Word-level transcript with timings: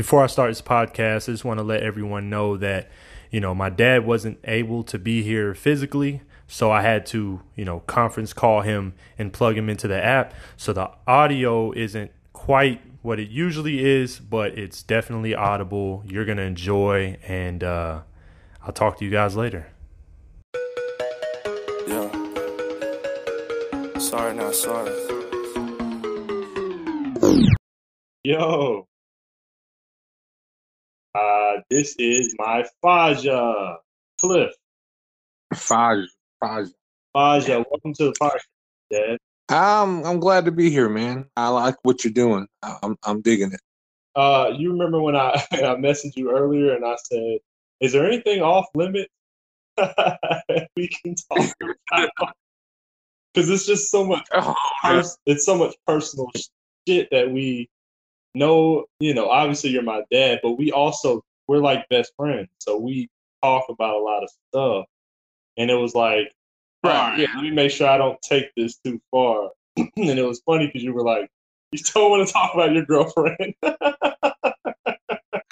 Before 0.00 0.24
I 0.24 0.28
start 0.28 0.48
this 0.48 0.62
podcast, 0.62 1.28
I 1.28 1.32
just 1.32 1.44
want 1.44 1.58
to 1.58 1.62
let 1.62 1.82
everyone 1.82 2.30
know 2.30 2.56
that, 2.56 2.88
you 3.30 3.38
know, 3.38 3.54
my 3.54 3.68
dad 3.68 4.06
wasn't 4.06 4.38
able 4.44 4.82
to 4.84 4.98
be 4.98 5.22
here 5.22 5.52
physically. 5.54 6.22
So 6.48 6.70
I 6.70 6.80
had 6.80 7.04
to, 7.08 7.42
you 7.54 7.66
know, 7.66 7.80
conference 7.80 8.32
call 8.32 8.62
him 8.62 8.94
and 9.18 9.30
plug 9.30 9.58
him 9.58 9.68
into 9.68 9.88
the 9.88 10.02
app. 10.02 10.32
So 10.56 10.72
the 10.72 10.90
audio 11.06 11.72
isn't 11.72 12.12
quite 12.32 12.80
what 13.02 13.20
it 13.20 13.28
usually 13.28 13.84
is, 13.84 14.20
but 14.20 14.58
it's 14.58 14.82
definitely 14.82 15.34
audible. 15.34 16.02
You're 16.06 16.24
going 16.24 16.38
to 16.38 16.44
enjoy, 16.44 17.18
and 17.28 17.62
uh, 17.62 18.00
I'll 18.62 18.72
talk 18.72 18.96
to 19.00 19.04
you 19.04 19.10
guys 19.10 19.36
later. 19.36 19.66
Yeah. 21.86 22.10
Sorry, 23.98 24.34
not 24.34 24.54
sorry. 24.54 24.90
Yo. 28.24 28.86
Uh, 31.14 31.60
this 31.68 31.96
is 31.98 32.34
my 32.38 32.64
Faja, 32.82 33.78
Cliff. 34.20 34.52
Faja, 35.54 36.06
Faja. 36.38 36.70
Faja, 37.12 37.64
welcome 37.68 37.92
to 37.94 38.04
the 38.04 38.12
podcast, 38.12 38.46
Dad. 38.92 39.18
I'm 39.48 40.04
I'm 40.04 40.20
glad 40.20 40.44
to 40.44 40.52
be 40.52 40.70
here, 40.70 40.88
man. 40.88 41.26
I 41.36 41.48
like 41.48 41.74
what 41.82 42.04
you're 42.04 42.12
doing. 42.12 42.46
I'm 42.62 42.96
I'm 43.02 43.20
digging 43.22 43.52
it. 43.52 43.60
Uh, 44.14 44.52
you 44.56 44.70
remember 44.70 45.00
when 45.00 45.16
I 45.16 45.30
I 45.52 45.74
messaged 45.74 46.16
you 46.16 46.30
earlier 46.30 46.74
and 46.76 46.84
I 46.84 46.94
said, 47.02 47.38
"Is 47.80 47.92
there 47.92 48.06
anything 48.06 48.40
off 48.42 48.66
limit 48.76 49.08
we 50.76 50.88
can 50.88 51.16
talk 51.16 51.52
about?" 51.90 52.34
Because 53.34 53.50
it's 53.50 53.66
just 53.66 53.90
so 53.90 54.04
much. 54.04 54.26
Oh, 54.32 54.54
Pers- 54.82 55.18
it's 55.26 55.44
so 55.44 55.56
much 55.56 55.74
personal 55.84 56.30
shit 56.86 57.08
that 57.10 57.28
we 57.32 57.68
know. 58.34 58.86
You 59.00 59.14
know, 59.14 59.28
obviously 59.28 59.70
you're 59.70 59.82
my 59.82 60.02
dad, 60.10 60.40
but 60.42 60.52
we 60.52 60.72
also 60.72 61.22
we're 61.48 61.58
like 61.58 61.88
best 61.88 62.12
friends, 62.16 62.48
so 62.58 62.78
we 62.78 63.08
talk 63.42 63.66
about 63.68 63.96
a 63.96 64.02
lot 64.02 64.22
of 64.22 64.30
stuff. 64.48 64.86
And 65.56 65.70
it 65.70 65.74
was 65.74 65.94
like, 65.94 66.32
Right, 66.82 67.18
yeah. 67.18 67.28
let 67.34 67.42
me 67.42 67.50
make 67.50 67.70
sure 67.70 67.88
I 67.88 67.98
don't 67.98 68.20
take 68.22 68.54
this 68.56 68.78
too 68.78 69.00
far. 69.10 69.50
and 69.76 69.90
it 69.96 70.26
was 70.26 70.40
funny 70.46 70.66
because 70.66 70.82
you 70.82 70.94
were 70.94 71.04
like, 71.04 71.28
you 71.72 71.78
still 71.78 72.10
want 72.10 72.26
to 72.26 72.32
talk 72.32 72.54
about 72.54 72.72
your 72.72 72.84
girlfriend. 72.84 73.54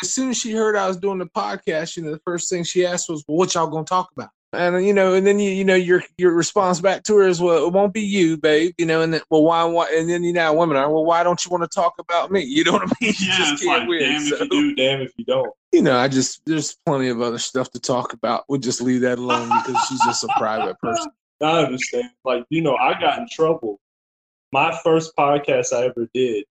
as 0.02 0.10
soon 0.10 0.30
as 0.30 0.38
she 0.38 0.52
heard 0.52 0.74
I 0.74 0.88
was 0.88 0.96
doing 0.96 1.18
the 1.18 1.26
podcast, 1.26 1.96
you 1.96 2.02
know, 2.02 2.12
the 2.12 2.20
first 2.24 2.48
thing 2.48 2.64
she 2.64 2.86
asked 2.86 3.08
was, 3.08 3.24
well, 3.28 3.36
"What 3.36 3.54
y'all 3.54 3.68
gonna 3.68 3.84
talk 3.84 4.10
about?" 4.16 4.30
And 4.54 4.86
you 4.86 4.94
know, 4.94 5.12
and 5.12 5.26
then 5.26 5.38
you 5.38 5.50
you 5.50 5.64
know 5.64 5.74
your 5.74 6.02
your 6.16 6.32
response 6.32 6.80
back 6.80 7.02
to 7.04 7.16
her 7.16 7.28
is, 7.28 7.38
"Well, 7.38 7.66
it 7.66 7.72
won't 7.72 7.92
be 7.92 8.00
you, 8.00 8.38
babe." 8.38 8.72
You 8.78 8.86
know, 8.86 9.02
and 9.02 9.12
then 9.12 9.20
well, 9.28 9.44
why 9.44 9.62
why? 9.64 9.92
And 9.94 10.08
then 10.08 10.24
you 10.24 10.32
know, 10.32 10.54
women 10.54 10.78
are, 10.78 10.90
well, 10.90 11.04
why 11.04 11.22
don't 11.22 11.44
you 11.44 11.50
want 11.50 11.64
to 11.64 11.68
talk 11.68 11.94
about 11.98 12.30
me? 12.30 12.44
You 12.44 12.64
know 12.64 12.72
what 12.72 12.82
I 12.82 12.86
mean? 13.00 13.12
You 13.18 13.32
just 13.36 13.62
can't 13.62 13.86
win. 13.86 14.00
damn 14.00 14.20
So, 14.22 14.36
if 14.36 14.40
you 14.40 14.48
do, 14.48 14.74
damn 14.74 15.02
if 15.02 15.12
you 15.18 15.24
don't. 15.26 15.52
you 15.72 15.82
know, 15.82 15.98
I 15.98 16.08
just 16.08 16.40
there's 16.46 16.78
plenty 16.86 17.08
of 17.08 17.20
other 17.20 17.36
stuff 17.38 17.70
to 17.72 17.78
talk 17.78 18.14
about. 18.14 18.44
We'll 18.48 18.58
just 18.58 18.80
leave 18.80 19.02
that 19.02 19.18
alone 19.18 19.50
because 19.50 19.84
she's 19.86 20.02
just 20.06 20.24
a 20.24 20.28
private 20.38 20.78
person. 20.82 21.10
I 21.42 21.64
understand. 21.64 22.10
Like, 22.24 22.44
you 22.48 22.62
know, 22.62 22.74
I 22.76 22.98
got 22.98 23.18
in 23.18 23.26
trouble. 23.30 23.78
My 24.50 24.76
first 24.82 25.14
podcast 25.14 25.74
I 25.74 25.84
ever 25.84 26.08
did 26.14 26.44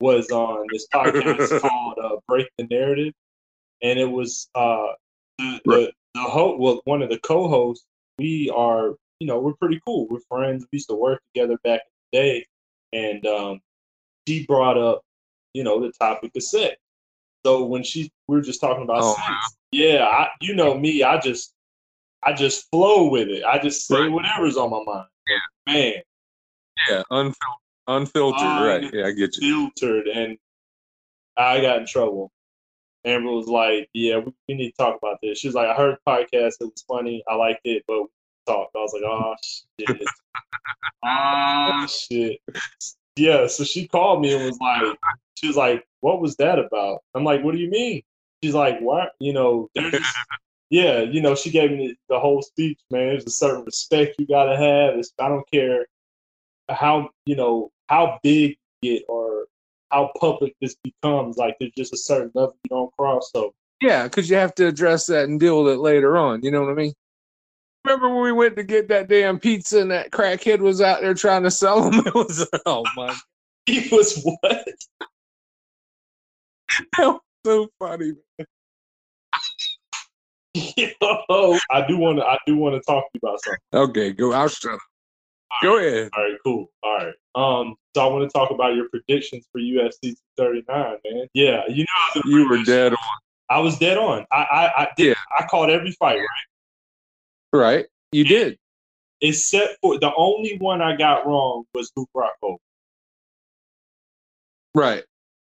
was 0.00 0.30
on 0.30 0.66
this 0.72 0.86
podcast 0.94 1.60
called 1.60 1.98
uh, 2.02 2.16
Break 2.26 2.48
the 2.56 2.66
Narrative. 2.70 3.12
And 3.82 3.98
it 3.98 4.10
was 4.10 4.48
uh, 4.54 4.86
the, 5.38 5.60
the, 5.66 5.92
the 6.16 6.56
well, 6.58 6.80
one 6.84 7.02
of 7.02 7.08
the 7.10 7.18
co 7.18 7.48
hosts, 7.48 7.84
we 8.18 8.50
are, 8.54 8.94
you 9.20 9.26
know, 9.26 9.38
we're 9.38 9.54
pretty 9.54 9.80
cool. 9.86 10.06
We're 10.08 10.20
friends. 10.28 10.66
We 10.72 10.76
used 10.76 10.88
to 10.88 10.94
work 10.96 11.22
together 11.34 11.58
back 11.64 11.80
in 11.80 11.88
the 12.12 12.18
day. 12.18 12.46
And 12.92 13.26
um, 13.26 13.60
she 14.26 14.46
brought 14.46 14.78
up, 14.78 15.02
you 15.54 15.64
know, 15.64 15.80
the 15.80 15.92
topic 16.00 16.32
of 16.36 16.42
sex. 16.42 16.76
So 17.44 17.64
when 17.64 17.82
she, 17.82 18.10
we 18.28 18.36
were 18.36 18.42
just 18.42 18.60
talking 18.60 18.82
about 18.84 19.02
Oh, 19.02 19.14
sex. 19.14 19.26
wow. 19.28 19.40
Yeah, 19.72 20.04
I, 20.04 20.28
you 20.40 20.54
know 20.54 20.76
me, 20.78 21.02
I 21.02 21.18
just, 21.18 21.52
I 22.22 22.32
just 22.32 22.68
flow 22.70 23.08
with 23.08 23.28
it. 23.28 23.44
I 23.44 23.58
just 23.58 23.86
say 23.86 24.02
Right. 24.02 24.10
whatever's 24.10 24.56
on 24.56 24.70
my 24.70 24.82
mind. 24.84 25.06
Yeah. 25.28 25.72
Man, 25.72 25.92
Yeah, 26.88 27.02
unfil- 27.10 27.34
unfiltered. 27.88 28.66
right. 28.66 28.90
Yeah, 28.94 29.06
I 29.06 29.12
get 29.12 29.36
you. 29.36 29.70
filtered, 29.76 30.08
and 30.08 30.38
I 31.36 31.60
got 31.60 31.78
in 31.80 31.86
trouble. 31.86 32.30
Amber 33.06 33.30
was 33.30 33.46
like, 33.46 33.88
"Yeah, 33.94 34.18
we, 34.18 34.32
we 34.48 34.54
need 34.54 34.70
to 34.72 34.76
talk 34.76 34.98
about 35.00 35.18
this." 35.22 35.38
She 35.38 35.48
was 35.48 35.54
like, 35.54 35.68
"I 35.68 35.74
heard 35.74 35.96
the 35.96 36.10
podcast. 36.10 36.54
It 36.60 36.64
was 36.64 36.84
funny. 36.88 37.22
I 37.28 37.36
liked 37.36 37.60
it, 37.64 37.84
but 37.86 38.02
we 38.02 38.08
talked." 38.46 38.74
I 38.76 38.80
was 38.80 38.92
like, 38.92 39.02
"Oh 39.04 39.34
shit! 39.42 40.02
Ah. 41.04 41.84
oh 41.84 41.86
shit!" 41.86 42.40
Yeah. 43.16 43.46
So 43.46 43.64
she 43.64 43.86
called 43.88 44.20
me 44.22 44.34
and 44.34 44.44
was 44.44 44.58
like, 44.58 44.96
"She 45.36 45.46
was 45.46 45.56
like, 45.56 45.86
what 46.00 46.20
was 46.20 46.36
that 46.36 46.58
about?" 46.58 47.00
I'm 47.14 47.24
like, 47.24 47.42
"What 47.42 47.54
do 47.54 47.60
you 47.60 47.70
mean?" 47.70 48.02
She's 48.42 48.54
like, 48.54 48.80
"What? 48.80 49.12
You 49.20 49.32
know, 49.32 49.70
there's 49.74 49.92
just." 49.92 50.16
Yeah, 50.68 51.02
you 51.02 51.22
know, 51.22 51.36
she 51.36 51.50
gave 51.50 51.70
me 51.70 51.96
the 52.08 52.18
whole 52.18 52.42
speech, 52.42 52.80
man. 52.90 53.06
There's 53.06 53.24
a 53.24 53.30
certain 53.30 53.64
respect 53.64 54.16
you 54.18 54.26
gotta 54.26 54.56
have. 54.56 54.98
It's, 54.98 55.12
I 55.16 55.28
don't 55.28 55.48
care 55.48 55.86
how 56.68 57.10
you 57.24 57.36
know 57.36 57.70
how 57.88 58.18
big 58.22 58.56
you 58.82 58.98
get 58.98 59.04
or 59.08 59.46
how 59.96 60.10
public 60.20 60.54
this 60.60 60.76
becomes. 60.84 61.36
Like 61.36 61.56
there's 61.58 61.72
just 61.76 61.94
a 61.94 61.96
certain 61.96 62.30
level 62.34 62.56
you 62.64 62.68
don't 62.68 62.94
cross. 62.96 63.30
So 63.32 63.54
Yeah, 63.80 64.04
because 64.04 64.28
you 64.28 64.36
have 64.36 64.54
to 64.56 64.66
address 64.66 65.06
that 65.06 65.24
and 65.24 65.40
deal 65.40 65.64
with 65.64 65.74
it 65.74 65.78
later 65.78 66.16
on. 66.16 66.42
You 66.42 66.50
know 66.50 66.62
what 66.62 66.70
I 66.70 66.74
mean? 66.74 66.92
Remember 67.84 68.08
when 68.10 68.24
we 68.24 68.32
went 68.32 68.56
to 68.56 68.64
get 68.64 68.88
that 68.88 69.08
damn 69.08 69.38
pizza 69.38 69.80
and 69.80 69.90
that 69.92 70.10
crackhead 70.10 70.58
was 70.58 70.80
out 70.80 71.00
there 71.00 71.14
trying 71.14 71.44
to 71.44 71.50
sell 71.50 71.88
them? 71.88 72.02
It 72.06 72.14
was 72.14 72.48
oh 72.66 72.84
my, 72.96 73.14
he 73.66 73.88
was 73.90 74.20
what? 74.22 74.40
that 76.98 77.06
was 77.06 77.20
so 77.44 77.68
funny. 77.78 78.12
Yo, 80.54 81.58
I 81.70 81.86
do 81.86 81.98
want 81.98 82.18
to. 82.18 82.24
I 82.24 82.38
do 82.46 82.56
want 82.56 82.74
to 82.74 82.80
talk 82.80 83.04
to 83.04 83.10
you 83.14 83.20
about 83.22 83.38
something. 83.44 83.60
Okay, 83.72 84.12
go. 84.12 84.32
I'll 84.32 84.48
shut 84.48 84.72
up. 84.72 84.80
Go 85.62 85.78
ahead. 85.78 86.10
All 86.16 86.22
right, 86.22 86.38
cool. 86.44 86.70
All 86.82 86.96
right. 86.96 87.14
Um, 87.34 87.76
so 87.94 88.06
I 88.06 88.12
want 88.12 88.28
to 88.28 88.32
talk 88.32 88.50
about 88.50 88.74
your 88.74 88.88
predictions 88.88 89.46
for 89.52 89.60
UFC 89.60 90.14
239, 90.36 90.98
man. 91.04 91.26
Yeah, 91.34 91.62
you 91.68 91.84
know, 91.84 92.22
You 92.24 92.48
were 92.48 92.62
dead 92.62 92.92
shit. 92.92 92.98
I 93.48 93.58
was 93.60 93.78
dead 93.78 93.96
on. 93.96 94.26
I, 94.32 94.36
I, 94.36 94.82
I 94.82 94.88
did. 94.96 95.08
Yeah. 95.08 95.14
I 95.38 95.46
called 95.46 95.70
every 95.70 95.92
fight, 95.92 96.18
right? 96.18 97.58
right? 97.58 97.86
You 98.12 98.24
did. 98.24 98.58
Except 99.20 99.78
for 99.80 99.98
the 99.98 100.12
only 100.16 100.56
one 100.58 100.82
I 100.82 100.96
got 100.96 101.26
wrong 101.26 101.64
was 101.74 101.90
Luke 101.96 102.10
Rockhold. 102.14 102.58
Right. 104.74 105.04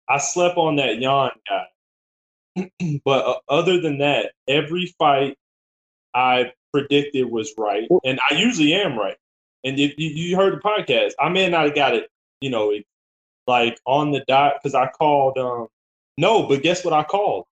I 0.08 0.20
slept 0.20 0.58
on 0.58 0.76
that 0.76 1.00
Jan 1.00 1.32
guy. 1.50 3.00
but 3.06 3.26
uh, 3.26 3.40
other 3.50 3.82
than 3.82 4.00
that, 4.00 4.32
every 4.48 4.94
fight 5.00 5.38
I 6.14 6.52
predicted 6.72 7.26
was 7.26 7.54
right, 7.58 7.88
and 8.04 8.20
I 8.30 8.36
usually 8.36 8.74
am 8.74 8.98
right. 8.98 9.18
And 9.66 9.80
if 9.80 9.96
you, 9.98 10.10
you 10.10 10.36
heard 10.38 10.54
the 10.54 10.62
podcast, 10.62 11.14
I 11.20 11.30
may 11.30 11.50
not 11.50 11.66
have 11.66 11.76
got 11.76 11.96
it, 11.96 12.10
you 12.40 12.50
know, 12.50 12.72
like 13.48 13.80
on 13.86 14.12
the 14.12 14.24
dot 14.28 14.54
because 14.62 14.76
I 14.76 14.88
called. 14.88 15.38
um 15.38 15.68
No, 16.18 16.48
but 16.48 16.64
guess 16.64 16.86
what 16.86 16.94
I 16.94 17.04
called? 17.04 17.46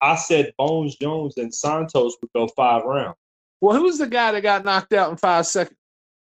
I 0.00 0.16
said 0.16 0.52
Bones 0.56 0.96
Jones 0.96 1.36
and 1.36 1.54
Santos 1.54 2.16
would 2.20 2.32
go 2.34 2.48
five 2.48 2.84
rounds. 2.84 3.16
Well, 3.60 3.76
who's 3.76 3.98
the 3.98 4.06
guy 4.06 4.32
that 4.32 4.42
got 4.42 4.64
knocked 4.64 4.94
out 4.94 5.10
in 5.10 5.18
five 5.18 5.46
seconds? 5.46 5.76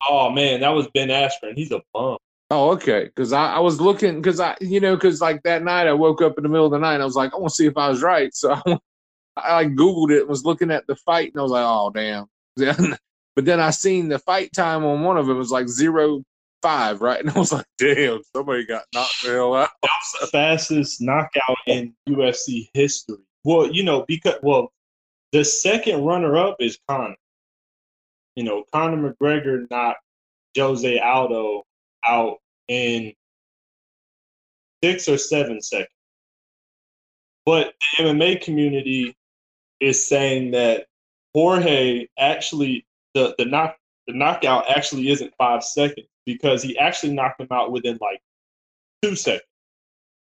Oh 0.09 0.31
man, 0.31 0.61
that 0.61 0.71
was 0.71 0.89
Ben 0.93 1.09
Askren. 1.09 1.55
He's 1.55 1.71
a 1.71 1.81
bum. 1.95 2.19
Oh, 2.51 2.71
okay. 2.71 3.05
Because 3.05 3.33
I, 3.33 3.53
I 3.53 3.59
was 3.61 3.81
looking 3.81 4.17
because 4.17 4.41
I, 4.41 4.57
you 4.61 4.81
know, 4.81 4.97
because 4.97 5.21
like 5.21 5.43
that 5.45 5.63
night 5.63 5.87
I 5.87 5.93
woke 5.93 6.21
up 6.21 6.37
in 6.37 6.43
the 6.43 6.49
middle 6.49 6.67
of 6.67 6.73
the 6.73 6.79
night. 6.79 6.95
And 6.95 7.03
I 7.03 7.07
was 7.07 7.15
like, 7.15 7.33
I 7.33 7.37
want 7.37 7.51
to 7.51 7.55
see 7.55 7.67
if 7.67 7.77
I 7.77 7.89
was 7.89 8.03
right. 8.03 8.35
So 8.35 8.61
I, 8.67 8.79
I 9.37 9.65
Googled 9.67 10.11
it 10.11 10.21
and 10.23 10.29
was 10.29 10.45
looking 10.45 10.73
at 10.73 10.87
the 10.89 10.97
fight, 10.97 11.33
and 11.33 11.39
I 11.39 11.43
was 11.43 11.53
like, 11.53 11.65
oh 11.65 11.91
damn. 11.95 12.27
but 13.37 13.45
then 13.45 13.61
I 13.61 13.71
seen 13.71 14.09
the 14.09 14.19
fight 14.19 14.53
time 14.53 14.85
on 14.85 15.03
one 15.03 15.17
of 15.17 15.27
them 15.27 15.39
was 15.39 15.51
like 15.51 15.69
zero 15.69 16.23
five, 16.63 17.01
right? 17.01 17.21
And 17.25 17.31
I 17.31 17.39
was 17.39 17.53
like, 17.53 17.67
damn, 17.79 18.21
somebody 18.35 18.65
got 18.65 18.85
knocked 18.95 19.23
the 19.23 19.31
hell 19.31 19.55
out. 19.55 19.71
That 19.83 19.91
was 19.91 20.21
the 20.21 20.27
fastest 20.29 21.01
knockout 21.01 21.59
in 21.67 21.95
UFC 22.09 22.69
history. 22.75 23.17
Well, 23.45 23.73
you 23.73 23.83
know, 23.83 24.05
because 24.07 24.39
well, 24.43 24.73
the 25.33 25.45
second 25.45 26.05
runner 26.05 26.37
up 26.37 26.57
is 26.61 26.79
Conor. 26.89 27.17
You 28.37 28.45
know, 28.45 28.65
Conor 28.73 29.15
McGregor 29.15 29.67
knocked 29.71 30.03
Jose 30.57 30.99
Aldo 30.99 31.65
out 32.07 32.39
in 32.69 33.13
six 34.83 35.09
or 35.09 35.19
seven 35.19 35.61
seconds. 35.61 35.89
But 37.45 37.75
the 37.99 38.05
MMA 38.05 38.43
community 38.43 39.17
is 39.81 40.07
saying 40.07 40.53
that 40.53 40.87
Jorge 41.35 42.07
actually 42.19 42.85
the 43.15 43.35
the 43.39 43.45
knock 43.45 43.77
the 44.07 44.15
knockout 44.15 44.69
actually 44.71 45.11
isn't 45.11 45.33
five 45.39 45.63
seconds 45.63 46.07
because 46.27 46.63
he 46.63 46.77
actually 46.79 47.13
knocked 47.13 47.41
him 47.41 47.49
out 47.51 47.73
within 47.73 47.99
like 48.01 48.21
two 49.03 49.15
seconds. 49.17 49.43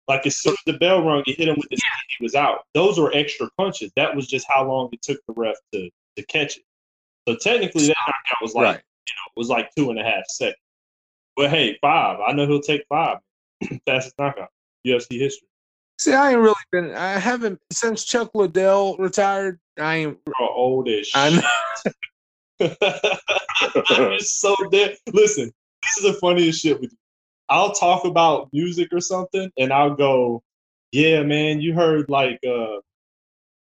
Like 0.08 0.26
as 0.26 0.36
soon 0.36 0.52
as 0.52 0.72
the 0.72 0.78
bell 0.78 1.04
rung, 1.04 1.22
he 1.26 1.32
hit 1.32 1.48
him 1.48 1.56
with 1.56 1.66
his 1.70 1.82
hand, 1.82 2.02
he 2.18 2.24
was 2.24 2.34
out. 2.34 2.60
Those 2.74 2.98
were 2.98 3.12
extra 3.14 3.48
punches. 3.58 3.90
That 3.96 4.14
was 4.14 4.28
just 4.28 4.46
how 4.48 4.66
long 4.66 4.88
it 4.92 5.02
took 5.02 5.18
the 5.26 5.34
ref 5.34 5.56
to 5.72 5.90
to 6.16 6.26
catch 6.26 6.56
it. 6.56 6.62
So 7.28 7.36
technically, 7.36 7.88
that 7.88 7.96
knockout 8.06 8.42
was 8.42 8.54
like 8.54 8.64
Right. 8.64 8.74
You 8.76 9.14
know 9.14 9.32
was 9.36 9.48
like 9.48 9.70
two 9.76 9.90
and 9.90 9.98
a 9.98 10.04
half 10.04 10.24
seconds. 10.28 10.56
But 11.36 11.50
hey, 11.50 11.76
five. 11.80 12.18
I 12.26 12.32
know 12.32 12.46
he'll 12.46 12.60
take 12.60 12.84
five. 12.88 13.18
Fastest 13.86 14.14
knockout 14.18 14.48
UFC 14.86 15.18
history. 15.18 15.48
See, 15.98 16.12
I 16.12 16.32
ain't 16.32 16.40
really 16.40 16.54
been. 16.72 16.92
I 16.94 17.18
haven't 17.18 17.58
since 17.72 18.04
Chuck 18.04 18.30
Liddell 18.34 18.96
retired. 18.98 19.58
I 19.78 19.96
ain't. 19.96 20.24
Bro, 20.24 20.48
old 20.48 20.88
as 20.88 21.10
I 21.14 21.30
shit. 21.30 21.42
know. 21.42 21.92
I'm 22.60 24.18
just 24.18 24.40
so 24.40 24.54
dead. 24.70 24.96
Listen, 25.12 25.52
this 25.82 25.98
is 25.98 26.04
the 26.04 26.18
funniest 26.20 26.62
shit 26.62 26.80
with 26.80 26.92
you. 26.92 26.98
I'll 27.48 27.72
talk 27.72 28.04
about 28.04 28.48
music 28.52 28.88
or 28.92 29.00
something, 29.00 29.50
and 29.58 29.72
I'll 29.72 29.94
go, 29.94 30.42
"Yeah, 30.92 31.22
man, 31.22 31.60
you 31.60 31.74
heard 31.74 32.08
like 32.08 32.40
uh, 32.46 32.78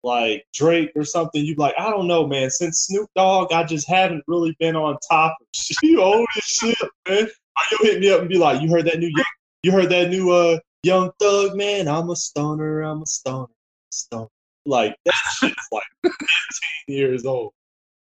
like 0.03 0.45
Drake 0.53 0.91
or 0.95 1.03
something." 1.03 1.43
You 1.43 1.55
be 1.55 1.61
like, 1.61 1.75
"I 1.77 1.89
don't 1.89 2.07
know, 2.07 2.25
man. 2.25 2.49
Since 2.49 2.87
Snoop 2.87 3.09
Dogg, 3.15 3.51
I 3.51 3.63
just 3.63 3.87
haven't 3.87 4.23
really 4.27 4.55
been 4.59 4.75
on 4.75 4.97
top 5.09 5.35
of. 5.39 5.47
You 5.83 6.01
old 6.01 6.27
as 6.37 6.43
shit, 6.43 6.77
man." 7.07 7.27
You'll 7.71 7.91
hit 7.91 7.99
me 7.99 8.09
up 8.09 8.21
and 8.21 8.29
be 8.29 8.37
like, 8.37 8.61
"You 8.61 8.69
heard 8.69 8.85
that 8.85 8.99
new? 8.99 9.11
You 9.63 9.71
heard 9.71 9.89
that 9.89 10.09
new 10.09 10.31
uh 10.31 10.59
Young 10.83 11.11
Thug, 11.19 11.55
man? 11.55 11.87
I'm 11.87 12.09
a 12.09 12.15
stoner. 12.15 12.81
I'm 12.81 13.01
a 13.01 13.05
stoner. 13.05 13.47
Stoner." 13.91 14.27
Like 14.65 14.95
that 15.05 15.13
shit's 15.39 15.67
like 15.71 15.83
15 16.03 16.15
years 16.87 17.25
old. 17.25 17.53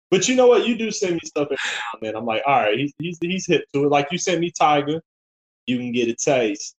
But 0.09 0.27
you 0.27 0.35
know 0.35 0.47
what? 0.47 0.65
You 0.65 0.77
do 0.77 0.89
send 0.91 1.15
me 1.15 1.19
stuff 1.25 1.47
every 1.47 1.57
now 1.57 1.81
and 1.93 2.01
then. 2.01 2.15
I'm 2.15 2.25
like, 2.25 2.43
all 2.45 2.61
right, 2.61 2.77
he's 2.77 2.93
he's 2.99 3.17
he's 3.21 3.45
hip 3.45 3.65
to 3.73 3.85
it. 3.85 3.89
Like 3.89 4.07
you 4.11 4.17
sent 4.17 4.39
me 4.39 4.51
Tyga, 4.51 5.01
you 5.65 5.77
can 5.77 5.91
get 5.91 6.07
a 6.07 6.15
taste. 6.15 6.75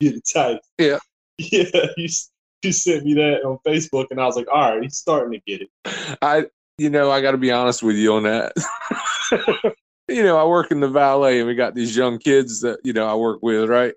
Get 0.00 0.14
a 0.14 0.20
taste. 0.20 0.68
Yeah. 0.78 0.98
Yeah. 1.38 1.64
You 1.96 2.06
you 2.62 2.72
sent 2.72 3.06
me 3.06 3.14
that 3.14 3.42
on 3.44 3.58
Facebook, 3.66 4.08
and 4.10 4.20
I 4.20 4.26
was 4.26 4.36
like, 4.36 4.46
all 4.52 4.74
right, 4.74 4.82
he's 4.82 4.98
starting 4.98 5.32
to 5.32 5.40
get 5.46 5.62
it. 5.62 6.18
I, 6.20 6.44
you 6.76 6.90
know, 6.90 7.10
I 7.10 7.22
got 7.22 7.30
to 7.30 7.38
be 7.38 7.50
honest 7.50 7.82
with 7.82 7.96
you 7.96 8.12
on 8.14 8.24
that. 8.24 8.52
you 10.08 10.22
know, 10.22 10.36
I 10.36 10.44
work 10.44 10.70
in 10.70 10.80
the 10.80 10.88
valet, 10.88 11.38
and 11.38 11.48
we 11.48 11.54
got 11.54 11.74
these 11.74 11.96
young 11.96 12.18
kids 12.18 12.60
that 12.60 12.80
you 12.84 12.92
know 12.92 13.06
I 13.06 13.14
work 13.14 13.38
with, 13.42 13.68
right? 13.70 13.94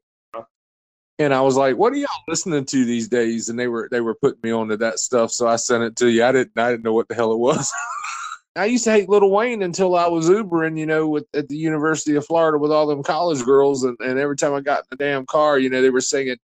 And 1.20 1.34
I 1.34 1.42
was 1.42 1.56
like, 1.56 1.78
"What 1.78 1.94
are 1.94 1.98
y'all 1.98 2.10
listening 2.28 2.66
to 2.66 2.86
these 2.86 3.08
days?" 3.08 3.50
And 3.50 3.58
they 3.60 3.68
were 3.68 3.88
they 3.92 4.02
were 4.02 4.16
putting 4.16 4.40
me 4.42 4.52
onto 4.52 4.78
that 4.78 5.00
stuff, 5.00 5.32
so 5.32 5.48
I 5.48 5.58
sent 5.58 5.84
it 5.84 5.96
to 5.98 6.10
you. 6.10 6.24
I 6.24 6.32
didn't 6.32 6.58
I 6.58 6.72
didn't 6.72 6.84
know 6.84 6.94
what 6.94 7.08
the 7.08 7.16
hell 7.16 7.32
it 7.32 7.40
was. 7.40 7.72
I 8.56 8.66
used 8.66 8.84
to 8.84 8.92
hate 8.92 9.10
Lil 9.10 9.32
Wayne 9.32 9.64
until 9.64 9.96
I 9.96 10.08
was 10.08 10.30
Ubering, 10.30 10.78
you 10.78 10.86
know, 10.86 11.08
with 11.08 11.26
at 11.34 11.50
the 11.50 11.58
University 11.58 12.16
of 12.16 12.26
Florida 12.26 12.58
with 12.58 12.72
all 12.72 12.86
them 12.86 13.04
college 13.04 13.44
girls, 13.44 13.84
and, 13.84 13.98
and 14.00 14.20
every 14.20 14.36
time 14.36 14.54
I 14.54 14.62
got 14.62 14.80
in 14.80 14.86
the 14.92 14.96
damn 14.98 15.26
car, 15.26 15.58
you 15.58 15.70
know, 15.70 15.82
they 15.82 15.90
were 15.90 16.02
singing, 16.02 16.38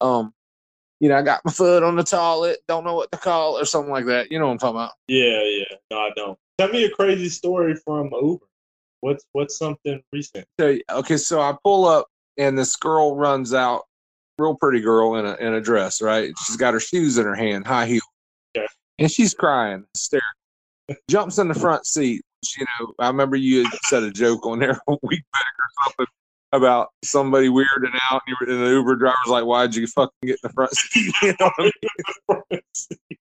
um, 0.00 0.32
you 0.98 1.08
know, 1.08 1.16
I 1.16 1.22
got 1.22 1.44
my 1.44 1.52
foot 1.52 1.82
on 1.82 1.96
the 1.96 2.02
toilet, 2.02 2.60
don't 2.66 2.84
know 2.84 2.94
what 2.94 3.12
to 3.12 3.18
call 3.18 3.58
or 3.58 3.64
something 3.64 3.92
like 3.92 4.06
that. 4.06 4.30
You 4.30 4.38
know 4.38 4.46
what 4.46 4.52
I'm 4.52 4.58
talking 4.58 4.76
about? 4.76 4.92
Yeah, 5.06 5.42
yeah. 5.42 5.76
No, 5.90 5.98
I 5.98 6.10
don't. 6.16 6.38
Tell 6.58 6.68
me 6.68 6.84
a 6.84 6.90
crazy 6.90 7.28
story 7.28 7.74
from 7.74 8.10
Uber. 8.12 8.44
What's 9.00 9.24
what's 9.32 9.58
something 9.58 10.00
recent? 10.12 10.46
tell 10.58 10.76
okay, 10.90 11.16
so 11.16 11.40
I 11.40 11.56
pull 11.64 11.86
up 11.86 12.06
and 12.38 12.56
this 12.56 12.76
girl 12.76 13.16
runs 13.16 13.52
out, 13.52 13.82
real 14.42 14.54
pretty 14.56 14.80
girl 14.80 15.16
in 15.16 15.26
a 15.26 15.34
in 15.36 15.54
a 15.54 15.60
dress, 15.60 16.02
right? 16.02 16.32
She's 16.46 16.56
got 16.56 16.74
her 16.74 16.80
shoes 16.80 17.18
in 17.18 17.24
her 17.24 17.34
hand, 17.34 17.66
high 17.66 17.86
heel, 17.86 18.00
Okay. 18.56 18.66
and 18.98 19.10
she's 19.10 19.34
crying, 19.34 19.84
hysterical. 19.94 20.26
Jumps 21.08 21.38
in 21.38 21.48
the 21.48 21.54
front 21.54 21.86
seat. 21.86 22.22
You 22.58 22.66
know, 22.80 22.92
I 22.98 23.06
remember 23.06 23.36
you 23.36 23.62
had 23.64 23.72
said 23.84 24.02
a 24.02 24.10
joke 24.10 24.44
on 24.46 24.58
there 24.58 24.80
a 24.88 24.96
week 25.02 25.22
back 25.32 25.42
or 25.44 25.84
something 25.84 26.06
about 26.54 26.88
somebody 27.02 27.48
weirding 27.48 27.96
out, 28.10 28.20
and, 28.26 28.28
you 28.28 28.36
were, 28.40 28.52
and 28.52 28.62
the 28.66 28.70
Uber 28.70 28.96
driver's 28.96 29.16
like, 29.28 29.44
"Why'd 29.44 29.74
you 29.74 29.86
fucking 29.86 30.12
get 30.24 30.38
in 30.42 30.48
the 30.48 30.48
front 30.50 30.72
seat?" 30.76 31.14
You 31.22 31.34
know 31.40 31.50
what 31.56 31.72
I 32.50 32.50
mean? 32.50 32.60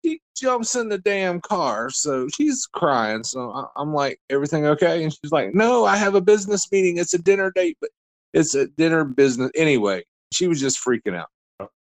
she 0.03 0.19
jumps 0.35 0.75
in 0.75 0.89
the 0.89 0.97
damn 0.97 1.39
car. 1.41 1.89
So 1.91 2.27
she's 2.29 2.65
crying. 2.65 3.23
So 3.23 3.69
I'm 3.75 3.93
like, 3.93 4.19
everything 4.29 4.65
okay? 4.65 5.03
And 5.03 5.13
she's 5.13 5.31
like, 5.31 5.53
no, 5.53 5.85
I 5.85 5.95
have 5.95 6.15
a 6.15 6.21
business 6.21 6.69
meeting. 6.71 6.97
It's 6.97 7.13
a 7.13 7.19
dinner 7.19 7.51
date, 7.51 7.77
but 7.79 7.91
it's 8.33 8.55
a 8.55 8.65
dinner 8.67 9.03
business. 9.03 9.51
Anyway, 9.55 10.03
she 10.31 10.47
was 10.47 10.59
just 10.59 10.83
freaking 10.83 11.15
out. 11.15 11.29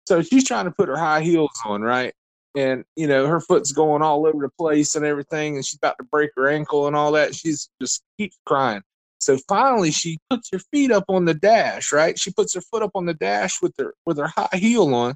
So 0.06 0.22
she's 0.22 0.46
trying 0.46 0.64
to 0.64 0.70
put 0.72 0.88
her 0.88 0.96
high 0.96 1.20
heels 1.20 1.52
on, 1.64 1.82
right? 1.82 2.12
And, 2.56 2.84
you 2.96 3.06
know, 3.06 3.26
her 3.26 3.40
foot's 3.40 3.72
going 3.72 4.02
all 4.02 4.26
over 4.26 4.42
the 4.42 4.50
place 4.58 4.94
and 4.94 5.04
everything. 5.04 5.56
And 5.56 5.64
she's 5.64 5.78
about 5.78 5.96
to 5.98 6.04
break 6.04 6.30
her 6.36 6.48
ankle 6.48 6.86
and 6.86 6.96
all 6.96 7.12
that. 7.12 7.34
She's 7.34 7.70
just 7.80 8.02
keeps 8.18 8.36
crying. 8.44 8.82
So 9.22 9.38
finally, 9.48 9.92
she 9.92 10.18
puts 10.28 10.50
her 10.52 10.58
feet 10.72 10.90
up 10.90 11.04
on 11.08 11.26
the 11.26 11.34
dash, 11.34 11.92
right? 11.92 12.18
She 12.18 12.32
puts 12.32 12.54
her 12.54 12.60
foot 12.60 12.82
up 12.82 12.90
on 12.96 13.06
the 13.06 13.14
dash 13.14 13.62
with 13.62 13.72
her 13.78 13.94
with 14.04 14.18
her 14.18 14.26
high 14.26 14.48
heel 14.54 14.92
on, 14.92 15.14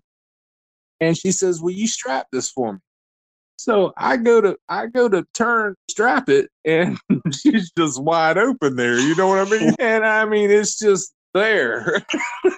and 1.00 1.18
she 1.18 1.32
says, 1.32 1.60
"Will 1.60 1.72
you 1.72 1.88
strap 1.88 2.28
this 2.30 2.48
for 2.48 2.74
me?" 2.74 2.78
So 3.56 3.92
I 3.96 4.16
go 4.16 4.40
to 4.40 4.56
I 4.68 4.86
go 4.86 5.08
to 5.08 5.26
turn 5.34 5.74
strap 5.90 6.28
it, 6.28 6.50
and 6.64 7.00
she's 7.32 7.72
just 7.76 8.00
wide 8.00 8.38
open 8.38 8.76
there. 8.76 8.96
You 8.96 9.16
know 9.16 9.26
what 9.26 9.40
I 9.40 9.50
mean? 9.50 9.74
And 9.80 10.06
I 10.06 10.24
mean 10.24 10.52
it's 10.52 10.78
just 10.78 11.12
there. 11.34 12.06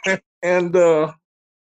and 0.43 0.75
uh, 0.75 1.13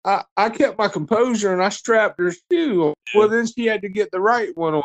I 0.04 0.24
I 0.36 0.50
kept 0.50 0.78
my 0.78 0.88
composure 0.88 1.52
and 1.52 1.62
I 1.62 1.68
strapped 1.68 2.20
her 2.20 2.32
shoe. 2.50 2.94
Well, 3.14 3.28
then 3.28 3.46
she 3.46 3.66
had 3.66 3.82
to 3.82 3.88
get 3.88 4.10
the 4.10 4.20
right 4.20 4.56
one 4.56 4.74
on. 4.74 4.82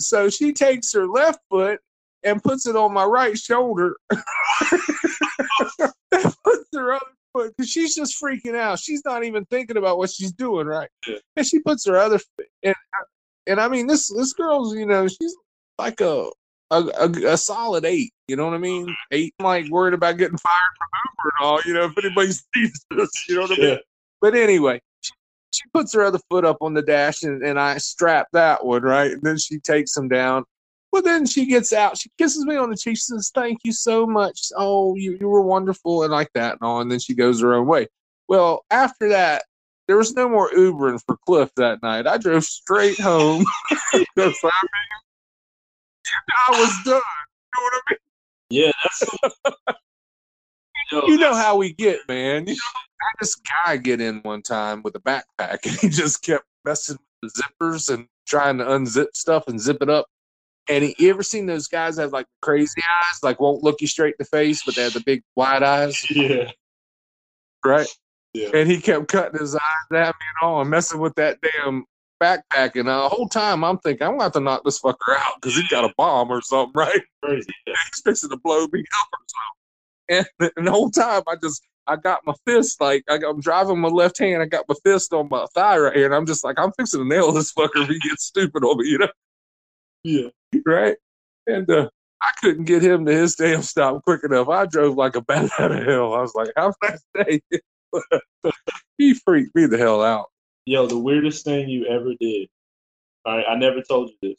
So 0.00 0.28
she 0.30 0.52
takes 0.52 0.92
her 0.92 1.06
left 1.06 1.40
foot 1.50 1.80
and 2.24 2.42
puts 2.42 2.66
it 2.66 2.76
on 2.76 2.92
my 2.92 3.04
right 3.04 3.36
shoulder. 3.38 3.96
puts 4.10 4.26
her 6.74 6.92
other 6.92 7.00
foot 7.32 7.54
because 7.56 7.70
she's 7.70 7.94
just 7.94 8.20
freaking 8.20 8.56
out. 8.56 8.78
She's 8.78 9.04
not 9.04 9.24
even 9.24 9.44
thinking 9.46 9.76
about 9.76 9.98
what 9.98 10.10
she's 10.10 10.32
doing, 10.32 10.66
right? 10.66 10.88
Yeah. 11.06 11.16
And 11.36 11.46
she 11.46 11.60
puts 11.60 11.86
her 11.86 11.96
other 11.96 12.18
foot 12.18 12.48
and 12.62 12.74
and 13.46 13.60
I 13.60 13.68
mean 13.68 13.86
this 13.86 14.08
this 14.08 14.32
girl's 14.32 14.74
you 14.74 14.86
know 14.86 15.08
she's 15.08 15.34
like 15.78 16.00
a 16.00 16.28
a, 16.70 16.84
a, 17.00 17.32
a 17.32 17.36
solid 17.36 17.84
eight. 17.84 18.12
You 18.32 18.36
know 18.36 18.46
what 18.46 18.54
I 18.54 18.58
mean? 18.58 18.96
Eight. 19.10 19.34
I'm 19.38 19.44
like 19.44 19.68
worried 19.68 19.92
about 19.92 20.16
getting 20.16 20.38
fired 20.38 20.72
from 20.78 20.88
Uber 21.04 21.34
and 21.38 21.46
all. 21.46 21.60
You 21.66 21.74
know 21.74 21.84
if 21.84 21.98
anybody 22.02 22.28
sees 22.54 22.86
this, 22.90 23.10
you 23.28 23.34
know 23.34 23.42
what 23.42 23.58
I 23.58 23.60
mean? 23.60 23.78
But 24.22 24.34
anyway, 24.34 24.80
she, 25.02 25.12
she 25.50 25.62
puts 25.74 25.92
her 25.92 26.02
other 26.02 26.18
foot 26.30 26.46
up 26.46 26.56
on 26.62 26.72
the 26.72 26.80
dash 26.80 27.24
and, 27.24 27.42
and 27.42 27.60
I 27.60 27.76
strap 27.76 28.28
that 28.32 28.64
one, 28.64 28.80
right? 28.84 29.10
And 29.10 29.20
then 29.20 29.36
she 29.36 29.58
takes 29.58 29.94
him 29.94 30.08
down. 30.08 30.44
Well, 30.92 31.02
then 31.02 31.26
she 31.26 31.44
gets 31.44 31.74
out. 31.74 31.98
She 31.98 32.10
kisses 32.16 32.46
me 32.46 32.56
on 32.56 32.70
the 32.70 32.76
cheek. 32.76 32.96
She 32.96 33.02
says, 33.02 33.30
Thank 33.34 33.58
you 33.64 33.72
so 33.72 34.06
much. 34.06 34.48
Oh, 34.56 34.96
you, 34.96 35.18
you 35.20 35.28
were 35.28 35.42
wonderful 35.42 36.02
and 36.02 36.10
like 36.10 36.30
that 36.32 36.52
and 36.52 36.62
all. 36.62 36.80
And 36.80 36.90
then 36.90 37.00
she 37.00 37.12
goes 37.12 37.42
her 37.42 37.52
own 37.52 37.66
way. 37.66 37.86
Well, 38.28 38.64
after 38.70 39.10
that, 39.10 39.44
there 39.88 39.98
was 39.98 40.14
no 40.14 40.26
more 40.26 40.48
Ubering 40.52 41.02
for 41.04 41.18
Cliff 41.26 41.50
that 41.56 41.82
night. 41.82 42.06
I 42.06 42.16
drove 42.16 42.44
straight 42.44 42.98
home. 42.98 43.44
I 46.48 46.50
was 46.50 46.74
done. 46.86 46.94
You 46.94 47.58
know 47.58 47.64
what 47.64 47.74
I 47.74 47.80
mean? 47.90 47.98
Yeah. 48.52 48.72
Yo, 50.90 51.02
you 51.06 51.16
know 51.16 51.34
how 51.34 51.56
we 51.56 51.72
get, 51.72 52.00
man. 52.06 52.46
You 52.46 52.52
know, 52.52 52.60
I 52.74 53.04
had 53.06 53.14
this 53.18 53.34
guy 53.36 53.76
get 53.78 54.02
in 54.02 54.20
one 54.20 54.42
time 54.42 54.82
with 54.82 54.94
a 54.94 55.00
backpack, 55.00 55.60
and 55.64 55.74
he 55.78 55.88
just 55.88 56.22
kept 56.22 56.44
messing 56.66 56.98
with 57.22 57.32
the 57.32 57.42
zippers 57.42 57.92
and 57.92 58.06
trying 58.26 58.58
to 58.58 58.64
unzip 58.64 59.06
stuff 59.14 59.44
and 59.48 59.58
zip 59.58 59.78
it 59.80 59.88
up. 59.88 60.06
And 60.68 60.84
he, 60.84 60.94
you 60.98 61.08
ever 61.08 61.22
seen 61.22 61.46
those 61.46 61.66
guys 61.66 61.96
that 61.96 62.02
have 62.02 62.12
like 62.12 62.26
crazy 62.42 62.82
eyes, 62.82 63.20
like 63.22 63.40
won't 63.40 63.64
look 63.64 63.80
you 63.80 63.86
straight 63.86 64.16
in 64.18 64.26
the 64.26 64.26
face, 64.26 64.62
but 64.64 64.74
they 64.76 64.82
have 64.82 64.92
the 64.92 65.00
big 65.00 65.22
wide 65.34 65.62
eyes, 65.62 66.04
Yeah, 66.10 66.50
right? 67.64 67.88
yeah. 68.34 68.50
And 68.52 68.70
he 68.70 68.80
kept 68.82 69.08
cutting 69.08 69.40
his 69.40 69.54
eyes 69.56 69.62
at 69.92 70.06
me 70.08 70.26
and 70.42 70.42
all, 70.42 70.60
and 70.60 70.68
messing 70.70 71.00
with 71.00 71.14
that 71.14 71.38
damn 71.40 71.84
backpack. 72.22 72.78
And 72.78 72.88
uh, 72.88 73.02
the 73.02 73.08
whole 73.08 73.28
time 73.28 73.64
I'm 73.64 73.78
thinking, 73.78 74.06
I'm 74.06 74.12
gonna 74.12 74.24
have 74.24 74.32
to 74.32 74.40
knock 74.40 74.62
this 74.64 74.80
fucker 74.80 75.16
out 75.16 75.34
because 75.40 75.56
he 75.56 75.66
got 75.68 75.84
a 75.84 75.92
bomb 75.96 76.30
or 76.30 76.40
something, 76.42 76.72
right? 76.76 77.00
Crazy. 77.24 77.50
He's 77.66 78.02
fixing 78.04 78.30
to 78.30 78.36
blow 78.36 78.66
me 78.72 78.80
up 79.00 79.08
or 79.12 79.24
something. 80.08 80.26
And, 80.40 80.52
and 80.56 80.66
the 80.66 80.70
whole 80.70 80.90
time 80.90 81.22
I 81.28 81.36
just 81.42 81.62
I 81.86 81.96
got 81.96 82.20
my 82.24 82.34
fist 82.46 82.80
like 82.80 83.02
I, 83.08 83.18
I'm 83.28 83.40
driving 83.40 83.80
my 83.80 83.88
left 83.88 84.18
hand, 84.18 84.42
I 84.42 84.46
got 84.46 84.64
my 84.68 84.74
fist 84.84 85.12
on 85.12 85.28
my 85.30 85.46
thigh 85.54 85.78
right 85.78 85.96
here, 85.96 86.06
and 86.06 86.14
I'm 86.14 86.26
just 86.26 86.44
like 86.44 86.58
I'm 86.58 86.72
fixing 86.72 87.00
to 87.00 87.06
nail 87.08 87.32
this 87.32 87.52
fucker 87.58 87.82
if 87.82 87.88
he 87.88 87.98
gets 87.98 88.24
stupid 88.24 88.62
on 88.64 88.78
me, 88.78 88.88
you 88.88 88.98
know, 88.98 89.08
Yeah. 90.04 90.28
right? 90.66 90.96
And 91.46 91.68
uh, 91.68 91.88
I 92.22 92.30
couldn't 92.40 92.66
get 92.66 92.82
him 92.84 93.04
to 93.06 93.12
his 93.12 93.34
damn 93.34 93.62
stop 93.62 94.04
quick 94.04 94.20
enough. 94.22 94.48
I 94.48 94.64
drove 94.66 94.96
like 94.96 95.16
a 95.16 95.20
bat 95.22 95.50
out 95.58 95.72
of 95.72 95.84
hell. 95.84 96.14
I 96.14 96.20
was 96.20 96.34
like, 96.36 96.50
how 96.56 96.72
fast 96.80 97.04
day? 97.16 97.40
he 98.96 99.14
freaked 99.14 99.54
me 99.56 99.66
the 99.66 99.76
hell 99.76 100.02
out. 100.02 100.26
Yo, 100.64 100.86
the 100.86 100.98
weirdest 100.98 101.44
thing 101.44 101.68
you 101.68 101.86
ever 101.86 102.14
did. 102.20 102.48
All 103.24 103.36
right, 103.36 103.46
I 103.48 103.56
never 103.56 103.82
told 103.82 104.10
you 104.10 104.16
this. 104.30 104.38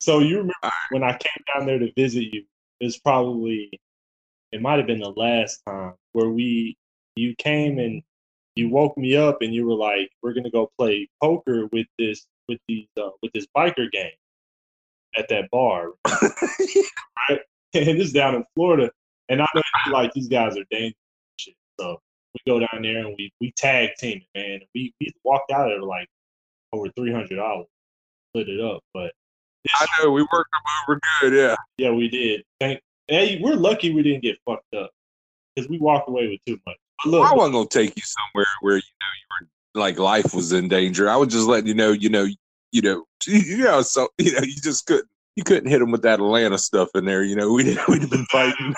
So 0.00 0.20
you 0.20 0.36
remember 0.38 0.72
when 0.90 1.02
I 1.02 1.12
came 1.12 1.44
down 1.54 1.66
there 1.66 1.78
to 1.78 1.92
visit 1.96 2.24
you? 2.32 2.44
It 2.80 2.84
was 2.86 2.98
probably, 2.98 3.70
it 4.52 4.62
might 4.62 4.78
have 4.78 4.86
been 4.86 5.00
the 5.00 5.10
last 5.10 5.60
time 5.66 5.94
where 6.12 6.30
we, 6.30 6.76
you 7.16 7.34
came 7.36 7.78
and 7.78 8.02
you 8.54 8.70
woke 8.70 8.96
me 8.96 9.16
up 9.16 9.38
and 9.42 9.52
you 9.52 9.66
were 9.66 9.74
like, 9.74 10.10
"We're 10.22 10.32
gonna 10.32 10.50
go 10.50 10.70
play 10.78 11.08
poker 11.22 11.66
with 11.72 11.86
this, 11.98 12.26
with 12.48 12.60
these, 12.68 12.86
uh, 12.98 13.10
with 13.22 13.32
this 13.32 13.46
biker 13.56 13.90
gang 13.90 14.12
at 15.16 15.28
that 15.28 15.50
bar." 15.50 15.92
right? 16.06 17.40
And 17.74 17.86
this 17.86 18.06
is 18.06 18.12
down 18.14 18.34
in 18.34 18.44
Florida, 18.54 18.90
and 19.28 19.42
I 19.42 19.46
know 19.54 19.62
you're 19.84 19.92
like 19.92 20.14
these 20.14 20.28
guys 20.28 20.56
are 20.56 20.64
dangerous. 20.70 20.94
Shit. 21.36 21.54
So 21.78 22.00
we 22.34 22.52
go 22.52 22.58
down 22.58 22.82
there 22.82 23.06
and 23.06 23.14
we 23.16 23.32
we 23.40 23.52
tag 23.52 23.90
team 23.98 24.22
it, 24.34 24.38
man. 24.38 24.60
We 24.74 24.94
we 25.00 25.12
walked 25.24 25.50
out 25.50 25.70
of 25.70 25.80
there 25.80 25.82
like 25.82 26.08
over 26.72 26.88
three 26.96 27.12
hundred 27.12 27.36
dollars, 27.36 27.66
split 28.30 28.48
it 28.48 28.60
up. 28.60 28.82
But 28.94 29.12
I 29.74 29.86
know 30.00 30.10
we 30.10 30.22
worked 30.22 30.50
them 30.52 30.62
over 30.88 31.00
good, 31.20 31.32
yeah. 31.34 31.56
yeah, 31.78 31.90
we 31.90 32.08
did. 32.08 32.42
Thank. 32.60 32.80
Hey, 33.06 33.40
we're 33.42 33.54
lucky 33.54 33.92
we 33.92 34.02
didn't 34.02 34.22
get 34.22 34.36
fucked 34.46 34.74
up 34.74 34.90
because 35.54 35.68
we 35.68 35.78
walked 35.78 36.08
away 36.08 36.28
with 36.28 36.40
too 36.46 36.60
much. 36.66 36.76
Look, 37.06 37.26
I 37.26 37.34
wasn't 37.34 37.54
gonna 37.54 37.68
take 37.68 37.96
you 37.96 38.02
somewhere 38.04 38.46
where 38.60 38.76
you 38.76 38.82
know 38.82 39.06
you 39.40 39.46
were 39.46 39.80
like 39.80 39.98
life 39.98 40.34
was 40.34 40.52
in 40.52 40.68
danger. 40.68 41.08
I 41.08 41.16
was 41.16 41.32
just 41.32 41.46
letting 41.46 41.68
you 41.68 41.74
know, 41.74 41.92
you 41.92 42.10
know, 42.10 42.26
you 42.72 42.82
know, 42.82 43.04
you 43.26 43.58
know, 43.58 43.82
so 43.82 44.08
you 44.18 44.32
know, 44.32 44.42
you 44.42 44.56
just 44.62 44.86
couldn't 44.86 45.08
you 45.36 45.44
couldn't 45.44 45.70
hit 45.70 45.80
him 45.80 45.90
with 45.90 46.02
that 46.02 46.20
Atlanta 46.20 46.58
stuff 46.58 46.90
in 46.94 47.04
there. 47.04 47.22
You 47.22 47.36
know, 47.36 47.52
we'd 47.54 47.78
we'd 47.88 48.02
have 48.02 48.10
been 48.10 48.26
fighting. 48.26 48.74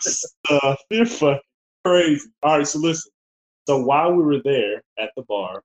stuff. 0.00 0.80
You're 0.88 1.06
fucking 1.06 1.40
crazy. 1.84 2.28
All 2.42 2.58
right, 2.58 2.66
so 2.66 2.78
listen. 2.78 3.10
So 3.66 3.82
while 3.82 4.12
we 4.14 4.22
were 4.22 4.42
there 4.42 4.82
at 4.98 5.10
the 5.16 5.22
bar, 5.22 5.62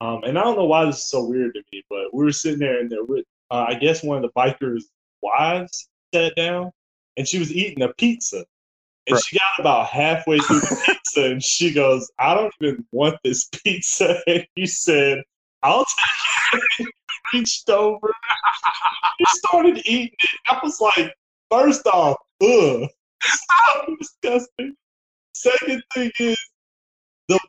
um, 0.00 0.22
and 0.24 0.38
I 0.38 0.42
don't 0.42 0.56
know 0.56 0.64
why 0.66 0.84
this 0.84 0.98
is 0.98 1.08
so 1.08 1.24
weird 1.24 1.54
to 1.54 1.62
me, 1.72 1.82
but 1.90 2.12
we 2.14 2.24
were 2.24 2.32
sitting 2.32 2.60
there, 2.60 2.80
and 2.80 2.90
there, 2.90 3.04
were- 3.04 3.22
uh, 3.50 3.66
I 3.68 3.74
guess 3.74 4.02
one 4.04 4.22
of 4.22 4.22
the 4.22 4.40
bikers' 4.40 4.84
wives 5.22 5.88
sat 6.14 6.34
down, 6.36 6.70
and 7.16 7.26
she 7.26 7.38
was 7.38 7.52
eating 7.52 7.82
a 7.82 7.92
pizza. 7.94 8.44
And 9.06 9.14
Right. 9.14 9.24
she 9.24 9.38
got 9.38 9.58
about 9.58 9.86
halfway 9.88 10.38
through 10.38 10.60
the 10.60 10.82
pizza, 10.86 11.24
and 11.32 11.42
she 11.42 11.72
goes, 11.72 12.10
"I 12.18 12.34
don't 12.34 12.54
even 12.60 12.86
want 12.92 13.16
this 13.24 13.48
pizza." 13.48 14.22
And 14.28 14.46
he 14.54 14.66
said, 14.66 15.22
"I'll 15.62 15.84
take 16.52 16.62
it." 16.80 16.86
He 17.32 17.38
reached 17.38 17.70
over, 17.70 18.12
he 19.18 19.24
started 19.26 19.78
eating 19.84 20.08
it. 20.12 20.40
I 20.48 20.58
was 20.64 20.80
like, 20.80 21.12
first 21.50 21.86
off, 21.86 22.16
ugh, 22.42 22.88
so 23.22 23.96
disgusting. 23.98 24.74
Second 25.40 25.82
thing 25.94 26.10
is, 26.18 26.36
the 27.28 27.40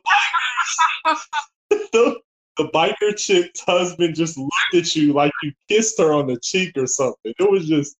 the, 1.70 2.16
the 2.56 2.64
biker 2.72 3.16
chick's 3.16 3.60
husband 3.60 4.14
just 4.14 4.38
looked 4.38 4.74
at 4.74 4.96
you 4.96 5.12
like 5.12 5.32
you 5.42 5.52
kissed 5.68 5.98
her 5.98 6.14
on 6.14 6.26
the 6.26 6.38
cheek 6.40 6.72
or 6.78 6.86
something. 6.86 7.34
It 7.38 7.50
was 7.50 7.68
just, 7.68 7.96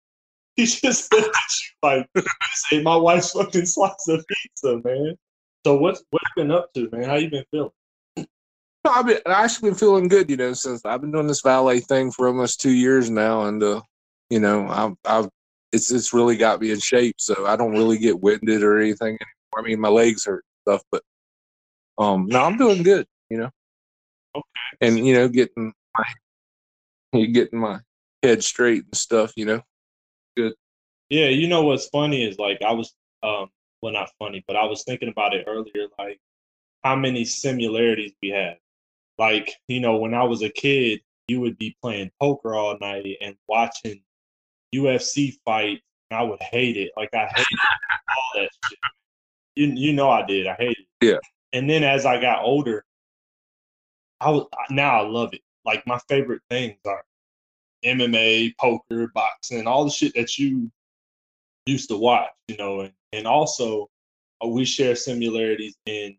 he 0.57 0.65
just 0.65 1.13
looked 1.13 1.27
at 1.27 1.33
you 1.35 1.89
like, 2.17 2.27
ain't 2.73 2.85
my 2.85 2.97
wife's 2.97 3.33
fucking 3.33 3.67
slice 3.67 4.09
of 4.09 4.25
pizza, 4.27 4.81
man. 4.83 5.15
So 5.67 5.77
what's 5.77 6.03
what 6.11 6.23
you 6.23 6.43
been 6.43 6.51
up 6.51 6.73
to, 6.73 6.89
man? 6.91 7.05
How 7.05 7.17
you 7.17 7.31
been 7.31 7.45
feeling? 7.51 7.71
I've 8.85 9.07
been, 9.07 9.19
I've 9.27 9.45
actually 9.45 9.71
been 9.71 9.79
feeling 9.79 10.09
good, 10.09 10.31
you 10.31 10.37
know, 10.37 10.55
since 10.55 10.85
I've 10.87 11.03
been 11.03 11.13
doing 11.13 11.27
this 11.27 11.43
valet 11.43 11.81
thing 11.81 12.11
for 12.11 12.29
almost 12.29 12.63
two 12.63 12.73
years 12.73 13.11
now, 13.11 13.43
and 13.43 13.63
uh, 13.63 13.83
you 14.31 14.41
know, 14.41 14.67
I've, 14.69 14.95
I've 15.05 15.29
it's 15.71 15.93
it's 15.93 16.15
really 16.15 16.37
got 16.37 16.61
me 16.61 16.71
in 16.71 16.81
shape, 16.81 17.17
so 17.19 17.47
I 17.47 17.57
don't 17.57 17.73
really 17.73 17.99
get 17.99 18.21
winded 18.21 18.63
or 18.63 18.79
anything. 18.79 19.19
I 19.57 19.63
mean, 19.63 19.81
my 19.81 19.89
legs 19.89 20.25
hurt 20.25 20.45
and 20.67 20.75
stuff, 20.75 20.83
but 20.91 21.03
um, 21.99 22.27
no, 22.27 22.43
I'm 22.43 22.57
doing 22.57 22.83
good, 22.83 23.07
you 23.31 23.39
know. 23.39 23.51
Okay. 24.35 24.47
And 24.81 25.07
you 25.07 25.15
know, 25.15 25.29
getting 25.29 25.73
my 25.97 27.23
getting 27.27 27.59
my 27.59 27.81
head 28.23 28.43
straight 28.43 28.85
and 28.85 28.97
stuff, 28.97 29.33
you 29.37 29.45
know. 29.45 29.63
Good. 30.37 30.55
Yeah, 31.11 31.29
you 31.29 31.49
know 31.49 31.63
what's 31.63 31.89
funny 31.89 32.25
is 32.25 32.39
like 32.39 32.63
I 32.63 32.73
was 32.73 32.95
um 33.23 33.49
well 33.83 33.93
not 33.93 34.11
funny, 34.19 34.43
but 34.47 34.57
I 34.57 34.65
was 34.65 34.85
thinking 34.85 35.09
about 35.09 35.35
it 35.35 35.45
earlier, 35.47 35.89
like 35.99 36.19
how 36.83 36.97
many 36.97 37.25
similarities 37.25 38.13
we 38.23 38.31
have. 38.31 38.57
Like, 39.19 39.53
you 39.69 39.81
know, 39.81 39.97
when 39.97 40.15
I 40.15 40.25
was 40.25 40.43
a 40.43 40.49
kid, 40.49 41.01
you 41.29 41.41
would 41.41 41.59
be 41.59 41.77
playing 41.83 42.11
poker 42.21 42.55
all 42.55 42.79
night 42.81 43.07
and 43.21 43.37
watching 43.49 44.03
UFC 44.75 45.39
fights, 45.45 45.83
I 46.11 46.23
would 46.23 46.43
hate 46.43 46.77
it. 46.77 46.93
Like 46.97 47.11
I 47.15 47.27
hate 47.35 47.47
all 48.17 48.31
that 48.35 48.51
shit. 48.69 48.79
You 49.55 49.67
you 49.67 49.93
know 49.93 50.11
I 50.11 50.25
did. 50.25 50.47
I 50.47 50.55
hated 50.55 50.79
it. 51.01 51.07
Yeah. 51.07 51.19
And 51.53 51.69
then 51.69 51.85
as 51.85 52.07
I 52.07 52.21
got 52.21 52.45
older, 52.45 52.85
I 54.21 54.31
was 54.31 54.47
now 54.71 55.03
I 55.03 55.07
love 55.07 55.35
it. 55.35 55.43
Like 55.65 55.87
my 55.87 55.99
favorite 56.09 56.43
things 56.51 56.79
are 56.87 57.05
MMA, 57.85 58.55
poker, 58.59 59.11
boxing, 59.15 59.67
all 59.67 59.85
the 59.85 59.91
shit 59.91 60.15
that 60.15 60.39
you 60.39 60.71
used 61.67 61.89
to 61.91 61.97
watch, 61.97 62.31
you 62.49 62.57
know, 62.57 62.81
and, 62.81 62.93
and 63.13 63.27
also 63.27 63.89
uh, 64.43 64.49
we 64.49 64.65
share 64.65 64.95
similarities 64.95 65.77
in 65.87 66.17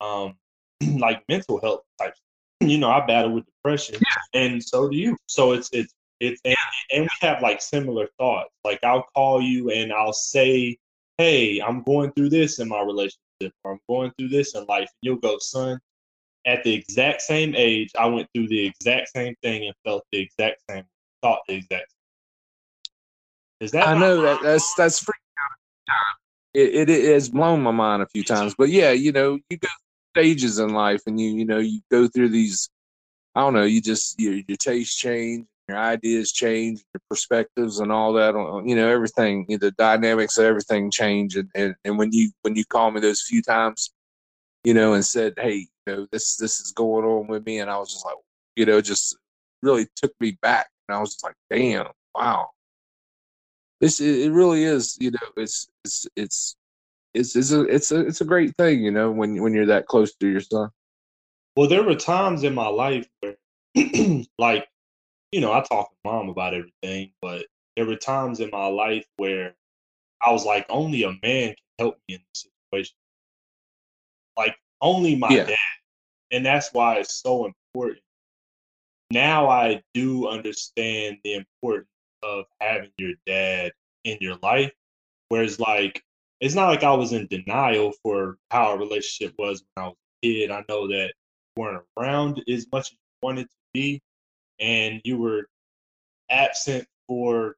um 0.00 0.36
like 0.98 1.22
mental 1.28 1.60
health 1.60 1.82
types. 2.00 2.20
You 2.62 2.76
know, 2.76 2.90
I 2.90 3.06
battle 3.06 3.32
with 3.32 3.46
depression 3.46 3.96
and 4.34 4.62
so 4.62 4.90
do 4.90 4.94
you. 4.94 5.16
So 5.26 5.52
it's 5.52 5.70
it's 5.72 5.94
it's 6.20 6.40
and, 6.44 6.56
and 6.92 7.02
we 7.04 7.08
have 7.26 7.40
like 7.42 7.62
similar 7.62 8.08
thoughts. 8.18 8.50
Like 8.64 8.78
I'll 8.84 9.06
call 9.14 9.40
you 9.40 9.70
and 9.70 9.92
I'll 9.92 10.12
say, 10.12 10.76
Hey, 11.20 11.60
I'm 11.60 11.82
going 11.82 12.12
through 12.12 12.30
this 12.30 12.60
in 12.60 12.68
my 12.68 12.80
relationship 12.80 13.52
or 13.62 13.72
I'm 13.72 13.80
going 13.90 14.10
through 14.18 14.30
this 14.30 14.54
in 14.54 14.64
life. 14.64 14.88
And 14.88 15.02
You'll 15.02 15.16
go, 15.16 15.36
son, 15.38 15.78
at 16.46 16.64
the 16.64 16.72
exact 16.72 17.20
same 17.20 17.54
age, 17.54 17.90
I 17.98 18.06
went 18.06 18.26
through 18.34 18.48
the 18.48 18.64
exact 18.64 19.10
same 19.14 19.34
thing 19.42 19.66
and 19.66 19.74
felt 19.84 20.02
the 20.12 20.18
exact 20.18 20.62
same, 20.70 20.84
thought 21.20 21.40
the 21.46 21.56
exact 21.56 21.90
same. 21.90 23.66
Is 23.66 23.70
that 23.72 23.86
I 23.86 23.98
know 23.98 24.22
that 24.22 24.40
that's 24.42 24.72
that's 24.76 25.04
freaking 25.04 25.36
out. 25.90 26.16
It, 26.54 26.74
it 26.74 26.88
it 26.88 27.12
has 27.12 27.28
blown 27.28 27.60
my 27.60 27.70
mind 27.70 28.02
a 28.02 28.06
few 28.06 28.24
times, 28.24 28.54
but 28.56 28.70
yeah, 28.70 28.92
you 28.92 29.12
know, 29.12 29.38
you 29.50 29.58
go 29.58 29.68
through 29.68 30.22
stages 30.22 30.58
in 30.58 30.70
life, 30.70 31.02
and 31.06 31.20
you 31.20 31.28
you 31.32 31.44
know 31.44 31.58
you 31.58 31.82
go 31.90 32.08
through 32.08 32.30
these. 32.30 32.70
I 33.34 33.42
don't 33.42 33.52
know. 33.52 33.64
You 33.64 33.82
just 33.82 34.18
your 34.18 34.40
your 34.48 34.56
tastes 34.56 34.96
change, 34.96 35.44
your 35.70 35.78
ideas 35.78 36.32
change, 36.32 36.82
your 36.92 37.00
perspectives, 37.08 37.78
and 37.78 37.92
all 37.92 38.12
that. 38.14 38.34
You 38.66 38.76
know, 38.76 38.88
everything. 38.88 39.46
The 39.48 39.70
dynamics 39.72 40.36
of 40.38 40.44
everything 40.44 40.90
change, 40.90 41.36
and, 41.36 41.48
and 41.54 41.74
and 41.84 41.98
when 41.98 42.12
you 42.12 42.30
when 42.42 42.56
you 42.56 42.64
call 42.64 42.90
me 42.90 43.00
those 43.00 43.22
few 43.22 43.42
times, 43.42 43.92
you 44.64 44.74
know, 44.74 44.94
and 44.94 45.04
said, 45.04 45.34
"Hey, 45.38 45.68
you 45.86 45.96
know, 45.96 46.06
this 46.12 46.36
this 46.36 46.60
is 46.60 46.72
going 46.72 47.04
on 47.04 47.28
with 47.28 47.46
me," 47.46 47.60
and 47.60 47.70
I 47.70 47.78
was 47.78 47.92
just 47.92 48.04
like, 48.04 48.16
you 48.56 48.66
know, 48.66 48.80
just 48.80 49.16
really 49.62 49.86
took 49.96 50.12
me 50.20 50.36
back, 50.42 50.68
and 50.88 50.96
I 50.96 51.00
was 51.00 51.10
just 51.14 51.24
like, 51.24 51.36
"Damn, 51.50 51.86
wow." 52.14 52.50
This 53.80 54.00
it, 54.00 54.30
really 54.30 54.64
is, 54.64 54.98
you 55.00 55.12
know, 55.12 55.28
it's 55.36 55.68
it's 55.84 56.06
it's 56.16 56.56
it's 57.14 57.36
it's 57.36 57.52
a 57.52 57.62
it's 57.62 57.92
a 57.92 58.00
it's 58.06 58.20
a 58.20 58.26
great 58.26 58.54
thing, 58.56 58.82
you 58.82 58.90
know, 58.90 59.10
when 59.10 59.40
when 59.42 59.54
you're 59.54 59.66
that 59.66 59.86
close 59.86 60.14
to 60.16 60.28
your 60.28 60.40
son. 60.40 60.70
Well, 61.56 61.68
there 61.68 61.82
were 61.82 61.96
times 61.96 62.44
in 62.44 62.54
my 62.54 62.68
life 62.68 63.08
where, 63.20 63.36
like, 64.38 64.66
you 65.32 65.40
know, 65.40 65.52
I 65.52 65.60
talk 65.60 65.90
to 65.90 65.96
mom 66.04 66.28
about 66.28 66.54
everything, 66.54 67.12
but 67.22 67.46
there 67.76 67.86
were 67.86 67.96
times 67.96 68.40
in 68.40 68.50
my 68.50 68.66
life 68.66 69.06
where 69.16 69.54
I 70.24 70.32
was 70.32 70.44
like, 70.44 70.66
only 70.68 71.04
a 71.04 71.10
man 71.22 71.48
can 71.48 71.56
help 71.78 71.98
me 72.08 72.16
in 72.16 72.20
this 72.32 72.48
situation. 72.70 72.96
Like, 74.36 74.56
only 74.80 75.16
my 75.16 75.34
Yeah. 75.34 75.46
dad. 75.46 75.56
And 76.32 76.44
that's 76.46 76.72
why 76.72 76.96
it's 76.96 77.14
so 77.22 77.46
important. 77.46 78.02
Now 79.10 79.48
I 79.48 79.82
do 79.94 80.28
understand 80.28 81.18
the 81.24 81.34
importance 81.34 81.88
of 82.22 82.44
having 82.60 82.92
your 82.98 83.14
dad 83.26 83.72
in 84.04 84.18
your 84.20 84.36
life. 84.42 84.72
Whereas, 85.28 85.58
like, 85.58 86.02
it's 86.40 86.54
not 86.54 86.68
like 86.68 86.84
I 86.84 86.92
was 86.94 87.12
in 87.12 87.26
denial 87.26 87.92
for 88.02 88.38
how 88.50 88.70
our 88.70 88.78
relationship 88.78 89.34
was 89.38 89.64
when 89.74 89.84
I 89.84 89.88
was 89.88 89.96
a 90.22 90.26
kid. 90.26 90.50
I 90.50 90.64
know 90.68 90.88
that 90.88 91.12
you 91.56 91.62
weren't 91.62 91.84
around 91.96 92.42
as 92.48 92.66
much 92.72 92.86
as 92.86 92.92
you 92.92 92.98
wanted 93.22 93.48
to 93.50 93.56
be, 93.72 94.00
and 94.60 95.00
you 95.04 95.18
were 95.18 95.48
absent 96.30 96.86
for 97.08 97.56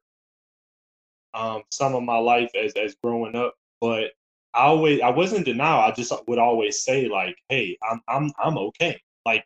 um, 1.33 1.63
some 1.69 1.95
of 1.95 2.03
my 2.03 2.17
life 2.17 2.51
as 2.55 2.73
as 2.73 2.95
growing 3.03 3.35
up. 3.35 3.55
But 3.81 4.11
I 4.53 4.63
always 4.65 5.01
I 5.01 5.09
wasn't 5.09 5.45
denial. 5.45 5.79
I 5.79 5.91
just 5.91 6.13
would 6.27 6.39
always 6.39 6.81
say 6.81 7.07
like, 7.07 7.37
"Hey, 7.49 7.77
I'm 7.89 8.01
I'm 8.07 8.31
I'm 8.41 8.57
okay." 8.57 9.01
Like, 9.25 9.45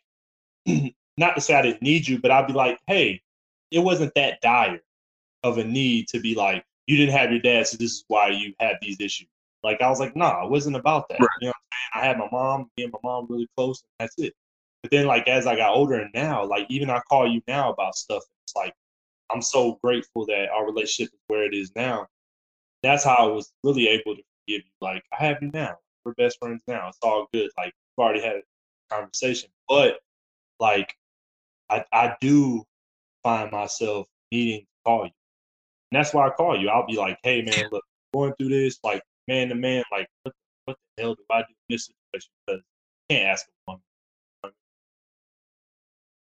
not 1.17 1.35
to 1.35 1.41
say 1.41 1.55
I 1.55 1.61
didn't 1.61 1.81
need 1.81 2.07
you, 2.07 2.19
but 2.19 2.31
I'd 2.31 2.47
be 2.47 2.53
like, 2.53 2.79
"Hey, 2.87 3.21
it 3.71 3.79
wasn't 3.79 4.13
that 4.15 4.41
dire 4.41 4.81
of 5.43 5.57
a 5.57 5.63
need 5.63 6.07
to 6.09 6.19
be 6.19 6.35
like, 6.35 6.65
you 6.87 6.97
didn't 6.97 7.15
have 7.15 7.31
your 7.31 7.41
dad, 7.41 7.67
so 7.67 7.77
this 7.77 7.91
is 7.91 8.05
why 8.07 8.29
you 8.29 8.53
had 8.59 8.77
these 8.81 8.97
issues." 8.99 9.27
Like 9.63 9.81
I 9.81 9.89
was 9.89 9.99
like, 9.99 10.15
"Nah, 10.15 10.45
it 10.45 10.51
wasn't 10.51 10.75
about 10.75 11.09
that." 11.09 11.19
Right. 11.21 11.29
You 11.41 11.47
know 11.47 11.53
what 11.53 11.55
I'm 11.55 12.01
saying? 12.01 12.03
I 12.03 12.07
had 12.07 12.17
my 12.19 12.29
mom, 12.31 12.69
me 12.77 12.83
and 12.83 12.93
my 12.93 12.99
mom 13.03 13.27
really 13.29 13.47
close, 13.55 13.81
and 13.81 13.89
that's 13.99 14.15
it. 14.19 14.33
Then, 14.91 15.05
like 15.07 15.27
as 15.27 15.47
I 15.47 15.55
got 15.55 15.73
older 15.73 15.95
and 15.95 16.11
now, 16.13 16.45
like 16.45 16.65
even 16.69 16.89
I 16.89 16.99
call 17.09 17.27
you 17.27 17.41
now 17.47 17.71
about 17.71 17.95
stuff. 17.95 18.23
It's 18.45 18.55
like 18.55 18.73
I'm 19.29 19.41
so 19.41 19.79
grateful 19.83 20.25
that 20.27 20.49
our 20.49 20.65
relationship 20.65 21.13
is 21.13 21.19
where 21.27 21.43
it 21.43 21.53
is 21.53 21.71
now. 21.75 22.07
That's 22.83 23.03
how 23.03 23.15
I 23.15 23.25
was 23.25 23.51
really 23.63 23.87
able 23.87 24.15
to 24.15 24.21
forgive 24.21 24.65
you. 24.65 24.71
Like 24.81 25.03
I 25.17 25.25
have 25.25 25.37
you 25.41 25.51
now. 25.53 25.75
We're 26.05 26.13
best 26.13 26.37
friends 26.39 26.63
now. 26.67 26.87
It's 26.87 26.99
all 27.01 27.27
good. 27.33 27.49
Like 27.57 27.73
we've 27.97 28.03
already 28.03 28.21
had 28.21 28.37
a 28.37 28.95
conversation. 28.95 29.49
But 29.67 29.99
like 30.59 30.93
I 31.69 31.83
I 31.91 32.15
do 32.21 32.63
find 33.23 33.51
myself 33.51 34.07
needing 34.31 34.61
to 34.61 34.67
call 34.85 35.05
you. 35.05 35.11
And 35.91 35.99
that's 35.99 36.13
why 36.13 36.27
I 36.27 36.29
call 36.31 36.59
you. 36.59 36.69
I'll 36.69 36.87
be 36.87 36.97
like, 36.97 37.17
hey 37.23 37.41
man, 37.41 37.69
look, 37.71 37.83
going 38.13 38.33
through 38.37 38.49
this, 38.49 38.79
like 38.83 39.01
man 39.27 39.49
to 39.49 39.55
man, 39.55 39.83
like 39.91 40.07
what 40.23 40.33
the, 40.33 40.41
what 40.65 40.77
the 40.97 41.03
hell 41.03 41.15
do 41.15 41.23
I 41.29 41.39
do 41.39 41.45
in 41.49 41.75
this 41.75 41.89
situation? 42.13 42.31
Because 42.45 42.61
I 43.09 43.13
can't 43.13 43.29
ask 43.29 43.45
a 43.47 43.71
woman. 43.71 43.81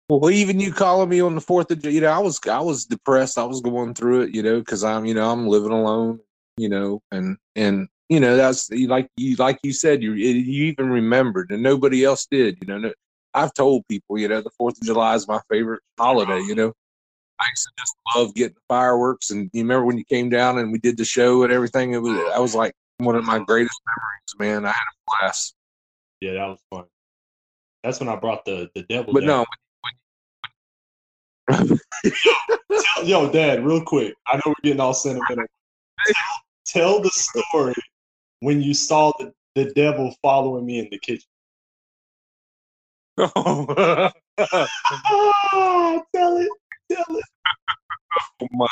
Well, 0.07 0.29
even 0.29 0.59
you 0.59 0.71
calling 0.71 1.09
me 1.09 1.19
on 1.21 1.33
the 1.33 1.41
fourth 1.41 1.71
of, 1.71 1.83
you 1.83 2.01
know, 2.01 2.11
I 2.11 2.19
was 2.19 2.39
I 2.47 2.59
was 2.59 2.85
depressed. 2.85 3.39
I 3.39 3.43
was 3.43 3.61
going 3.61 3.95
through 3.95 4.23
it, 4.23 4.35
you 4.35 4.43
know, 4.43 4.59
because 4.59 4.83
I'm, 4.83 5.05
you 5.05 5.15
know, 5.15 5.31
I'm 5.31 5.47
living 5.47 5.71
alone, 5.71 6.19
you 6.57 6.69
know, 6.69 7.01
and 7.11 7.37
and 7.55 7.87
you 8.09 8.19
know 8.19 8.35
that's 8.35 8.69
like 8.71 9.09
you 9.17 9.35
like 9.37 9.59
you 9.63 9.73
said, 9.73 10.03
you 10.03 10.13
you 10.13 10.65
even 10.65 10.89
remembered, 10.89 11.49
and 11.49 11.63
nobody 11.63 12.03
else 12.03 12.27
did, 12.29 12.59
you 12.61 12.67
know. 12.67 12.77
No, 12.77 12.93
I've 13.33 13.53
told 13.55 13.87
people, 13.87 14.19
you 14.19 14.27
know, 14.27 14.41
the 14.41 14.51
Fourth 14.57 14.77
of 14.77 14.83
July 14.83 15.15
is 15.15 15.27
my 15.27 15.41
favorite 15.49 15.81
holiday, 15.97 16.39
you 16.39 16.53
know. 16.53 16.73
I 17.39 17.45
used 17.49 17.63
to 17.63 17.71
just 17.79 17.95
love 18.15 18.35
getting 18.35 18.57
fireworks, 18.67 19.31
and 19.31 19.49
you 19.53 19.63
remember 19.63 19.85
when 19.85 19.97
you 19.97 20.05
came 20.05 20.29
down 20.29 20.59
and 20.59 20.71
we 20.71 20.77
did 20.77 20.97
the 20.97 21.05
show 21.05 21.43
and 21.43 21.51
everything. 21.51 21.93
It 21.93 22.01
was 22.01 22.15
I 22.33 22.37
was 22.37 22.53
like 22.53 22.73
one 22.99 23.15
of 23.15 23.25
my 23.25 23.39
greatest 23.39 23.81
memories, 23.87 24.53
man. 24.53 24.65
I 24.65 24.69
had 24.69 24.75
a 24.75 25.19
blast. 25.19 25.55
Yeah, 26.21 26.33
that 26.33 26.45
was 26.45 26.59
fun. 26.71 26.85
That's 27.83 27.99
when 27.99 28.09
I 28.09 28.15
brought 28.17 28.45
the 28.45 28.69
the 28.75 28.83
devil. 28.83 29.13
But 29.13 29.21
down. 29.21 29.27
no, 29.27 29.45
Yo, 33.03 33.31
Dad, 33.31 33.65
real 33.65 33.83
quick. 33.83 34.15
I 34.27 34.37
know 34.37 34.41
we're 34.47 34.53
getting 34.63 34.79
all 34.79 34.93
sentimental. 34.93 35.45
Tell, 36.07 36.15
tell 36.65 37.01
the 37.01 37.09
story 37.09 37.75
when 38.39 38.61
you 38.61 38.73
saw 38.73 39.11
the, 39.19 39.31
the 39.55 39.71
devil 39.73 40.13
following 40.21 40.65
me 40.65 40.79
in 40.79 40.87
the 40.91 40.99
kitchen. 40.99 41.27
oh 43.17 44.11
Ah, 44.37 46.01
tell 46.15 46.37
it, 46.37 46.49
tell 46.91 47.17
it. 47.17 47.25
Oh 48.41 48.47
my 48.51 48.67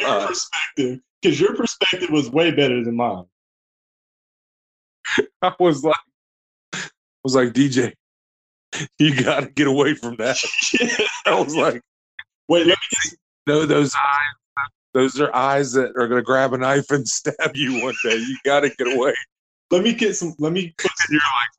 Your 0.00 0.26
perspective, 0.28 1.00
because 1.20 1.40
your 1.40 1.54
perspective 1.54 2.10
was 2.10 2.30
way 2.30 2.50
better 2.50 2.82
than 2.82 2.96
mine. 2.96 3.24
I 5.42 5.54
was 5.58 5.84
like, 5.84 5.96
I 6.72 6.80
was 7.22 7.34
like 7.34 7.52
DJ, 7.52 7.92
you 8.98 9.22
got 9.22 9.40
to 9.40 9.46
get 9.50 9.66
away 9.66 9.94
from 9.94 10.16
that. 10.16 10.38
I 11.26 11.38
was 11.38 11.54
like, 11.54 11.82
Wait, 12.48 12.66
let 12.66 12.78
me 12.78 12.86
get 12.90 13.18
no, 13.46 13.66
those 13.66 13.94
eyes, 13.94 14.66
those 14.94 15.20
are 15.20 15.34
eyes 15.34 15.72
that 15.72 15.92
are 15.96 16.08
gonna 16.08 16.22
grab 16.22 16.52
a 16.52 16.58
knife 16.58 16.90
and 16.90 17.06
stab 17.08 17.52
you 17.54 17.82
one 17.82 17.94
day. 18.04 18.16
You 18.16 18.36
got 18.44 18.60
to 18.60 18.70
get 18.70 18.94
away. 18.94 19.14
let 19.70 19.82
me 19.82 19.92
get 19.92 20.16
some. 20.16 20.34
Let 20.38 20.52
me 20.52 20.74
put 20.78 20.90
And 21.08 21.10
you're 21.10 21.20
like, 21.20 21.52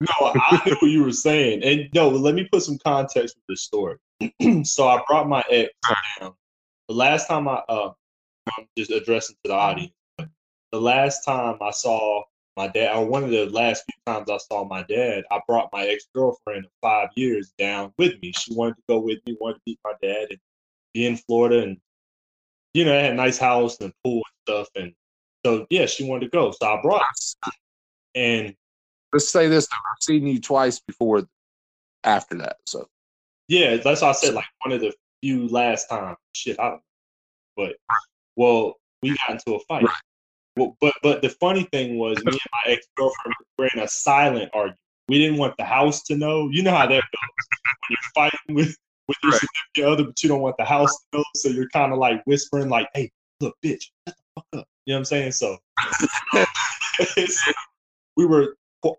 No, 0.00 0.40
I 0.40 0.62
knew 0.66 0.76
what 0.80 0.90
you 0.90 1.04
were 1.04 1.12
saying. 1.12 1.62
And 1.62 1.88
no, 1.94 2.08
let 2.08 2.34
me 2.34 2.48
put 2.50 2.62
some 2.62 2.78
context 2.78 3.36
with 3.36 3.44
this 3.48 3.62
story. 3.62 3.96
so 4.64 4.88
I 4.88 5.02
brought 5.06 5.28
my 5.28 5.44
ex 5.50 5.70
down. 6.18 6.34
The 6.88 6.94
last 6.94 7.28
time 7.28 7.46
I 7.48 7.62
uh 7.68 7.92
I'm 8.58 8.66
just 8.76 8.90
addressing 8.90 9.36
to 9.44 9.48
the 9.48 9.54
audience. 9.54 9.92
but 10.18 10.28
The 10.72 10.80
last 10.80 11.24
time 11.24 11.56
I 11.60 11.70
saw 11.70 12.24
my 12.56 12.68
dad, 12.68 12.96
or 12.96 13.06
one 13.06 13.24
of 13.24 13.30
the 13.30 13.46
last 13.46 13.84
few 13.84 14.12
times 14.12 14.30
I 14.30 14.38
saw 14.38 14.64
my 14.64 14.82
dad, 14.82 15.24
I 15.30 15.40
brought 15.46 15.70
my 15.72 15.86
ex 15.86 16.06
girlfriend 16.14 16.64
of 16.64 16.70
five 16.80 17.08
years 17.14 17.52
down 17.58 17.92
with 17.98 18.20
me. 18.20 18.32
She 18.32 18.54
wanted 18.54 18.76
to 18.76 18.82
go 18.88 19.00
with 19.00 19.18
me, 19.26 19.36
wanted 19.40 19.56
to 19.56 19.62
meet 19.66 19.80
my 19.84 19.92
dad 20.02 20.28
and 20.30 20.38
be 20.92 21.06
in 21.06 21.16
Florida 21.16 21.62
and 21.62 21.78
you 22.72 22.84
know, 22.84 22.96
I 22.96 23.02
had 23.02 23.12
a 23.12 23.16
nice 23.16 23.38
house 23.38 23.80
and 23.80 23.92
pool 24.04 24.22
and 24.22 24.56
stuff 24.56 24.68
and 24.76 24.92
so 25.44 25.66
yeah, 25.70 25.86
she 25.86 26.04
wanted 26.04 26.26
to 26.26 26.30
go. 26.30 26.50
So 26.50 26.66
I 26.66 26.80
brought 26.82 27.02
her. 27.02 27.52
and 28.14 28.54
let's 29.12 29.30
say 29.30 29.48
this: 29.48 29.66
though, 29.66 29.76
I've 29.76 30.02
seen 30.02 30.26
you 30.26 30.40
twice 30.40 30.80
before. 30.80 31.26
After 32.02 32.34
that, 32.38 32.56
so 32.64 32.88
Yeah, 33.48 33.76
that's 33.76 34.00
why 34.00 34.08
I 34.08 34.12
said 34.12 34.32
like 34.32 34.46
one 34.64 34.72
of 34.72 34.80
the 34.80 34.94
few 35.22 35.48
last 35.48 35.90
times. 35.90 36.16
Shit, 36.32 36.58
I 36.58 36.70
don't 36.70 36.72
know. 36.76 36.80
But 37.56 37.76
well, 38.36 38.76
we 39.02 39.10
got 39.10 39.32
into 39.32 39.54
a 39.54 39.60
fight. 39.60 39.84
Right. 39.84 39.94
Well, 40.56 40.76
but 40.80 40.94
but 41.02 41.22
the 41.22 41.28
funny 41.28 41.64
thing 41.64 41.98
was 41.98 42.24
me 42.24 42.32
and 42.32 42.40
my 42.52 42.72
ex 42.72 42.86
girlfriend 42.96 43.34
were 43.58 43.68
in 43.74 43.80
a 43.80 43.88
silent 43.88 44.50
argument. 44.52 44.78
We 45.08 45.18
didn't 45.18 45.38
want 45.38 45.56
the 45.56 45.64
house 45.64 46.02
to 46.04 46.16
know. 46.16 46.48
You 46.50 46.62
know 46.62 46.72
how 46.72 46.86
that 46.86 46.90
goes. 46.90 47.48
When 47.64 47.90
you're 47.90 47.98
fighting 48.14 48.54
with 48.54 48.76
with 49.08 49.16
your 49.22 49.32
Right. 49.32 49.40
significant 49.40 49.92
other, 49.92 50.04
but 50.04 50.22
you 50.22 50.28
don't 50.28 50.40
want 50.40 50.56
the 50.56 50.64
house 50.64 50.96
to 50.96 51.18
know, 51.18 51.24
so 51.34 51.48
you're 51.48 51.68
kind 51.70 51.92
of 51.92 51.98
like 51.98 52.22
whispering, 52.26 52.68
like, 52.68 52.88
"Hey, 52.94 53.10
look, 53.40 53.56
bitch, 53.64 53.82
shut 54.06 54.16
the 54.16 54.24
fuck 54.36 54.46
up." 54.54 54.68
You 54.86 54.92
know 54.92 54.96
what 54.96 54.98
I'm 54.98 55.04
saying? 55.06 55.32
So, 55.32 55.58
so 55.98 56.06
we 58.16 58.26
were 58.26 58.56
qu- 58.82 58.94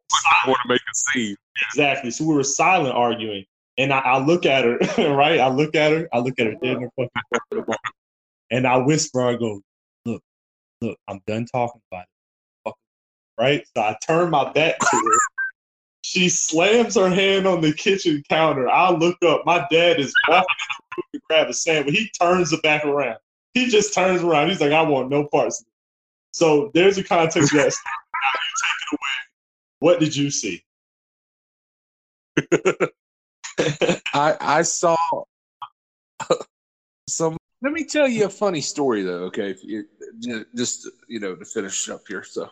I 0.46 0.50
want 0.50 0.60
to 0.64 0.70
make 0.70 0.82
a 0.82 0.96
scene. 0.96 1.36
Exactly. 1.70 2.12
So 2.12 2.26
we 2.26 2.36
were 2.36 2.44
silent 2.44 2.96
arguing, 2.96 3.46
and 3.78 3.94
I, 3.94 4.00
I 4.00 4.18
look 4.20 4.46
at 4.46 4.66
her, 4.66 4.78
right? 5.16 5.40
I 5.40 5.48
look 5.48 5.76
at 5.76 5.92
her, 5.92 6.10
I 6.12 6.20
look 6.20 6.40
at 6.40 6.48
her 6.48 6.56
dead 6.62 6.78
in 6.78 6.82
her 6.82 6.90
fucking 6.98 7.10
front 7.30 7.44
of 7.52 7.58
the 7.58 7.62
bar, 7.64 7.78
and 8.50 8.68
I 8.68 8.78
whisper, 8.78 9.22
I 9.22 9.36
go, 9.36 9.54
"Look, 9.54 9.64
look, 10.82 10.98
I'm 11.08 11.22
done 11.28 11.46
talking 11.46 11.82
about 11.92 12.06
it." 12.66 12.74
Right? 13.40 13.66
So 13.76 13.82
I 13.82 13.98
turn 14.06 14.30
my 14.30 14.52
back 14.52 14.80
to 14.80 14.86
her. 14.86 15.18
She 16.04 16.30
slams 16.30 16.96
her 16.96 17.10
hand 17.10 17.46
on 17.46 17.62
the 17.62 17.72
kitchen 17.72 18.24
counter. 18.28 18.68
I 18.68 18.90
look 18.90 19.18
up. 19.24 19.46
My 19.46 19.68
dad 19.72 20.00
is 20.00 20.12
walking 20.28 20.46
in 20.60 20.76
the 20.80 20.98
room 20.98 21.04
to 21.14 21.20
grab 21.30 21.48
a 21.50 21.54
sandwich. 21.54 21.96
He 21.96 22.10
turns 22.20 22.52
it 22.52 22.62
back 22.64 22.86
around. 22.86 23.20
He 23.54 23.68
just 23.68 23.94
turns 23.94 24.24
around. 24.24 24.50
He's 24.50 24.60
like, 24.60 24.72
"I 24.72 24.82
want 24.82 25.10
no 25.10 25.26
parts." 25.28 25.64
So 26.32 26.72
there's 26.74 26.98
a 26.98 27.04
context 27.04 27.52
that 27.54 27.66
you 27.66 27.72
take 27.72 28.82
it 28.82 28.94
away. 28.94 28.98
What 29.80 30.00
did 30.00 30.16
you 30.16 30.32
see? 30.32 30.64
I 34.14 34.38
I 34.40 34.62
saw 34.64 34.96
some. 37.10 37.38
Let 37.62 37.74
me 37.74 37.86
tell 37.86 38.08
you 38.08 38.26
a 38.26 38.30
funny 38.30 38.62
story 38.62 39.04
though. 39.04 39.26
Okay, 39.26 39.52
if 39.52 39.64
you 39.64 39.86
just 40.56 40.90
you 41.08 41.20
know 41.20 41.36
to 41.36 41.46
finish 41.46 41.90
up 41.90 42.02
here. 42.08 42.24
So, 42.24 42.48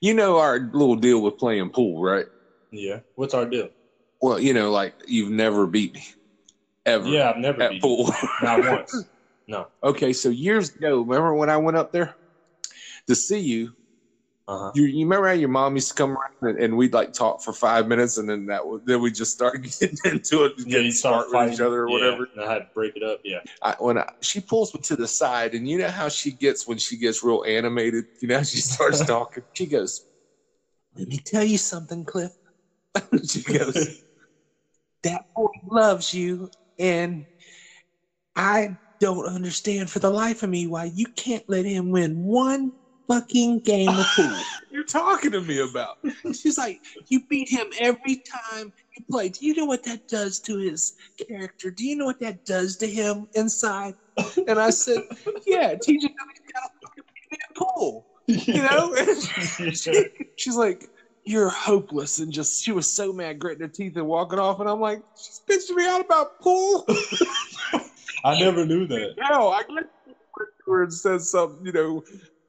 you 0.00 0.14
know 0.14 0.38
our 0.38 0.58
little 0.58 0.96
deal 0.96 1.22
with 1.22 1.38
playing 1.38 1.70
pool, 1.70 2.02
right? 2.02 2.26
Yeah. 2.70 3.00
What's 3.14 3.34
our 3.34 3.46
deal? 3.46 3.68
Well, 4.20 4.38
you 4.38 4.52
know, 4.54 4.70
like 4.70 4.94
you've 5.06 5.30
never 5.30 5.66
beat 5.66 5.94
me 5.94 6.02
ever 6.84 7.08
Yeah, 7.08 7.30
I've 7.30 7.38
never 7.38 7.60
at 7.60 7.70
beat 7.70 7.76
you. 7.76 7.80
pool. 7.82 8.14
Not 8.42 8.64
once. 8.64 9.04
No. 9.48 9.66
okay, 9.82 10.12
so 10.12 10.28
years 10.28 10.70
ago, 10.70 11.00
remember 11.00 11.34
when 11.34 11.50
I 11.50 11.56
went 11.56 11.76
up 11.76 11.90
there 11.90 12.14
to 13.08 13.14
see 13.16 13.40
you? 13.40 13.72
Uh-huh. 14.52 14.70
You, 14.74 14.84
you 14.84 15.06
remember 15.06 15.28
how 15.28 15.32
your 15.32 15.48
mom 15.48 15.76
used 15.76 15.88
to 15.88 15.94
come 15.94 16.10
around 16.10 16.56
and, 16.56 16.58
and 16.62 16.76
we'd 16.76 16.92
like 16.92 17.12
talk 17.12 17.42
for 17.42 17.54
five 17.54 17.88
minutes 17.88 18.18
and 18.18 18.28
then 18.28 18.46
that 18.46 18.60
then 18.84 19.00
we 19.00 19.10
just 19.10 19.32
start 19.32 19.62
getting 19.80 19.96
into 20.04 20.44
it, 20.44 20.52
Yeah, 20.58 20.64
getting 20.66 20.86
you 20.86 20.92
smart 20.92 21.28
start 21.28 21.46
with 21.46 21.54
each 21.54 21.60
other 21.60 21.84
or 21.84 21.88
Yeah, 21.88 21.94
whatever. 21.94 22.28
and 22.34 22.44
I 22.44 22.52
had 22.52 22.58
to 22.58 22.66
break 22.74 22.92
it 22.96 23.02
up. 23.02 23.20
Yeah. 23.24 23.40
I, 23.62 23.74
when 23.78 23.96
I, 23.96 24.04
she 24.20 24.42
pulls 24.42 24.74
me 24.74 24.80
to 24.84 24.96
the 24.96 25.08
side, 25.08 25.54
and 25.54 25.66
you 25.66 25.78
know 25.78 25.88
how 25.88 26.10
she 26.10 26.32
gets 26.32 26.66
when 26.66 26.76
she 26.76 26.98
gets 26.98 27.22
real 27.22 27.44
animated. 27.46 28.04
You 28.20 28.28
know, 28.28 28.42
she 28.42 28.58
starts 28.58 29.02
talking. 29.06 29.42
She 29.54 29.66
goes, 29.66 30.02
"Let 30.96 31.08
me 31.08 31.18
tell 31.24 31.44
you 31.44 31.56
something, 31.58 32.04
Cliff." 32.04 32.32
she 33.26 33.42
goes, 33.42 34.00
"That 35.02 35.22
boy 35.34 35.48
loves 35.64 36.12
you, 36.12 36.50
and 36.78 37.24
I 38.36 38.76
don't 39.00 39.26
understand 39.26 39.90
for 39.90 39.98
the 39.98 40.10
life 40.10 40.42
of 40.42 40.50
me 40.50 40.66
why 40.66 40.84
you 40.84 41.06
can't 41.16 41.44
let 41.48 41.64
him 41.64 41.90
win 41.90 42.18
one 42.18 42.72
fucking 43.12 43.60
game 43.60 43.88
of 43.88 44.06
pool." 44.16 44.30
You're 44.70 44.84
talking 44.84 45.30
to 45.32 45.40
me 45.42 45.60
about. 45.60 45.96
She's 46.34 46.56
like, 46.58 46.80
"You 47.08 47.20
beat 47.28 47.48
him 47.48 47.66
every 47.78 48.22
time 48.54 48.72
you 48.96 49.04
play. 49.10 49.28
Do 49.28 49.44
you 49.46 49.54
know 49.54 49.66
what 49.66 49.82
that 49.84 50.00
does 50.08 50.40
to 50.40 50.56
his 50.56 50.92
character? 51.28 51.70
Do 51.70 51.84
you 51.86 51.96
know 51.96 52.06
what 52.06 52.18
that 52.20 52.42
does 52.44 52.76
to 52.78 52.86
him 52.88 53.26
inside?" 53.34 53.94
And 54.46 54.58
I 54.58 54.70
said, 54.70 55.02
"Yeah, 55.46 55.74
TJ 55.74 56.02
got 56.54 56.64
a 56.64 56.68
fucking 56.82 57.04
beat 57.14 57.30
me 57.30 57.38
at 57.50 57.56
pool." 57.56 58.04
You 58.26 58.62
know? 58.62 58.94
She- 59.74 60.06
she's 60.36 60.56
like, 60.56 60.88
"You're 61.24 61.48
hopeless," 61.50 62.18
and 62.18 62.32
just 62.32 62.62
she 62.62 62.72
was 62.72 62.90
so 62.94 63.12
mad, 63.12 63.38
gritting 63.38 63.62
her 63.62 63.68
teeth 63.68 63.96
and 63.96 64.06
walking 64.06 64.38
off. 64.38 64.58
And 64.60 64.68
I'm 64.68 64.80
like, 64.80 65.00
"She's 65.16 65.40
bitching 65.48 65.76
me 65.76 65.86
out 65.86 66.00
about 66.00 66.28
pool." 66.40 66.84
I 68.24 68.38
never 68.38 68.64
knew 68.64 68.86
that. 68.86 69.14
Hell, 69.20 69.48
I 69.50 69.62
guess 69.62 69.84
she 70.04 70.12
went 70.38 70.50
to 70.64 70.70
her 70.72 70.82
and 70.84 70.94
said 70.94 71.20
something, 71.22 71.66
you 71.66 71.72
know, 71.72 72.02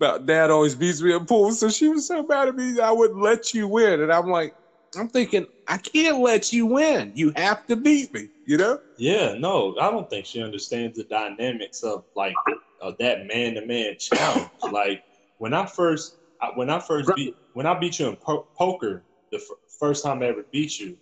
about 0.03 0.25
dad 0.25 0.51
always 0.51 0.75
beats 0.75 1.01
me 1.01 1.13
at 1.13 1.27
pool. 1.27 1.51
So 1.51 1.69
she 1.69 1.87
was 1.87 2.07
so 2.07 2.23
mad 2.23 2.49
at 2.49 2.55
me, 2.55 2.79
I 2.79 2.91
wouldn't 2.91 3.21
let 3.21 3.53
you 3.53 3.67
win. 3.67 4.01
And 4.01 4.11
I'm 4.11 4.29
like, 4.29 4.55
I'm 4.97 5.07
thinking, 5.09 5.45
I 5.67 5.77
can't 5.77 6.19
let 6.19 6.51
you 6.51 6.65
win. 6.65 7.11
You 7.15 7.31
have 7.35 7.65
to 7.67 7.75
beat 7.75 8.13
me, 8.13 8.29
you 8.45 8.57
know? 8.57 8.79
Yeah, 8.97 9.35
no, 9.37 9.75
I 9.79 9.89
don't 9.89 10.09
think 10.09 10.25
she 10.25 10.41
understands 10.41 10.97
the 10.97 11.03
dynamics 11.05 11.83
of 11.83 12.03
like 12.15 12.35
of 12.79 12.95
that 12.99 13.25
man 13.27 13.55
to 13.55 13.65
man 13.65 13.95
challenge. 13.99 14.49
like 14.71 15.03
when 15.37 15.53
I 15.53 15.65
first 15.65 16.17
when 16.55 16.69
I 16.69 16.79
first 16.79 17.15
beat 17.15 17.35
when 17.53 17.65
I 17.65 17.79
beat 17.79 17.99
you 17.99 18.09
in 18.09 18.17
po- 18.17 18.47
poker 18.57 19.03
the 19.31 19.37
f- 19.37 19.57
first 19.79 20.03
time 20.03 20.21
I 20.21 20.27
ever 20.27 20.45
beat 20.51 20.79
you, 20.79 20.97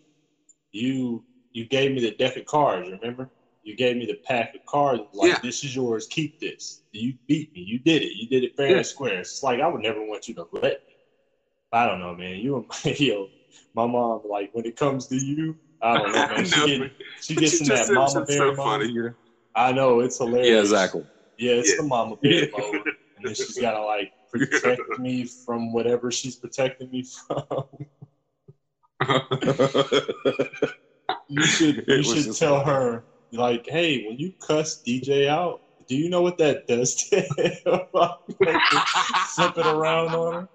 you 0.72 1.24
you 1.52 1.68
gave 1.68 1.92
me 1.92 2.02
the 2.02 2.12
deck 2.16 2.38
of 2.38 2.46
cards. 2.46 2.90
Remember? 2.90 3.30
You 3.63 3.76
gave 3.76 3.97
me 3.97 4.06
the 4.06 4.17
pack 4.26 4.54
of 4.56 4.62
cards. 4.65 5.02
Like 5.13 5.32
Yeah. 5.32 5.39
this 5.43 5.63
is 5.63 5.76
yours. 5.76 6.08
Keep 6.08 6.39
this. 6.39 6.82
You 6.91 7.15
beat 7.28 7.50
me. 7.56 7.62
You 7.62 7.80
did 7.80 8.02
it. 8.02 8.12
You 8.15 8.28
did 8.28 8.43
it 8.43 8.54
fair 8.56 8.69
Yeah. 8.71 8.78
and 8.78 8.86
square. 8.86 9.19
It's 9.19 9.43
like 9.43 9.60
I 9.60 9.67
would 9.67 9.82
never 9.82 10.04
want 10.04 10.28
you 10.28 10.36
to 10.36 10.45
let 10.54 10.63
me. 10.63 10.95
I 11.71 11.86
don't 11.88 12.00
know, 12.00 12.15
man. 12.15 12.36
You 12.38 12.65
yo, 12.86 13.32
my 13.74 13.88
mom 13.88 14.21
like 14.30 14.50
when 14.54 14.65
it 14.65 14.76
comes 14.76 15.08
to 15.08 15.15
you. 15.15 15.56
I 15.82 15.97
don't 15.97 16.12
know, 16.12 16.28
man. 16.36 16.45
She, 16.45 16.60
No, 16.60 16.65
get, 16.67 16.91
she 17.21 17.36
gets 17.36 17.62
in 17.62 17.67
that 17.67 17.91
mama 17.91 18.26
bear 18.26 18.38
so 18.39 18.56
mode. 18.56 18.58
funny. 18.58 18.93
I 19.56 19.71
know 19.71 20.00
it's 20.02 20.17
hilarious. 20.17 20.50
Yeah, 20.52 20.60
exactly. 20.62 21.04
Yeah, 21.38 21.54
it's 21.54 21.69
Yeah. 21.69 21.78
the 21.78 21.84
mama 21.84 22.15
bear 22.21 22.47
mode, 22.52 22.88
and 23.17 23.26
then 23.26 23.34
she's 23.36 23.58
gotta 23.58 23.84
like 23.84 24.12
protect 24.32 24.82
me 25.00 25.26
from 25.45 25.74
whatever 25.74 26.12
she's 26.12 26.36
protecting 26.38 26.89
me 26.91 27.04
from. 27.28 27.43
You 31.28 31.43
should 31.43 31.86
you 31.88 32.04
should 32.04 32.34
tell 32.36 32.63
funny. 32.63 32.71
her 32.71 33.06
like, 33.32 33.65
hey, 33.67 34.06
when 34.08 34.17
you 34.17 34.34
cuss 34.46 34.82
DJ 34.86 35.28
out, 35.28 35.62
do 35.88 35.96
you 35.96 36.10
know 36.10 36.22
what 36.22 36.38
that 36.38 36.67
does 36.67 36.96
to 36.96 37.22
him? 37.22 37.80
Like, 37.94 38.12
Flip 39.36 39.58
it 39.58 39.65
around 39.65 40.10
on 40.10 40.34
her 40.34 40.50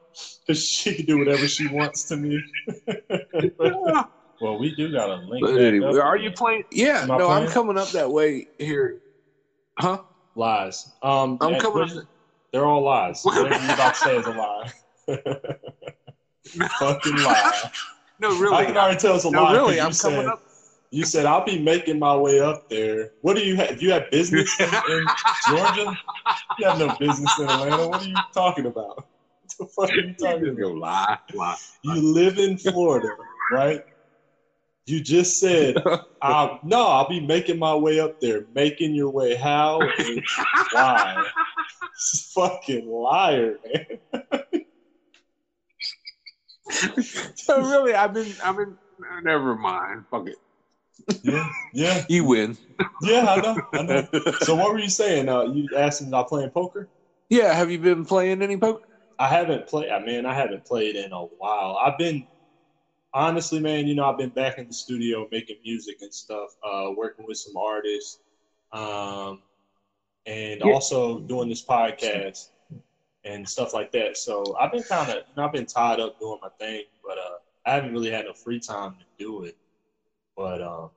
because 0.47 0.65
she 0.65 0.95
can 0.95 1.07
do 1.07 1.19
whatever 1.19 1.47
she 1.47 1.67
wants 1.69 2.07
to 2.07 2.17
me. 2.17 2.43
well, 4.41 4.59
we 4.59 4.75
do 4.75 4.91
got 4.93 5.11
a 5.11 5.17
link. 5.27 5.47
Anyway, 5.49 5.99
are 5.99 6.17
you 6.17 6.31
playing? 6.31 6.65
Yeah, 6.71 7.05
no, 7.07 7.29
I'm 7.29 7.49
coming 7.49 7.77
up 7.77 7.91
that 7.91 8.11
way 8.11 8.49
here. 8.59 9.01
Huh? 9.79 9.99
lies? 10.37 10.93
Um, 11.03 11.39
I'm 11.41 11.59
coming 11.59 11.89
they're- 11.89 12.03
up. 12.03 12.09
They're 12.53 12.65
all 12.65 12.83
lies. 12.83 13.21
Whatever 13.25 13.63
you 13.67 13.75
about 13.75 13.95
to 13.95 14.01
say 14.01 14.17
is 14.17 14.27
a 14.27 14.31
lie. 14.31 14.73
Fucking 16.79 17.17
lie. 17.17 17.71
no, 18.21 18.39
really. 18.39 18.57
I 18.57 18.65
can 18.65 18.77
already 18.77 18.99
tell 18.99 19.17
it's 19.17 19.25
a 19.25 19.31
no, 19.31 19.43
lie. 19.43 19.53
really. 19.53 19.81
I'm 19.81 19.93
said, 19.93 20.13
coming 20.13 20.29
up. 20.29 20.43
You 20.91 21.05
said 21.05 21.27
I'll 21.27 21.45
be 21.45 21.63
making 21.63 21.99
my 21.99 22.17
way 22.17 22.41
up 22.41 22.63
there. 22.71 23.11
What 23.21 23.37
do 23.37 23.43
you 23.43 23.57
have? 23.57 23.83
You 23.83 23.93
have 23.93 24.05
business 24.11 24.59
in, 24.61 25.07
Georgia? 25.49 25.97
You 26.59 26.67
have 26.67 26.79
no 26.79 26.97
business 26.99 27.39
in 27.39 27.45
Atlanta. 27.47 27.89
What 27.89 28.03
are 28.03 28.05
you 28.05 28.17
talking 28.33 28.67
about? 28.67 28.97
What 28.97 29.07
the 29.59 29.67
fuck 29.67 29.91
are 29.91 30.01
you 30.01 30.15
talking 30.21 30.45
Just 30.47 30.59
go 30.59 30.77
about? 30.77 30.81
lie, 30.81 31.17
lie. 31.35 31.57
You 31.83 32.13
live 32.15 32.39
in 32.39 32.57
Florida, 32.59 33.09
right? 33.53 33.81
You 34.87 35.01
just 35.01 35.39
said, 35.41 35.75
I'll, 36.23 36.61
"No, 36.63 36.87
I'll 36.87 37.09
be 37.09 37.27
making 37.27 37.59
my 37.59 37.75
way 37.75 37.99
up 37.99 38.15
there." 38.21 38.47
Making 38.55 38.95
your 38.95 39.11
way 39.11 39.35
how 39.35 39.81
and 39.99 40.23
why? 40.73 41.25
Fucking 42.35 42.89
liar, 42.89 43.59
man. 43.65 44.21
so 47.37 47.61
really, 47.61 47.95
I've 47.95 48.13
been, 48.15 48.33
I've 48.45 48.57
been. 48.57 48.77
Never 49.23 49.57
mind. 49.57 50.05
Fuck 50.11 50.29
it. 50.29 50.37
Yeah, 51.23 51.49
yeah, 51.73 52.05
You 52.09 52.25
win. 52.25 52.57
yeah. 53.01 53.25
I 53.29 53.37
know, 53.41 53.63
I 53.77 53.83
know. 53.83 54.09
So 54.39 54.55
what 54.55 54.73
were 54.73 54.79
you 54.79 54.89
saying? 54.91 55.29
Uh, 55.29 55.45
you 55.45 55.69
asked 55.77 56.03
me 56.03 56.09
about 56.09 56.29
playing 56.29 56.51
poker. 56.51 56.89
yeah. 57.29 57.53
Have 57.55 57.71
you 57.71 57.79
been 57.79 58.05
playing 58.05 58.43
any 58.43 58.57
poker? 58.57 58.81
I 59.19 59.29
haven't 59.29 59.67
played. 59.69 59.91
I 59.91 60.05
mean, 60.05 60.27
I 60.27 60.35
haven't 60.35 60.67
played 60.67 60.97
in 60.97 61.13
a 61.13 61.23
while. 61.39 61.79
I've 61.83 61.99
been 61.99 62.27
honestly, 63.15 63.61
man. 63.61 63.87
You 63.87 63.95
know, 63.95 64.07
I've 64.11 64.19
been 64.19 64.31
back 64.33 64.59
in 64.59 64.69
the 64.69 64.75
studio 64.75 65.27
making 65.33 65.57
music 65.65 65.99
and 66.03 66.13
stuff, 66.15 66.51
uh, 66.65 66.91
working 66.97 67.27
with 67.29 67.39
some 67.39 67.57
artists, 67.57 68.21
um, 68.73 69.43
and 70.27 70.63
Yeah. 70.63 70.73
also 70.73 71.21
doing 71.21 71.49
this 71.49 71.65
podcast 71.65 72.51
and 73.25 73.49
stuff 73.49 73.75
like 73.75 73.93
that. 73.93 74.17
So 74.19 74.57
I've 74.61 74.73
been 74.73 74.85
kind 74.85 75.11
of, 75.11 75.17
you 75.19 75.35
know, 75.37 75.45
I've 75.47 75.53
been 75.53 75.67
tied 75.67 76.01
up 76.01 76.15
doing 76.21 76.39
my 76.43 76.51
thing, 76.61 76.85
but 77.05 77.19
uh, 77.19 77.39
I 77.67 77.73
haven't 77.75 77.93
really 77.93 78.11
had 78.11 78.27
no 78.27 78.35
free 78.45 78.61
time 78.61 78.95
to 78.99 79.07
do 79.25 79.45
it. 79.45 79.57
But 80.37 80.63
um, 80.63 80.91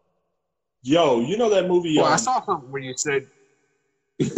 yo, 0.84 1.22
you 1.22 1.38
know 1.38 1.50
that 1.50 1.68
movie? 1.68 1.96
Well, 1.98 2.06
I 2.06 2.14
um, 2.14 2.20
saw 2.20 2.42
something 2.44 2.70
when 2.72 2.84
you 2.84 2.94
said. 2.98 3.28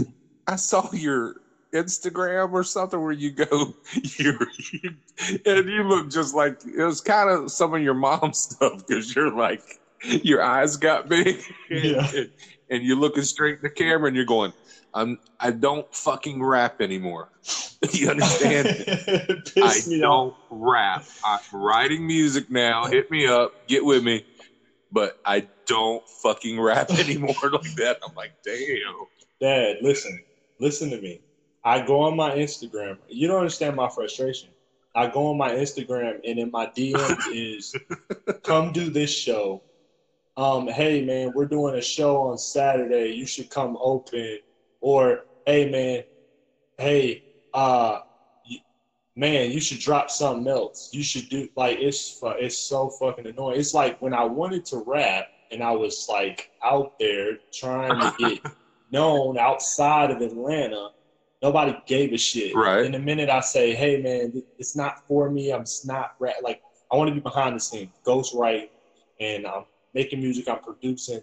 I 0.47 0.55
saw 0.55 0.89
your 0.91 1.35
Instagram 1.73 2.51
or 2.51 2.63
something 2.63 3.01
where 3.01 3.11
you 3.11 3.31
go, 3.31 3.73
you, 4.17 4.37
you 4.83 4.91
and 5.45 5.67
you 5.67 5.83
look 5.83 6.09
just 6.09 6.35
like 6.35 6.57
it 6.65 6.83
was 6.83 7.01
kind 7.01 7.29
of 7.29 7.51
some 7.51 7.73
of 7.73 7.81
your 7.81 7.93
mom 7.93 8.33
stuff 8.33 8.83
because 8.85 9.15
you're 9.15 9.35
like 9.35 9.61
your 10.03 10.41
eyes 10.41 10.77
got 10.77 11.07
big, 11.07 11.41
Yeah. 11.69 12.09
and, 12.15 12.29
and 12.69 12.83
you're 12.83 12.97
looking 12.97 13.23
straight 13.23 13.55
in 13.55 13.61
the 13.61 13.69
camera 13.69 14.07
and 14.07 14.15
you're 14.15 14.25
going, 14.25 14.51
"I'm 14.93 15.17
I 15.39 15.51
don't 15.51 15.85
fucking 15.93 16.43
rap 16.43 16.81
anymore." 16.81 17.29
you 17.93 18.09
understand? 18.09 18.67
I 18.67 19.41
pissed 19.45 19.87
me 19.87 20.03
off. 20.03 20.33
don't 20.49 20.61
rap. 20.61 21.03
I'm 21.23 21.39
writing 21.53 22.05
music 22.05 22.45
now. 22.49 22.85
Hit 22.85 23.09
me 23.09 23.27
up. 23.27 23.53
Get 23.67 23.85
with 23.85 24.03
me. 24.03 24.25
But 24.91 25.13
I 25.25 25.47
don't 25.67 26.03
fucking 26.21 26.59
rap 26.59 26.89
anymore 26.99 27.35
like 27.43 27.75
that. 27.77 27.97
I'm 28.05 28.13
like, 28.15 28.33
damn. 28.43 28.93
Dad, 29.39 29.77
listen, 29.81 30.19
listen 30.59 30.89
to 30.91 31.01
me. 31.01 31.21
I 31.63 31.85
go 31.85 32.01
on 32.01 32.15
my 32.15 32.31
Instagram. 32.31 32.97
You 33.07 33.27
don't 33.27 33.37
understand 33.37 33.75
my 33.75 33.89
frustration. 33.89 34.49
I 34.93 35.07
go 35.07 35.27
on 35.27 35.37
my 35.37 35.51
Instagram 35.51 36.19
and 36.25 36.39
in 36.39 36.51
my 36.51 36.67
DM 36.67 37.17
is 37.33 37.73
come 38.43 38.71
do 38.71 38.89
this 38.89 39.11
show. 39.11 39.63
Um, 40.37 40.67
hey 40.67 41.03
man, 41.03 41.31
we're 41.33 41.45
doing 41.45 41.75
a 41.75 41.81
show 41.81 42.23
on 42.23 42.37
Saturday. 42.37 43.13
You 43.13 43.25
should 43.25 43.49
come 43.49 43.77
open. 43.79 44.39
Or 44.81 45.25
hey 45.45 45.69
man, 45.69 46.03
hey, 46.77 47.23
uh 47.53 47.99
man, 49.15 49.51
you 49.51 49.59
should 49.59 49.79
drop 49.79 50.09
something 50.09 50.47
else. 50.47 50.89
You 50.91 51.03
should 51.03 51.29
do 51.29 51.47
like 51.55 51.77
it's 51.79 52.19
it's 52.23 52.57
so 52.57 52.89
fucking 52.99 53.27
annoying. 53.27 53.59
It's 53.59 53.73
like 53.73 54.01
when 54.01 54.13
I 54.13 54.23
wanted 54.23 54.65
to 54.65 54.83
rap 54.85 55.25
and 55.51 55.61
I 55.61 55.71
was 55.71 56.05
like 56.09 56.49
out 56.63 56.93
there 56.99 57.37
trying 57.53 57.99
to 57.99 58.13
get 58.17 58.39
known 58.91 59.37
outside 59.37 60.11
of 60.11 60.21
Atlanta, 60.21 60.89
nobody 61.41 61.75
gave 61.87 62.13
a 62.13 62.17
shit. 62.17 62.55
Right. 62.55 62.85
And 62.85 62.93
the 62.93 62.99
minute 62.99 63.29
I 63.29 63.41
say, 63.41 63.73
"Hey, 63.73 64.01
man, 64.01 64.41
it's 64.57 64.75
not 64.75 64.95
for 65.07 65.29
me. 65.29 65.51
I'm 65.51 65.65
not 65.85 66.11
rap. 66.19 66.35
Like 66.41 66.61
I 66.91 66.95
want 66.95 67.09
to 67.09 67.13
be 67.13 67.21
behind 67.21 67.55
the 67.55 67.59
scenes, 67.59 67.91
ghost 68.05 68.33
write, 68.33 68.69
and 69.19 69.45
I'm 69.45 69.65
making 69.93 70.21
music. 70.21 70.47
I'm 70.47 70.59
producing." 70.59 71.21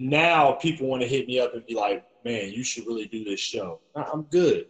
Now 0.00 0.52
people 0.52 0.86
want 0.86 1.02
to 1.02 1.08
hit 1.08 1.26
me 1.26 1.40
up 1.40 1.54
and 1.54 1.66
be 1.66 1.74
like, 1.74 2.04
"Man, 2.24 2.52
you 2.52 2.62
should 2.62 2.86
really 2.86 3.08
do 3.08 3.24
this 3.24 3.40
show." 3.40 3.80
I'm 3.96 4.22
good. 4.30 4.66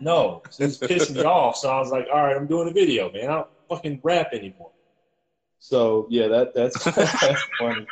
No, 0.00 0.42
it's 0.58 0.78
pissed 0.78 1.12
me 1.12 1.22
off. 1.22 1.56
So 1.56 1.68
I 1.68 1.80
was 1.80 1.90
like, 1.90 2.06
"All 2.12 2.22
right, 2.22 2.36
I'm 2.36 2.46
doing 2.46 2.68
a 2.68 2.72
video, 2.72 3.10
man. 3.10 3.30
I 3.30 3.34
don't 3.34 3.48
fucking 3.68 4.00
rap 4.02 4.28
anymore." 4.32 4.70
So 5.58 6.06
yeah, 6.10 6.28
that 6.28 6.54
that's, 6.54 6.84
that's 6.84 7.42
funny. 7.58 7.86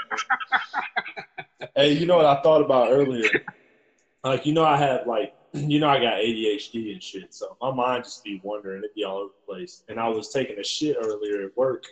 hey, 1.74 1.92
you 1.92 2.06
know 2.06 2.16
what 2.16 2.26
I 2.26 2.40
thought 2.42 2.60
about 2.60 2.92
earlier? 2.92 3.28
Like, 4.22 4.46
you 4.46 4.52
know, 4.52 4.64
I 4.64 4.76
have 4.76 5.06
like, 5.06 5.34
you 5.52 5.80
know, 5.80 5.88
I 5.88 5.98
got 5.98 6.18
ADHD 6.18 6.92
and 6.92 7.02
shit, 7.02 7.34
so 7.34 7.56
my 7.60 7.72
mind 7.72 8.04
just 8.04 8.22
be 8.22 8.40
wandering, 8.42 8.84
it 8.84 8.94
be 8.94 9.04
all 9.04 9.18
over 9.18 9.32
the 9.46 9.52
place. 9.52 9.82
And 9.88 9.98
I 9.98 10.08
was 10.08 10.30
taking 10.30 10.58
a 10.58 10.64
shit 10.64 10.96
earlier 11.02 11.46
at 11.46 11.56
work, 11.56 11.84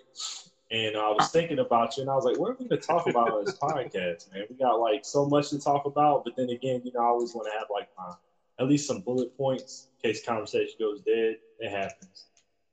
and 0.71 0.97
I 0.97 1.11
was 1.11 1.31
thinking 1.31 1.59
about 1.59 1.97
you, 1.97 2.03
and 2.03 2.11
I 2.11 2.15
was 2.15 2.25
like, 2.25 2.39
what 2.39 2.51
are 2.51 2.57
we 2.59 2.69
gonna 2.69 2.81
talk 2.81 3.09
about 3.09 3.33
on 3.33 3.45
this 3.45 3.59
podcast, 3.63 4.33
man? 4.33 4.45
We 4.49 4.57
got 4.57 4.81
like 4.81 5.05
so 5.05 5.27
much 5.27 5.51
to 5.51 5.59
talk 5.59 5.85
about, 5.85 6.25
but 6.25 6.35
then 6.37 6.51
again, 6.51 6.83
you 6.85 6.93
know, 6.93 7.01
I 7.01 7.07
always 7.07 7.35
want 7.35 7.49
to 7.53 7.59
have 7.59 7.67
like 7.71 7.89
my 7.99 8.13
at 8.61 8.67
least 8.69 8.87
some 8.87 9.01
bullet 9.01 9.37
points 9.37 9.89
in 10.03 10.11
case 10.11 10.25
conversation 10.25 10.75
goes 10.81 11.01
dead. 11.03 11.37
It 11.59 11.71
happens, 11.71 12.27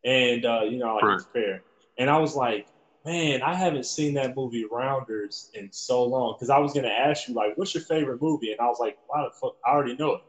and 0.03 0.45
uh, 0.45 0.61
you 0.69 0.77
know, 0.79 0.89
I 0.89 0.93
like 0.93 1.03
Right. 1.03 1.19
prepare. 1.33 1.63
And 1.97 2.09
I 2.09 2.17
was 2.19 2.35
like, 2.35 2.67
man, 3.05 3.41
I 3.43 3.53
haven't 3.55 3.85
seen 3.85 4.15
that 4.15 4.35
movie 4.35 4.65
Rounders 4.71 5.49
in 5.53 5.69
so 5.71 6.03
long 6.05 6.35
because 6.37 6.49
I 6.49 6.59
was 6.59 6.73
gonna 6.73 6.87
ask 6.89 7.27
you 7.27 7.33
like, 7.35 7.53
what's 7.55 7.73
your 7.73 7.83
favorite 7.83 8.21
movie? 8.21 8.51
And 8.51 8.59
I 8.59 8.67
was 8.67 8.79
like, 8.79 8.97
why 9.07 9.23
the 9.23 9.31
fuck? 9.41 9.53
I 9.65 9.71
already 9.71 9.95
know 9.97 10.13
it. 10.15 10.21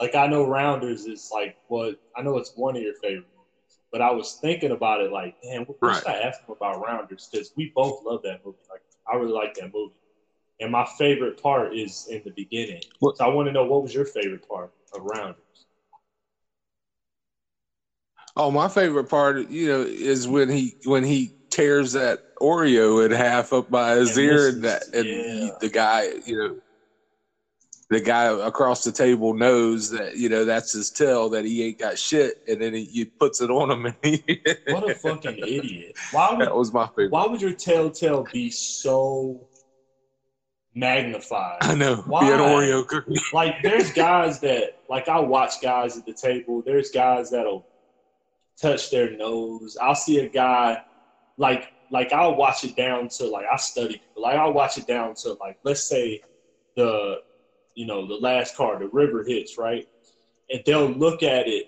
Like 0.00 0.14
I 0.14 0.26
know 0.26 0.46
Rounders 0.46 1.06
is 1.06 1.28
like 1.32 1.56
what 1.66 1.94
I 2.16 2.22
know 2.22 2.36
it's 2.38 2.52
one 2.54 2.76
of 2.76 2.82
your 2.82 2.94
favorite 3.02 3.26
movies, 3.36 3.78
but 3.92 4.00
I 4.02 4.12
was 4.12 4.38
thinking 4.40 4.72
about 4.72 5.00
it 5.00 5.12
like, 5.12 5.36
damn, 5.42 5.64
what, 5.64 5.76
what 5.80 5.94
should 5.94 6.08
I 6.08 6.18
ask 6.20 6.38
him 6.46 6.54
about 6.56 6.80
Rounders? 6.84 7.28
Because 7.30 7.52
we 7.56 7.72
both 7.74 8.00
love 8.04 8.20
that 8.24 8.40
movie. 8.44 8.58
Like 8.70 8.80
I 9.10 9.16
really 9.16 9.32
like 9.32 9.54
that 9.54 9.70
movie, 9.72 9.94
and 10.64 10.72
my 10.72 10.86
favorite 10.98 11.40
part 11.42 11.76
is 11.76 12.06
in 12.10 12.22
the 12.24 12.32
beginning. 12.32 12.80
What- 12.98 13.16
So 13.18 13.24
I 13.26 13.28
want 13.28 13.46
to 13.48 13.52
know 13.52 13.64
what 13.66 13.82
was 13.82 13.94
your 13.94 14.06
favorite 14.06 14.46
part 14.48 14.72
of 14.94 15.02
Rounders? 15.02 15.36
Oh, 18.36 18.50
my 18.50 18.66
favorite 18.68 19.08
part, 19.08 19.48
you 19.48 19.68
know, 19.68 19.82
is 19.82 20.26
when 20.26 20.48
he 20.48 20.74
when 20.84 21.04
he 21.04 21.32
tears 21.50 21.92
that 21.92 22.18
Oreo 22.40 23.04
in 23.04 23.12
half 23.12 23.52
up 23.52 23.70
by 23.70 23.94
his 23.96 24.16
And 24.16 24.26
ear, 24.26 24.48
and 24.48 24.64
that 24.64 24.82
and 24.92 25.06
yeah. 25.06 25.50
the 25.60 25.68
guy, 25.68 26.08
you 26.24 26.36
know, 26.36 26.56
the 27.90 28.00
guy 28.00 28.24
across 28.24 28.82
the 28.82 28.90
table 28.90 29.34
knows 29.34 29.90
that 29.90 30.16
you 30.16 30.28
know 30.28 30.44
that's 30.46 30.72
his 30.72 30.90
tell 30.90 31.28
that 31.30 31.44
he 31.44 31.62
ain't 31.64 31.78
got 31.78 31.96
shit, 31.98 32.34
and 32.48 32.60
then 32.60 32.74
he, 32.74 32.84
he 32.86 33.04
puts 33.20 33.40
it 33.40 33.50
on 33.50 33.70
him, 33.70 33.86
and 33.86 33.96
he, 34.02 34.24
What 34.66 34.82
a 34.90 34.94
fucking 34.94 35.38
idiot! 35.38 35.94
Why 36.10 36.32
would 36.36 36.46
that 36.48 36.56
was 36.56 36.72
my 36.72 36.86
favorite. 36.96 37.10
why 37.10 37.26
would 37.26 37.40
your 37.42 37.52
telltale 37.52 38.26
be 38.32 38.50
so 38.50 39.46
magnified? 40.74 41.58
I 41.60 41.74
know. 41.74 41.96
Why? 42.06 42.26
Be 42.26 42.32
an 42.32 42.40
Oreo 42.40 42.86
cookie. 42.86 43.20
like 43.32 43.62
there's 43.62 43.92
guys 43.92 44.40
that 44.40 44.78
like 44.88 45.08
I 45.08 45.18
watch 45.20 45.60
guys 45.62 45.96
at 45.96 46.06
the 46.06 46.14
table. 46.14 46.62
There's 46.64 46.90
guys 46.90 47.30
that'll 47.30 47.66
touch 48.60 48.90
their 48.90 49.16
nose. 49.16 49.76
I'll 49.80 49.94
see 49.94 50.20
a 50.20 50.28
guy 50.28 50.82
like 51.36 51.72
like 51.90 52.12
I'll 52.12 52.36
watch 52.36 52.64
it 52.64 52.76
down 52.76 53.08
to 53.18 53.26
like 53.26 53.46
I 53.50 53.56
study. 53.56 54.02
Like 54.16 54.36
I'll 54.36 54.52
watch 54.52 54.78
it 54.78 54.86
down 54.86 55.14
to 55.22 55.34
like 55.34 55.58
let's 55.64 55.88
say 55.88 56.20
the 56.76 57.18
you 57.74 57.86
know 57.86 58.06
the 58.06 58.14
last 58.14 58.56
card 58.56 58.82
the 58.82 58.88
river 58.88 59.24
hits 59.24 59.58
right, 59.58 59.86
and 60.50 60.62
they'll 60.66 60.88
look 60.90 61.22
at 61.22 61.48
it. 61.48 61.66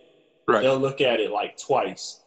Right. 0.48 0.62
They'll 0.62 0.78
look 0.78 1.00
at 1.00 1.20
it 1.20 1.30
like 1.30 1.56
twice. 1.58 2.20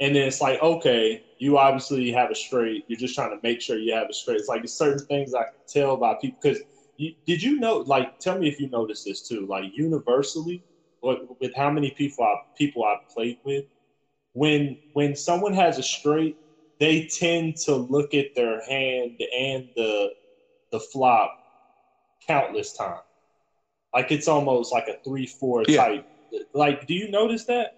And 0.00 0.14
then 0.14 0.28
it's 0.28 0.40
like, 0.40 0.62
okay, 0.62 1.24
you 1.38 1.58
obviously 1.58 2.10
have 2.12 2.30
a 2.30 2.34
straight. 2.34 2.84
You're 2.88 2.98
just 2.98 3.14
trying 3.14 3.30
to 3.30 3.38
make 3.42 3.60
sure 3.60 3.78
you 3.78 3.94
have 3.94 4.08
a 4.10 4.12
straight. 4.14 4.38
It's 4.38 4.48
like 4.48 4.62
certain 4.66 5.04
things 5.06 5.34
I 5.34 5.40
can 5.40 5.60
tell 5.68 5.96
by 5.96 6.16
people 6.20 6.38
because 6.42 6.60
did 7.26 7.42
you 7.42 7.58
know? 7.60 7.78
Like, 7.86 8.08
tell 8.20 8.38
me 8.38 8.48
if 8.48 8.58
you 8.60 8.68
noticed 8.70 9.04
this 9.04 9.22
too. 9.22 9.46
Like, 9.48 9.64
universally, 9.74 10.62
with, 11.02 11.20
with 11.40 11.52
how 11.56 11.70
many 11.70 11.92
people 11.96 12.24
I 12.24 12.34
people 12.56 12.84
I've 12.84 12.98
played 13.14 13.38
with, 13.44 13.64
when 14.32 14.78
when 14.92 15.16
someone 15.16 15.54
has 15.54 15.78
a 15.78 15.82
straight, 15.82 16.36
they 16.80 17.08
tend 17.18 17.56
to 17.66 17.76
look 17.76 18.14
at 18.14 18.26
their 18.36 18.60
hand 18.68 19.20
and 19.36 19.68
the 19.76 20.10
the 20.72 20.80
flop 20.80 21.32
countless 22.26 22.72
times. 22.74 23.00
Like 23.94 24.10
it's 24.12 24.28
almost 24.28 24.72
like 24.72 24.88
a 24.88 24.96
three 25.06 25.26
four 25.26 25.64
Yeah. 25.68 25.86
type. 25.86 26.04
Like, 26.54 26.86
do 26.86 26.94
you 26.94 27.10
notice 27.10 27.46
that? 27.46 27.70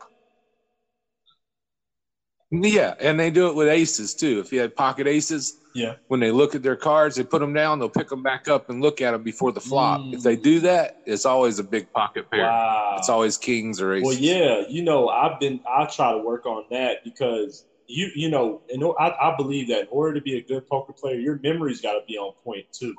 Yeah, 2.50 2.94
and 2.98 3.18
they 3.18 3.30
do 3.30 3.48
it 3.48 3.54
with 3.54 3.68
aces 3.68 4.14
too. 4.14 4.40
If 4.40 4.52
you 4.52 4.58
had 4.60 4.74
pocket 4.74 5.06
aces, 5.06 5.58
Yeah. 5.72 5.94
when 6.08 6.18
they 6.18 6.32
look 6.32 6.56
at 6.56 6.64
their 6.64 6.74
cards, 6.74 7.14
they 7.14 7.22
put 7.22 7.38
them 7.40 7.52
down, 7.52 7.78
they'll 7.78 7.88
pick 7.88 8.08
them 8.08 8.24
back 8.24 8.48
up 8.48 8.68
and 8.70 8.80
look 8.82 9.00
at 9.00 9.12
them 9.12 9.22
before 9.22 9.52
the 9.52 9.60
flop. 9.60 10.00
Mm. 10.00 10.14
If 10.14 10.22
they 10.24 10.34
do 10.34 10.58
that, 10.60 11.00
it's 11.06 11.24
always 11.24 11.60
a 11.60 11.64
big 11.64 11.92
pocket 11.92 12.28
pair. 12.28 12.42
Wow. 12.42 12.96
It's 12.98 13.08
always 13.08 13.36
kings 13.38 13.80
or 13.80 13.94
aces. 13.94 14.04
Well, 14.04 14.16
yeah, 14.16 14.62
you 14.68 14.82
know, 14.82 15.08
I've 15.08 15.38
been 15.38 15.60
I 15.68 15.84
try 15.86 16.10
to 16.12 16.18
work 16.18 16.44
on 16.44 16.64
that 16.70 17.04
because 17.04 17.66
you 17.86 18.08
you 18.16 18.28
know, 18.30 18.62
and 18.68 18.82
I, 18.98 19.14
I 19.20 19.36
believe 19.36 19.68
that 19.68 19.82
in 19.82 19.88
order 19.90 20.14
to 20.14 20.20
be 20.20 20.36
a 20.36 20.42
good 20.42 20.66
poker 20.68 20.92
player, 20.92 21.20
your 21.20 21.38
memory's 21.42 21.80
got 21.80 21.92
to 21.92 22.00
be 22.08 22.18
on 22.18 22.32
point 22.44 22.66
too, 22.72 22.94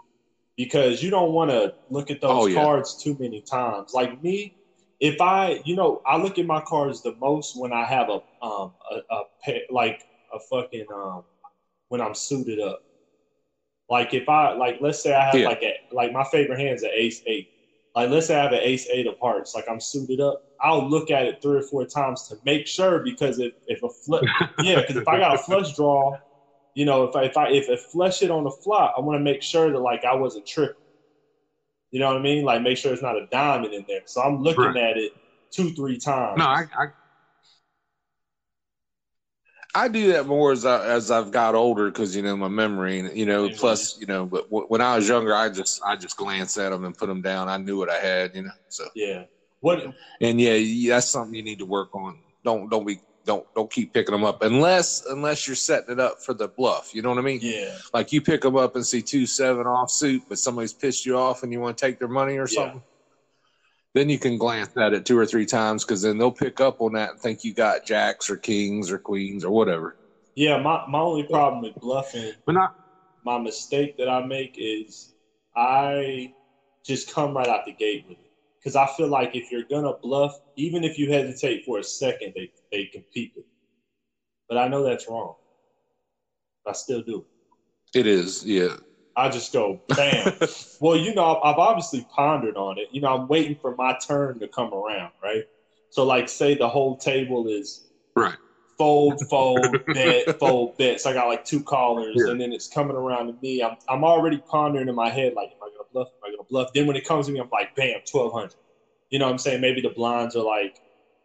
because 0.56 1.04
you 1.04 1.10
don't 1.10 1.34
want 1.34 1.52
to 1.52 1.74
look 1.90 2.10
at 2.10 2.22
those 2.22 2.32
Oh, 2.32 2.46
yeah. 2.46 2.62
cards 2.64 3.02
too 3.04 3.18
many 3.20 3.42
times. 3.42 3.94
Like 3.94 4.22
me, 4.24 4.56
if 5.02 5.22
I, 5.22 5.62
you 5.66 5.76
know, 5.76 6.02
I 6.08 6.18
look 6.18 6.40
at 6.40 6.48
my 6.48 6.62
cards 6.68 7.04
the 7.04 7.16
most 7.22 7.54
when 7.58 7.74
I 7.74 7.86
have 7.86 8.10
a 8.10 8.20
um 8.46 8.76
a, 8.92 9.16
a 9.48 9.62
like 9.72 10.00
a 10.34 10.40
fucking 10.52 10.88
um 10.96 11.24
when 11.90 12.02
I'm 12.02 12.16
suited 12.16 12.60
up. 12.62 12.80
Like 13.90 14.14
if 14.14 14.30
I 14.30 14.54
like, 14.54 14.78
let's 14.82 15.04
say 15.04 15.14
I 15.14 15.26
have 15.26 15.42
Yeah. 15.42 15.48
like 15.48 15.62
a 15.64 15.74
like 15.92 16.14
my 16.14 16.24
favorite 16.32 16.60
hand's 16.60 16.84
an 16.84 16.92
ace 16.96 17.22
eight. 17.28 17.50
Like 17.96 18.10
let's 18.10 18.28
say 18.28 18.38
I 18.40 18.44
have 18.44 18.54
an 18.54 18.62
ace 18.62 18.88
eight 18.92 19.08
of 19.08 19.16
hearts, 19.22 19.54
like 19.54 19.66
I'm 19.70 19.80
suited 19.82 20.22
up. 20.22 20.42
I'll 20.62 20.88
look 20.90 21.12
at 21.12 21.26
it 21.26 21.38
three 21.42 21.58
or 21.58 21.64
four 21.64 21.86
times 21.86 22.26
to 22.28 22.38
make 22.46 22.68
sure 22.68 23.04
because 23.04 23.40
if 23.40 23.54
if 23.68 23.84
a 23.84 23.90
flip, 24.06 24.26
yeah, 24.60 24.80
because 24.80 24.96
if 24.98 25.08
I 25.08 25.18
got 25.20 25.34
a 25.36 25.44
flush 25.44 25.76
draw, 25.76 26.20
you 26.76 26.86
know, 26.86 27.06
if 27.06 27.16
I 27.16 27.24
if 27.26 27.38
I 27.38 27.50
if 27.52 27.70
it 27.70 27.80
flush 27.92 28.24
it 28.24 28.32
on 28.32 28.46
the 28.46 28.56
flop, 28.64 28.96
I 28.98 29.02
want 29.02 29.20
to 29.20 29.24
make 29.24 29.44
sure 29.44 29.72
that 29.72 29.80
like 29.80 30.06
I 30.06 30.16
wasn't 30.16 30.48
tripping. 30.48 30.76
You 31.92 32.00
know 32.00 32.08
what 32.08 32.18
I 32.18 32.22
mean? 32.22 32.44
Like 32.46 32.62
make 32.62 32.78
sure 32.78 32.94
it's 32.94 33.02
not 33.02 33.18
a 33.18 33.28
diamond 33.32 33.74
in 33.74 33.84
there. 33.88 34.02
So 34.06 34.22
I'm 34.22 34.42
looking 34.42 34.64
Right. 34.64 34.78
at 34.78 34.98
it 34.98 35.12
two 35.52 35.72
three 35.72 35.98
times. 36.00 36.38
No, 36.40 36.46
I, 36.46 36.64
I 36.78 36.86
I 39.74 39.88
do 39.88 40.12
that 40.12 40.26
more 40.26 40.52
as 40.52 40.66
I, 40.66 40.86
as 40.86 41.12
I've 41.12 41.32
got 41.32 41.56
older 41.56 41.86
because 41.88 42.16
you 42.16 42.22
know 42.22 42.36
my 42.36 42.50
memory, 42.50 43.00
and 43.00 43.18
you 43.18 43.26
know, 43.26 43.48
Same 43.48 43.58
plus 43.58 43.98
you 44.00 44.06
know, 44.06 44.26
but 44.26 44.44
w- 44.50 44.66
when 44.68 44.82
I 44.82 44.96
was 44.98 45.08
younger, 45.08 45.34
I 45.34 45.50
just 45.50 45.80
I 45.86 45.96
just 45.96 46.18
glanced 46.18 46.58
at 46.58 46.70
them 46.72 46.84
and 46.84 46.96
put 46.96 47.08
them 47.08 47.22
down. 47.22 47.48
I 47.48 47.58
knew 47.58 47.78
what 47.78 47.90
I 47.90 47.98
had, 47.98 48.36
you 48.36 48.44
know. 48.44 48.52
So 48.68 48.86
yeah. 48.96 49.24
What 49.62 49.82
and 50.20 50.42
yeah, 50.42 50.54
yeah, 50.56 50.96
that's 50.96 51.10
something 51.12 51.36
you 51.36 51.44
need 51.44 51.60
to 51.60 51.66
work 51.66 51.94
on. 51.94 52.18
Don't 52.44 52.70
don't 52.70 52.86
be 52.86 53.00
don't 53.26 53.46
don't 53.56 53.72
keep 53.72 53.94
picking 53.94 54.14
them 54.14 54.24
up 54.24 54.42
unless 54.42 55.02
unless 55.10 55.48
you're 55.48 55.56
setting 55.56 55.94
it 55.94 56.00
up 56.00 56.16
for 56.24 56.34
the 56.34 56.50
bluff. 56.58 56.90
You 56.94 57.02
know 57.02 57.10
what 57.10 57.18
I 57.20 57.22
mean? 57.22 57.40
yeah. 57.42 57.78
Like 57.94 58.12
you 58.12 58.22
pick 58.22 58.42
them 58.42 58.56
up 58.56 58.76
and 58.76 58.86
see 58.86 59.02
two 59.02 59.26
seven 59.26 59.66
offsuit, 59.66 60.22
but 60.30 60.38
somebody's 60.40 60.74
pissed 60.74 61.06
you 61.06 61.18
off 61.18 61.44
and 61.44 61.52
you 61.52 61.60
want 61.60 61.78
to 61.78 61.86
take 61.86 62.00
their 62.00 62.08
money 62.08 62.38
or 62.38 62.48
Yeah. 62.48 62.64
something. 62.64 62.82
Then 63.94 64.08
you 64.10 64.18
can 64.18 64.38
glance 64.38 64.70
at 64.78 64.94
it 64.94 65.06
two 65.06 65.18
or 65.18 65.26
three 65.26 65.46
times 65.46 65.84
because 65.84 66.02
then 66.02 66.18
they'll 66.18 66.32
pick 66.32 66.62
up 66.62 66.76
on 66.80 66.94
that 66.94 67.10
and 67.12 67.20
think 67.20 67.44
you 67.44 67.54
got 67.54 67.84
jacks 67.86 68.30
or 68.30 68.38
kings 68.38 68.90
or 68.90 69.00
queens 69.00 69.44
or 69.44 69.52
whatever. 69.52 69.96
Yeah, 70.34 70.62
my, 70.62 70.84
my 70.88 71.00
only 71.00 71.24
problem 71.24 71.62
with 71.62 71.76
bluffing, 71.76 72.32
But 72.46 72.54
not 72.54 72.72
my 73.24 73.38
mistake 73.38 73.98
that 73.98 74.10
I 74.10 74.26
make 74.26 74.56
is 74.58 75.14
I 75.56 76.34
just 76.86 77.14
come 77.14 77.36
right 77.36 77.48
out 77.48 77.66
the 77.66 77.74
gate 77.74 78.06
with 78.08 78.18
it. 78.18 78.31
Because 78.62 78.76
I 78.76 78.88
feel 78.96 79.08
like 79.08 79.32
if 79.36 79.52
you're 79.52 79.64
gonna 79.70 79.94
bluff, 80.04 80.34
even 80.56 80.84
if 80.84 80.98
you 80.98 81.12
hesitate 81.12 81.64
for 81.66 81.80
a 81.80 81.84
second, 81.84 82.34
they 82.36 82.52
they 82.72 82.86
compete 82.86 83.32
with 83.36 83.46
it. 83.46 83.52
But 84.50 84.58
I 84.60 84.68
know 84.68 84.84
that's 84.84 85.10
wrong. 85.10 85.34
I 86.68 86.74
still 86.74 87.02
do. 87.02 87.26
it 87.96 88.06
is, 88.06 88.46
yeah. 88.46 88.78
I 89.16 89.30
just 89.30 89.52
go 89.52 89.82
bam. 89.88 90.34
well, 90.80 90.96
you 90.96 91.14
know, 91.14 91.40
I've, 91.44 91.58
obviously 91.58 92.06
pondered 92.16 92.56
on 92.58 92.78
it. 92.78 92.88
You 92.92 93.02
know, 93.02 93.14
I'm 93.16 93.28
waiting 93.28 93.56
for 93.62 93.76
my 93.76 93.98
turn 94.08 94.40
to 94.40 94.48
come 94.48 94.74
around, 94.74 95.12
right? 95.24 95.44
So, 95.90 96.06
like, 96.06 96.30
say 96.30 96.56
the 96.56 96.70
whole 96.70 96.98
table 96.98 97.48
is 97.48 97.86
Right. 98.16 98.36
fold, 98.78 99.22
fold, 99.30 99.78
bet, 99.94 100.40
fold, 100.40 100.78
bet. 100.78 101.02
So 101.02 101.10
I 101.10 101.14
got 101.14 101.28
like 101.28 101.44
two 101.46 101.64
callers, 101.64 102.16
Yeah. 102.16 102.32
and 102.32 102.40
then 102.40 102.54
it's 102.54 102.68
coming 102.68 102.96
around 102.96 103.28
to 103.28 103.34
me. 103.42 103.62
I'm 103.62 103.76
I'm 103.90 104.04
already 104.04 104.42
pondering 104.50 104.88
in 104.88 104.96
my 104.96 105.10
head, 105.10 105.34
like, 105.36 105.50
am 105.50 105.58
I 105.61 105.61
gonna 105.61 105.61
bluff? 105.94 106.08
Am 106.24 106.30
I 106.30 106.36
gonna 106.36 106.48
bluff? 106.50 106.70
Then 106.74 106.88
when 106.88 106.96
it 106.96 107.06
comes 107.06 107.28
to 107.28 107.32
me, 107.32 107.40
I'm 107.40 107.50
like, 107.52 107.70
bam, 107.76 108.00
twelve 108.12 108.34
hundred. 108.34 108.56
You 109.10 109.20
know 109.20 109.26
what 109.26 109.34
I'm 109.34 109.38
saying? 109.38 109.62
Maybe 109.62 109.82
the 109.82 109.94
blinds 109.96 110.36
are 110.36 110.44
like 110.44 110.74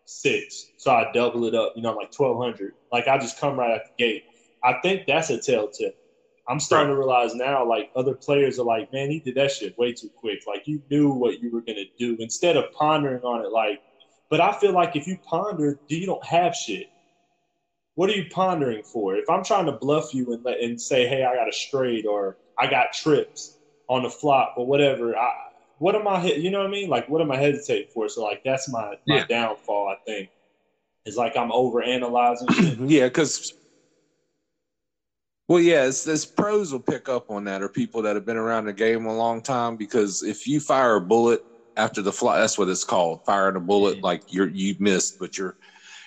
six, 0.05 0.73
so 0.77 0.91
I 0.93 1.07
double 1.13 1.45
it 1.47 1.55
up. 1.55 1.73
You 1.77 1.83
know, 1.83 1.91
I'm 1.91 1.97
like 1.97 2.11
twelve 2.17 2.39
hundred. 2.43 2.73
Like 2.93 3.09
I 3.09 3.19
just 3.19 3.39
come 3.39 3.59
right 3.59 3.73
at 3.73 3.83
the 3.99 4.05
gate. 4.05 4.25
I 4.63 4.75
think 4.83 5.03
that's 5.07 5.31
a 5.31 5.41
telltale. 5.41 5.91
I'm 6.49 6.61
starting 6.61 6.91
to 6.93 6.97
realize 6.97 7.35
now, 7.35 7.69
like 7.69 7.91
other 7.97 8.17
players 8.25 8.59
are 8.59 8.65
like, 8.65 8.89
man, 8.93 9.11
he 9.11 9.21
did 9.21 9.35
that 9.37 9.51
shit 9.51 9.77
way 9.77 9.93
too 9.93 10.11
quick. 10.17 10.39
Like 10.47 10.63
you 10.67 10.81
knew 10.91 11.11
what 11.11 11.41
you 11.41 11.51
were 11.53 11.63
gonna 11.67 11.85
do 11.99 12.17
instead 12.21 12.57
of 12.57 12.65
pondering 12.79 13.23
on 13.23 13.45
it. 13.45 13.51
Like, 13.51 13.81
but 14.31 14.41
I 14.41 14.53
feel 14.53 14.73
like 14.73 14.97
if 14.97 15.07
you 15.07 15.19
ponder, 15.29 15.79
you 15.89 16.07
don't 16.07 16.25
have 16.25 16.55
shit. 16.55 16.87
What 17.95 18.11
are 18.11 18.15
you 18.15 18.27
pondering 18.31 18.83
for? 18.93 19.17
If 19.17 19.29
I'm 19.31 19.43
trying 19.43 19.67
to 19.67 19.79
bluff 19.81 20.13
you 20.15 20.33
and 20.33 20.47
and 20.47 20.81
say, 20.81 21.07
hey, 21.09 21.25
I 21.25 21.35
got 21.35 21.49
a 21.49 21.53
straight 21.53 22.07
or 22.07 22.37
I 22.59 22.69
got 22.69 22.89
trips 22.95 23.56
on 23.89 24.03
the 24.03 24.11
flop 24.11 24.55
or 24.57 24.67
whatever, 24.67 25.17
I, 25.17 25.31
what 25.79 25.95
am 25.95 26.09
I? 26.09 26.25
You 26.25 26.51
know 26.51 26.59
what 26.59 26.69
I 26.69 26.71
mean? 26.71 26.89
Like, 26.89 27.09
what 27.09 27.21
am 27.21 27.31
I 27.31 27.37
hesitating 27.37 27.89
for? 27.93 28.09
So 28.09 28.23
like, 28.23 28.41
that's 28.45 28.69
my 28.71 28.95
my 29.07 29.19
Yeah. 29.19 29.27
downfall. 29.29 29.89
I 29.89 29.97
think 30.07 30.31
is 31.05 31.17
like 31.17 31.37
I'm 31.37 31.53
over 31.53 31.83
analyzing 31.83 32.49
yeah, 32.89 33.07
because 33.07 33.53
well, 35.49 35.61
yeah, 35.61 35.85
it's, 35.85 36.07
it's 36.09 36.27
pros 36.27 36.73
will 36.73 36.83
pick 36.83 37.09
up 37.09 37.25
on 37.29 37.45
that, 37.45 37.63
or 37.63 37.69
people 37.69 38.03
that 38.03 38.17
have 38.17 38.25
been 38.27 38.37
around 38.37 38.65
the 38.65 38.73
game 38.73 39.07
a 39.07 39.17
long 39.17 39.43
time. 39.43 39.77
Because 39.77 40.23
if 40.23 40.47
you 40.47 40.59
fire 40.59 40.97
a 40.97 41.01
bullet 41.01 41.41
after 41.77 42.03
the 42.03 42.13
flop, 42.13 42.37
that's 42.37 42.59
what 42.59 42.69
it's 42.69 42.83
called, 42.83 43.21
firing 43.25 43.55
a 43.57 43.61
bullet. 43.61 43.99
Mhm. 43.99 44.03
Like 44.03 44.23
you're 44.27 44.49
you 44.49 44.75
missed, 44.81 45.17
but 45.21 45.39
you're 45.39 45.55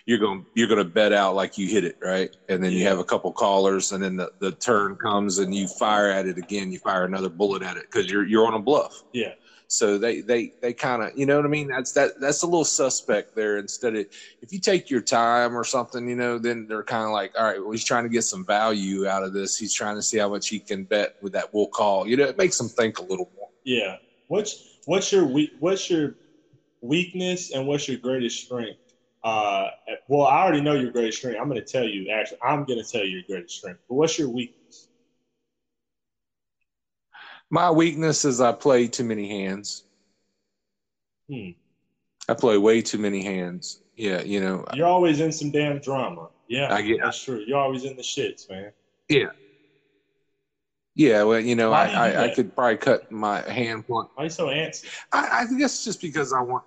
you're 0.10 0.17
going 0.17 0.43
you're 0.56 0.67
going 0.67 0.80
to 0.80 0.84
bet 0.84 1.13
out 1.13 1.36
like 1.36 1.56
you 1.56 1.67
hit 1.67 1.84
it 1.86 1.95
right, 2.02 2.36
and 2.50 2.63
then 2.63 2.72
you 2.72 2.84
have 2.84 2.98
a 2.98 3.04
couple 3.04 3.32
callers, 3.32 3.91
and 3.91 4.04
then 4.04 4.15
the, 4.15 4.32
the 4.39 4.54
turn 4.54 4.95
comes 4.95 5.38
and 5.38 5.54
you 5.54 5.67
fire 5.67 6.10
at 6.10 6.26
it 6.26 6.36
again. 6.36 6.72
You 6.72 6.80
fire 6.80 7.06
another 7.06 7.30
bullet 7.30 7.62
at 7.62 7.78
it 7.78 7.84
because 7.84 8.10
you're 8.10 8.26
you're 8.26 8.48
on 8.48 8.56
a 8.56 8.60
bluff. 8.60 9.04
Yeah. 9.13 9.34
So 9.67 10.00
they 10.00 10.22
they 10.22 10.52
they 10.62 10.74
kind 10.74 11.04
of 11.04 11.15
you 11.15 11.28
know 11.28 11.36
what 11.36 11.45
I 11.45 11.50
mean. 11.50 11.67
That's 11.67 11.91
that 11.91 12.19
that's 12.19 12.41
a 12.41 12.48
little 12.48 12.65
suspect 12.65 13.36
there. 13.36 13.60
Instead 13.60 13.95
of 13.98 14.08
if 14.41 14.52
you 14.52 14.58
take 14.58 14.89
your 14.89 15.02
time 15.02 15.56
or 15.56 15.63
something, 15.63 16.10
you 16.10 16.15
know, 16.15 16.39
then 16.39 16.65
they're 16.67 16.82
kind 16.82 17.06
of 17.06 17.12
like, 17.12 17.38
all 17.38 17.45
right, 17.45 17.62
well, 17.62 17.69
he's 17.69 17.86
trying 17.86 18.02
to 18.02 18.10
get 18.10 18.24
some 18.24 18.43
value 18.43 19.08
out 19.08 19.22
of 19.22 19.32
this. 19.32 19.60
He's 19.60 19.76
trying 19.76 19.95
to 19.95 20.02
see 20.02 20.17
how 20.17 20.30
much 20.30 20.50
he 20.50 20.60
can 20.60 20.86
bet 20.86 21.17
with 21.22 21.34
that 21.34 21.54
will 21.54 21.67
call. 21.67 22.08
You 22.08 22.17
know, 22.17 22.24
it 22.24 22.36
makes 22.36 22.58
them 22.58 22.67
think 22.67 22.98
a 22.98 23.04
little 23.04 23.30
more. 23.38 23.50
Yeah. 23.63 23.98
What's 24.28 24.80
what's 24.86 25.12
your 25.12 25.26
weak 25.26 25.52
what's 25.60 25.88
your 25.88 26.15
weakness 26.82 27.52
and 27.52 27.67
what's 27.67 27.88
your 27.88 28.00
greatest 28.00 28.45
strength? 28.45 28.80
Uh, 29.23 29.67
well, 30.08 30.25
I 30.27 30.41
already 30.43 30.62
know 30.62 30.73
your 30.75 30.91
greatest 30.91 31.17
strength. 31.17 31.38
I'm 31.39 31.49
going 31.49 31.60
to 31.63 31.65
tell 31.71 31.84
you. 31.84 32.10
Actually, 32.12 32.38
I'm 32.41 32.65
going 32.65 32.82
to 32.82 32.89
tell 32.89 33.03
you 33.03 33.17
your 33.17 33.23
greatest 33.27 33.55
strength. 33.58 33.79
But 33.89 33.95
what's 33.95 34.17
your 34.17 34.29
weakness? 34.29 34.88
My 37.49 37.71
weakness 37.71 38.25
is 38.25 38.39
I 38.39 38.51
play 38.51 38.88
too 38.88 39.03
many 39.03 39.27
hands. 39.27 39.84
Hmm. 41.29 41.49
I 42.27 42.34
play 42.36 42.58
way 42.58 42.82
too 42.82 42.99
many 42.99 43.23
hands. 43.23 43.82
Yeah, 43.95 44.21
you 44.21 44.39
know, 44.39 44.63
You're 44.73 44.88
always 44.88 45.19
in 45.19 45.32
some 45.32 45.51
damn 45.51 45.79
drama. 45.79 46.29
Yeah, 46.47 46.73
I 46.73 46.82
get- 46.82 46.99
that's 47.01 47.21
true. 47.21 47.43
You're 47.45 47.58
always 47.60 47.84
in 47.84 47.95
the 47.97 48.03
shits, 48.03 48.49
man. 48.49 48.71
yeah. 49.10 49.25
Yeah, 50.95 51.23
well, 51.23 51.39
you 51.39 51.55
know, 51.55 51.71
Why 51.71 51.86
I, 51.86 52.12
you 52.12 52.17
I, 52.17 52.23
I 52.25 52.36
could 52.36 52.53
probably 52.55 52.77
cut 52.77 53.10
my 53.10 53.41
hand 53.49 53.88
point. 53.88 54.10
Why 54.15 54.25
you 54.25 54.29
so 54.29 54.47
antsy? 54.47 54.86
I, 55.13 55.45
I 55.49 55.58
guess 55.58 55.84
just 55.84 56.01
because 56.01 56.34
I 56.34 56.41
want. 56.41 56.63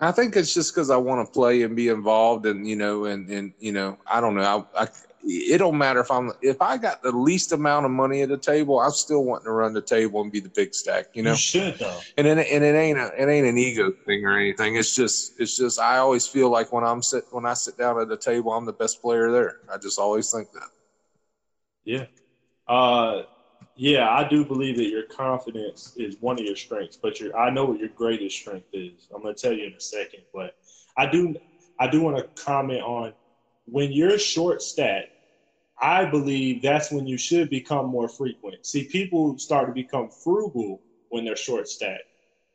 I 0.00 0.12
think 0.12 0.34
it's 0.36 0.54
just 0.54 0.74
because 0.74 0.90
I 0.90 0.96
want 0.96 1.26
to 1.26 1.30
play 1.30 1.62
and 1.62 1.76
be 1.76 1.88
involved, 1.88 2.46
and 2.46 2.66
you 2.66 2.76
know, 2.76 3.04
and 3.04 3.28
and 3.28 3.52
you 3.58 3.72
know, 3.72 3.98
I 4.06 4.20
don't 4.20 4.34
know. 4.34 4.66
I, 4.74 4.84
I 4.84 4.88
it 5.22 5.58
don't 5.58 5.76
matter 5.76 6.00
if 6.00 6.10
I'm 6.10 6.32
if 6.40 6.62
I 6.62 6.78
got 6.78 7.02
the 7.02 7.12
least 7.12 7.52
amount 7.52 7.84
of 7.84 7.92
money 7.92 8.22
at 8.22 8.30
the 8.30 8.38
table, 8.38 8.80
I'm 8.80 8.92
still 8.92 9.24
wanting 9.24 9.44
to 9.44 9.52
run 9.52 9.74
the 9.74 9.82
table 9.82 10.22
and 10.22 10.32
be 10.32 10.40
the 10.40 10.48
big 10.48 10.74
stack, 10.74 11.08
you 11.12 11.22
know. 11.22 11.32
You 11.32 11.36
should 11.36 11.78
though. 11.78 12.00
And 12.16 12.26
it, 12.26 12.46
and 12.50 12.64
it 12.64 12.74
ain't 12.74 12.98
a 12.98 13.10
it 13.20 13.28
ain't 13.28 13.46
an 13.46 13.58
ego 13.58 13.92
thing 14.06 14.24
or 14.24 14.38
anything. 14.38 14.76
It's 14.76 14.94
just 14.94 15.38
it's 15.38 15.56
just 15.56 15.78
I 15.78 15.98
always 15.98 16.26
feel 16.26 16.48
like 16.50 16.72
when 16.72 16.84
I'm 16.84 17.02
sit 17.02 17.24
when 17.30 17.44
I 17.44 17.54
sit 17.54 17.76
down 17.76 18.00
at 18.00 18.08
the 18.08 18.16
table, 18.16 18.52
I'm 18.52 18.64
the 18.64 18.72
best 18.72 19.02
player 19.02 19.30
there. 19.30 19.58
I 19.72 19.76
just 19.76 19.98
always 19.98 20.30
think 20.30 20.50
that. 20.52 20.68
Yeah. 21.84 22.06
Uh, 22.66 23.22
yeah, 23.80 24.10
I 24.10 24.28
do 24.28 24.44
believe 24.44 24.76
that 24.76 24.90
your 24.90 25.04
confidence 25.04 25.94
is 25.96 26.18
one 26.20 26.38
of 26.38 26.44
your 26.44 26.54
strengths, 26.54 26.98
but 27.00 27.18
your 27.18 27.34
I 27.34 27.48
know 27.48 27.64
what 27.64 27.78
your 27.78 27.88
greatest 27.88 28.36
strength 28.36 28.66
is. 28.74 29.08
I'm 29.14 29.22
gonna 29.22 29.32
tell 29.34 29.54
you 29.54 29.64
in 29.64 29.72
a 29.72 29.80
second, 29.80 30.20
but 30.34 30.52
I 30.98 31.10
do 31.10 31.34
I 31.78 31.88
do 31.88 32.02
want 32.02 32.18
to 32.18 32.28
comment 32.44 32.82
on 32.82 33.14
when 33.64 33.90
you're 33.90 34.18
short 34.18 34.60
stat. 34.60 35.06
I 35.80 36.04
believe 36.04 36.60
that's 36.60 36.92
when 36.92 37.06
you 37.06 37.16
should 37.16 37.48
become 37.48 37.86
more 37.86 38.10
frequent. 38.10 38.56
See, 38.66 38.84
people 38.86 39.38
start 39.38 39.68
to 39.68 39.72
become 39.72 40.10
frugal 40.22 40.82
when 41.08 41.24
they're 41.24 41.34
short 41.34 41.66
stat, 41.66 42.02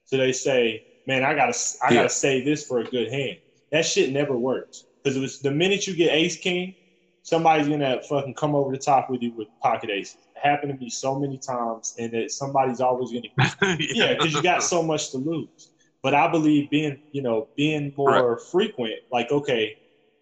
so 0.04 0.18
they 0.18 0.32
say, 0.32 0.84
"Man, 1.08 1.24
I 1.24 1.34
gotta 1.34 1.58
I 1.82 1.90
Yeah. 1.90 2.02
gotta 2.02 2.10
save 2.10 2.46
this 2.46 2.68
for 2.68 2.78
a 2.78 2.84
good 2.84 3.12
hand." 3.12 3.40
That 3.72 3.84
shit 3.84 4.12
never 4.12 4.38
works 4.38 4.86
because 5.04 5.18
it 5.18 5.22
was 5.22 5.40
the 5.40 5.50
minute 5.50 5.88
you 5.88 5.96
get 5.96 6.14
ace 6.14 6.38
king, 6.38 6.76
somebody's 7.24 7.68
gonna 7.68 8.00
fucking 8.04 8.36
come 8.36 8.54
over 8.54 8.72
the 8.72 8.78
top 8.78 9.10
with 9.10 9.24
you 9.24 9.34
with 9.34 9.48
pocket 9.60 9.90
aces. 9.90 10.28
Happened 10.42 10.74
to 10.74 10.78
me 10.78 10.90
so 10.90 11.20
many 11.20 11.40
times, 11.40 11.96
and 11.98 12.12
that 12.14 12.32
somebody's 12.32 12.82
always 12.82 13.12
gonna 13.12 13.78
yeah, 13.94 14.14
because 14.14 14.36
you 14.36 14.42
got 14.44 14.64
so 14.64 14.84
much 14.84 15.12
to 15.12 15.18
lose. 15.18 15.72
But 16.04 16.14
I 16.14 16.30
believe 16.30 16.70
being 16.70 16.98
you 17.12 17.22
know 17.22 17.50
being 17.56 17.94
more 17.98 18.40
frequent, 18.52 18.96
like 19.12 19.32
okay, 19.32 19.76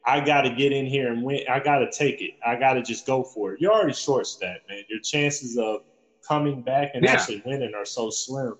I 0.05 0.19
got 0.21 0.41
to 0.41 0.53
get 0.53 0.71
in 0.71 0.85
here 0.85 1.11
and 1.11 1.23
win. 1.23 1.41
I 1.49 1.59
got 1.59 1.79
to 1.79 1.89
take 1.97 2.21
it. 2.21 2.31
I 2.45 2.55
got 2.57 2.73
to 2.73 2.81
just 2.83 3.05
go 3.05 3.23
for 3.33 3.53
it. 3.53 3.61
You're 3.61 3.73
already 3.73 3.93
short 3.93 4.27
stat, 4.27 4.59
man. 4.69 4.83
Your 4.89 4.99
chances 5.03 5.57
of 5.57 5.79
coming 6.27 6.61
back 6.61 6.91
and 6.93 7.05
Yeah. 7.05 7.13
actually 7.13 7.41
winning 7.45 7.73
are 7.75 7.85
so 7.85 8.09
slim. 8.09 8.55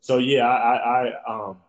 So 0.00 0.18
yeah, 0.18 0.46
I, 0.48 0.76
I, 0.76 1.08
I 1.08 1.12
um 1.48 1.60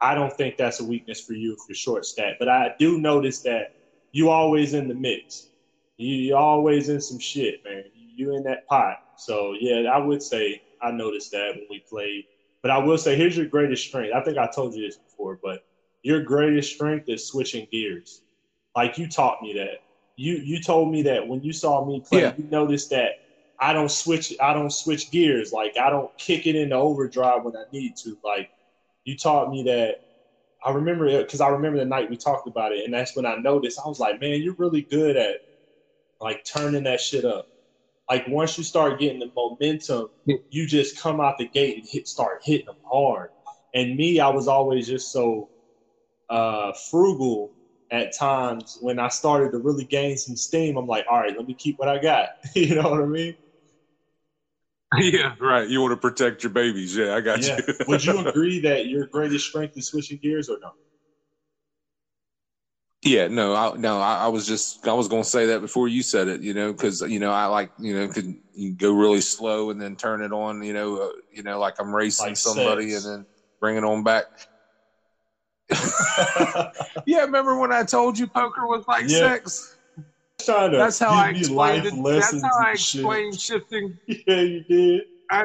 I 0.00 0.14
don't 0.14 0.32
think 0.36 0.56
that's 0.56 0.80
a 0.80 0.84
weakness 0.84 1.22
for 1.22 1.32
you 1.32 1.56
for 1.66 1.74
short 1.74 2.04
stat. 2.04 2.34
But 2.38 2.48
I 2.48 2.72
do 2.78 2.98
notice 2.98 3.42
that 3.42 3.68
you 4.12 4.30
always 4.30 4.74
in 4.74 4.88
the 4.88 4.94
mix. 4.94 5.50
You 5.96 6.36
always 6.36 6.88
in 6.90 7.00
some 7.00 7.18
shit, 7.18 7.56
man. 7.64 7.84
You 8.16 8.34
in 8.34 8.42
that 8.44 8.66
pot. 8.68 8.96
So 9.14 9.54
yeah, 9.60 9.90
I 9.90 9.98
would 9.98 10.22
say 10.22 10.60
I 10.80 10.90
noticed 10.90 11.30
that 11.32 11.52
when 11.54 11.66
we 11.70 11.84
played. 11.88 12.24
But 12.62 12.70
I 12.70 12.78
will 12.78 12.98
say, 12.98 13.16
here's 13.16 13.36
your 13.36 13.46
greatest 13.46 13.86
strength. 13.86 14.12
I 14.14 14.22
think 14.22 14.38
I 14.38 14.48
told 14.52 14.74
you 14.74 14.84
this 14.84 14.98
before, 14.98 15.38
but 15.42 15.60
your 16.02 16.22
greatest 16.22 16.72
strength 16.74 17.08
is 17.08 17.28
switching 17.28 17.66
gears. 17.70 18.22
Like 18.74 18.98
you 18.98 19.08
taught 19.08 19.42
me 19.42 19.54
that. 19.54 19.78
You 20.16 20.36
you 20.36 20.60
told 20.60 20.90
me 20.90 21.02
that 21.02 21.28
when 21.28 21.42
you 21.42 21.52
saw 21.52 21.84
me 21.84 22.02
play, 22.08 22.22
Yeah. 22.22 22.32
you 22.36 22.48
noticed 22.50 22.90
that 22.90 23.12
I 23.60 23.72
don't 23.72 23.90
switch 23.90 24.32
I 24.40 24.52
don't 24.54 24.72
switch 24.72 25.10
gears. 25.10 25.52
Like 25.52 25.76
I 25.78 25.90
don't 25.90 26.10
kick 26.18 26.46
it 26.46 26.56
into 26.56 26.74
overdrive 26.74 27.44
when 27.44 27.56
I 27.56 27.64
need 27.72 27.96
to. 28.04 28.18
Like 28.24 28.50
you 29.04 29.16
taught 29.16 29.50
me 29.50 29.64
that 29.64 29.96
I 30.64 30.70
remember 30.70 31.06
it 31.06 31.26
because 31.26 31.40
I 31.40 31.48
remember 31.48 31.78
the 31.78 31.84
night 31.84 32.10
we 32.10 32.16
talked 32.16 32.48
about 32.48 32.72
it, 32.72 32.84
and 32.84 32.92
that's 32.92 33.14
when 33.14 33.26
I 33.26 33.36
noticed 33.36 33.80
I 33.84 33.88
was 33.88 34.00
like, 34.00 34.20
man, 34.20 34.42
you're 34.42 34.54
really 34.58 34.82
good 34.90 35.16
at 35.16 35.36
like 36.20 36.44
turning 36.44 36.84
that 36.84 37.00
shit 37.00 37.24
up. 37.24 37.46
Like 38.08 38.26
once 38.28 38.56
you 38.58 38.64
start 38.64 39.00
getting 39.00 39.18
the 39.18 39.30
momentum, 39.34 40.06
you 40.50 40.66
just 40.66 40.98
come 40.98 41.20
out 41.20 41.34
the 41.38 41.48
gate 41.48 41.76
and 41.78 41.86
hit 41.90 42.06
start 42.06 42.38
hitting 42.44 42.66
them 42.66 42.76
hard. 42.90 43.30
And 43.74 43.96
me, 43.96 44.20
I 44.20 44.28
was 44.28 44.48
always 44.48 44.86
just 44.88 45.10
so 45.12 45.48
uh, 46.30 46.72
frugal 46.90 47.52
at 47.90 48.16
times 48.18 48.78
when 48.80 48.98
I 48.98 49.08
started 49.08 49.52
to 49.52 49.58
really 49.58 49.84
gain 49.84 50.16
some 50.16 50.36
steam. 50.36 50.76
I'm 50.76 50.86
like, 50.86 51.04
all 51.10 51.18
right, 51.20 51.36
let 51.36 51.46
me 51.46 51.54
keep 51.54 51.78
what 51.78 51.88
I 51.88 51.98
got. 51.98 52.28
you 52.54 52.74
know 52.74 52.90
what 52.90 53.02
I 53.02 53.06
mean? 53.06 53.34
yeah, 54.98 55.34
right. 55.38 55.68
You 55.68 55.80
want 55.80 55.92
to 55.92 55.96
protect 55.96 56.42
your 56.42 56.50
babies. 56.50 56.96
Yeah, 56.96 57.14
I 57.14 57.20
got 57.20 57.40
Yeah. 57.40 57.56
you. 57.56 57.64
Would 57.86 58.04
you 58.04 58.18
agree 58.18 58.60
that 58.60 58.86
your 58.86 59.06
greatest 59.12 59.46
strength 59.46 59.76
is 59.76 59.88
switching 59.88 60.18
gears 60.22 60.48
or 60.48 60.58
no? 60.62 60.70
Yeah, 63.02 63.28
no, 63.28 63.54
I, 63.54 63.76
no, 63.76 64.00
I, 64.00 64.24
I 64.24 64.28
was 64.28 64.46
just, 64.46 64.86
I 64.86 64.92
was 64.94 65.06
going 65.06 65.22
to 65.22 65.28
say 65.28 65.46
that 65.46 65.60
before 65.60 65.86
you 65.86 66.02
said 66.02 66.28
it, 66.28 66.40
you 66.42 66.54
know, 66.54 66.72
because 66.72 67.02
you 67.02 67.20
know, 67.20 67.30
I 67.30 67.46
like, 67.46 67.70
you 67.76 67.94
know, 67.94 68.08
could 68.08 68.26
you 68.52 68.72
go 68.72 68.90
really 68.92 69.20
slow 69.20 69.70
and 69.70 69.80
then 69.80 69.96
turn 69.96 70.22
it 70.22 70.32
on, 70.32 70.62
you 70.62 70.72
know, 70.72 70.96
uh, 70.96 71.08
you 71.30 71.42
know, 71.42 71.58
like 71.60 71.74
I'm 71.78 71.94
racing 71.94 72.28
Like 72.28 72.36
somebody 72.36 72.90
sex. 72.90 73.04
and 73.04 73.14
then 73.20 73.26
bring 73.60 73.76
it 73.76 73.84
on 73.84 74.02
back. 74.02 74.24
Yeah, 77.06 77.20
remember 77.20 77.56
when 77.56 77.70
I 77.72 77.84
told 77.84 78.18
you 78.18 78.26
poker 78.26 78.66
was 78.66 78.84
like 78.88 79.04
Yeah. 79.08 79.18
sex? 79.18 79.78
That's 80.46 80.98
how 80.98 81.10
I 81.10 81.28
explained 81.30 81.86
it. 81.86 81.94
That's 82.02 82.42
how 82.42 82.50
I 82.60 82.70
and 82.70 82.78
shit. 82.80 83.40
shifting. 83.40 83.98
Yeah, 84.26 84.40
you 84.40 84.64
did. 84.68 85.02
I, 85.30 85.44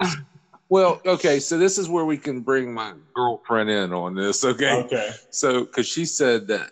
well, 0.70 1.00
okay, 1.04 1.40
so 1.40 1.58
this 1.58 1.76
is 1.78 1.88
where 1.88 2.04
we 2.04 2.16
can 2.16 2.40
bring 2.40 2.72
my 2.72 2.94
girlfriend 3.14 3.68
in 3.68 3.92
on 3.92 4.14
this, 4.14 4.44
okay? 4.44 4.82
Okay. 4.84 5.10
So, 5.30 5.64
because 5.64 5.86
she 5.86 6.04
said 6.06 6.46
that 6.46 6.70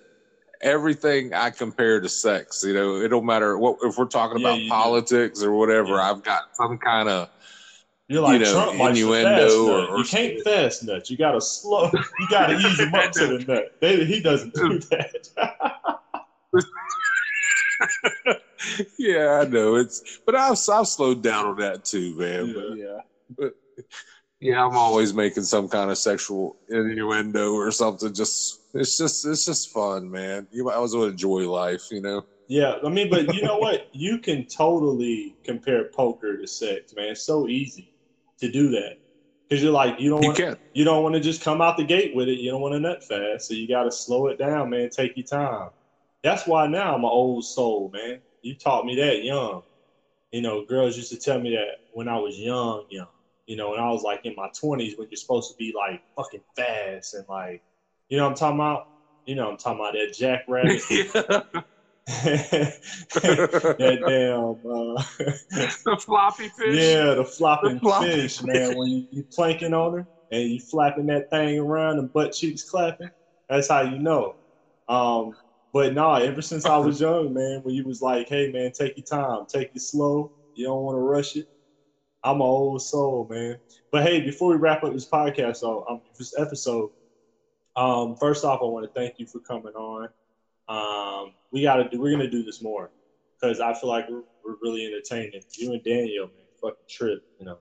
everything 0.63 1.35
I 1.35 1.51
compare 1.51 2.01
to 2.01 2.09
sex, 2.09 2.63
you 2.65 2.73
know, 2.75 2.97
it 2.97 3.09
don't 3.09 3.27
matter 3.27 3.59
what 3.59 3.77
if 3.83 3.99
we're 3.99 4.07
talking 4.07 4.39
Yeah, 4.41 4.55
about 4.55 4.69
politics 4.69 5.43
or 5.43 5.53
whatever. 5.53 5.91
Yeah. 5.97 6.11
I've 6.11 6.23
got 6.23 6.43
some 6.53 6.79
kind 6.79 7.09
of 7.09 7.29
You're 8.09 8.23
like 8.23 8.39
You 8.41 8.47
know, 8.47 8.53
Trump 8.53 8.81
innuendo 8.81 9.67
or- 9.69 9.87
or 9.89 9.99
you 9.99 10.05
can't 10.05 10.41
fast 10.45 10.83
nut. 10.85 11.11
You 11.11 11.17
gotta 11.17 11.41
slow. 11.41 11.91
You 11.93 12.27
gotta 12.31 12.57
ease 12.57 12.79
him 12.81 12.95
up 12.95 13.11
to 13.13 13.27
the 13.39 13.45
nut. 13.47 13.65
They, 13.81 14.05
he 14.05 14.21
doesn't 14.21 14.55
do 14.55 14.79
that. 14.91 15.29
yeah, 18.99 19.41
I 19.43 19.45
know 19.49 19.75
it's, 19.77 20.21
but 20.27 20.35
I've 20.35 20.59
I've 20.73 20.87
slowed 20.89 21.23
down 21.23 21.47
on 21.47 21.57
that 21.59 21.85
too, 21.85 22.17
man. 22.17 22.49
yeah. 22.77 22.99
But 23.37 23.45
yeah. 23.45 23.49
Yeah, 24.41 24.65
I'm 24.65 24.77
always 24.77 25.13
making 25.13 25.43
some 25.45 25.69
kind 25.69 25.91
of 25.91 25.99
sexual 25.99 26.57
innuendo 26.69 27.53
or 27.53 27.71
something. 27.71 28.13
Just 28.15 28.61
it's 28.75 28.97
just 28.97 29.27
it's 29.27 29.45
just 29.45 29.71
fun, 29.71 30.11
man. 30.11 30.47
You 30.51 30.65
might 30.65 30.83
as 30.83 30.95
well 30.95 31.05
enjoy 31.05 31.51
life, 31.51 31.83
you 31.91 32.01
know. 32.01 32.23
Yeah, 32.47 32.77
I 32.85 32.89
mean, 32.89 33.11
but 33.11 33.35
you 33.35 33.43
know 33.43 33.59
what? 33.59 33.89
You 33.93 34.19
can 34.19 34.47
totally 34.47 35.37
compare 35.45 35.91
poker 35.95 36.39
to 36.39 36.47
sex, 36.47 36.95
man. 36.95 37.11
It's 37.11 37.27
so 37.27 37.49
easy 37.49 37.93
to 38.39 38.51
do 38.51 38.71
that 38.71 38.97
because 39.49 39.63
you're 39.63 39.73
like 39.73 40.01
you 40.01 40.11
don't 40.11 40.23
You 40.23 40.29
want 40.29 40.39
can. 40.39 40.57
you 40.73 40.85
don't 40.85 41.03
want 41.03 41.15
to 41.15 41.21
just 41.21 41.43
come 41.43 41.61
out 41.61 41.77
the 41.77 41.85
gate 41.85 42.15
with 42.15 42.29
it. 42.29 42.39
You 42.39 42.51
don't 42.53 42.61
want 42.61 42.75
to 42.75 42.81
nut 42.81 43.03
fast, 43.05 43.49
so 43.49 43.55
you 43.55 43.69
got 43.69 43.85
to 43.85 43.93
slow 43.93 44.29
it 44.29 44.39
down, 44.39 44.71
man. 44.71 44.89
Take 44.91 45.17
your 45.17 45.27
time. 45.27 45.71
That's 46.23 46.47
why 46.47 46.67
now 46.69 46.95
I'm 46.95 47.05
an 47.05 47.11
old 47.11 47.45
soul, 47.45 47.91
man. 47.93 48.21
You 48.43 48.55
taught 48.55 48.87
me 48.87 48.97
that 48.97 49.25
young. 49.25 49.63
You 50.31 50.43
know, 50.43 50.65
girls 50.65 50.97
used 50.97 51.11
to 51.11 51.19
tell 51.19 51.41
me 51.41 51.51
that 51.51 51.79
when 51.93 52.09
I 52.09 52.19
was 52.19 52.39
young, 52.39 52.85
young. 52.91 53.07
You 53.49 53.57
know, 53.57 53.73
and 53.73 53.83
I 53.83 53.89
was 53.89 54.03
like 54.03 54.21
in 54.25 54.35
my 54.37 54.49
twenties, 54.61 54.99
when 54.99 55.09
you're 55.11 55.17
supposed 55.17 55.49
to 55.49 55.55
be 55.59 55.73
like 55.75 56.03
fucking 56.17 56.43
fast 56.55 57.15
and 57.15 57.25
like, 57.31 57.63
you 58.11 58.19
know, 58.19 58.25
what 58.25 58.33
I'm 58.33 58.37
talking 58.37 58.59
about. 58.59 58.83
You 59.25 59.37
know, 59.37 59.45
what 59.47 59.53
I'm 59.53 59.57
talking 59.57 59.81
about 59.81 59.95
that 59.95 60.15
jackrabbit. 60.15 61.65
that 62.09 63.99
damn. 64.07 64.71
Uh, 64.71 65.03
the 65.85 65.97
floppy 66.05 66.49
fish. 66.49 66.75
yeah, 66.75 67.15
the 67.15 67.25
flopping 67.25 67.75
The 67.75 67.81
flopping 67.81 68.11
fish, 68.11 68.43
man. 68.43 68.77
When 68.77 68.89
you, 68.89 69.07
you 69.11 69.25
planking 69.35 69.73
on 69.73 69.95
her 69.95 70.07
and 70.31 70.43
you 70.43 70.61
flapping 70.61 71.07
that 71.07 71.31
thing 71.31 71.59
around 71.59 71.99
and 71.99 72.13
butt 72.13 72.33
cheeks 72.33 72.65
clapping, 72.65 73.09
that's 73.49 73.69
how 73.69 73.81
you 73.81 73.99
know. 73.99 74.35
Um, 74.89 75.33
but 75.73 75.95
nah, 75.95 76.17
ever 76.17 76.43
since 76.43 76.67
I 76.67 76.77
was 76.77 77.01
young, 77.01 77.33
man, 77.33 77.61
when 77.63 77.75
you 77.75 77.85
was 77.85 78.03
like, 78.03 78.29
hey 78.29 78.51
man, 78.53 78.73
take 78.73 78.95
your 78.97 79.05
time, 79.05 79.45
take 79.51 79.69
it 79.75 79.81
slow. 79.81 80.31
You 80.55 80.67
don't 80.67 80.83
want 80.83 80.97
to 80.97 81.01
rush 81.01 81.37
it. 81.37 81.47
I'm 82.29 82.37
an 82.37 82.43
old 82.43 82.83
soul, 82.83 83.27
man. 83.31 83.57
But 83.91 84.03
hey, 84.03 84.21
before 84.21 84.51
we 84.51 84.57
wrap 84.57 84.85
up 84.85 84.93
this 84.93 85.09
podcast, 85.09 85.57
so 85.57 85.85
um, 85.89 86.01
this 86.19 86.35
episode, 86.39 86.91
um, 87.75 88.17
first 88.21 88.45
off, 88.45 88.61
I 88.61 88.67
want 88.67 88.85
to 88.85 88.91
thank 88.95 89.15
you 89.17 89.27
for 89.27 89.41
coming 89.41 89.73
on. 89.75 90.09
Um, 90.69 91.33
we 91.51 91.63
gotta 91.63 91.89
do. 91.89 91.99
We're 91.99 92.11
gonna 92.11 92.29
do 92.29 92.45
this 92.45 92.61
more 92.61 92.91
because 93.41 93.61
I 93.61 93.73
feel 93.73 93.89
like 93.89 94.05
we're, 94.11 94.23
we're 94.45 94.57
really 94.61 94.85
entertaining. 94.85 95.41
You 95.57 95.73
and 95.73 95.83
Daniel, 95.83 96.27
man, 96.27 96.45
fucking 96.61 96.77
trip, 96.89 97.21
you 97.39 97.47
know. 97.47 97.59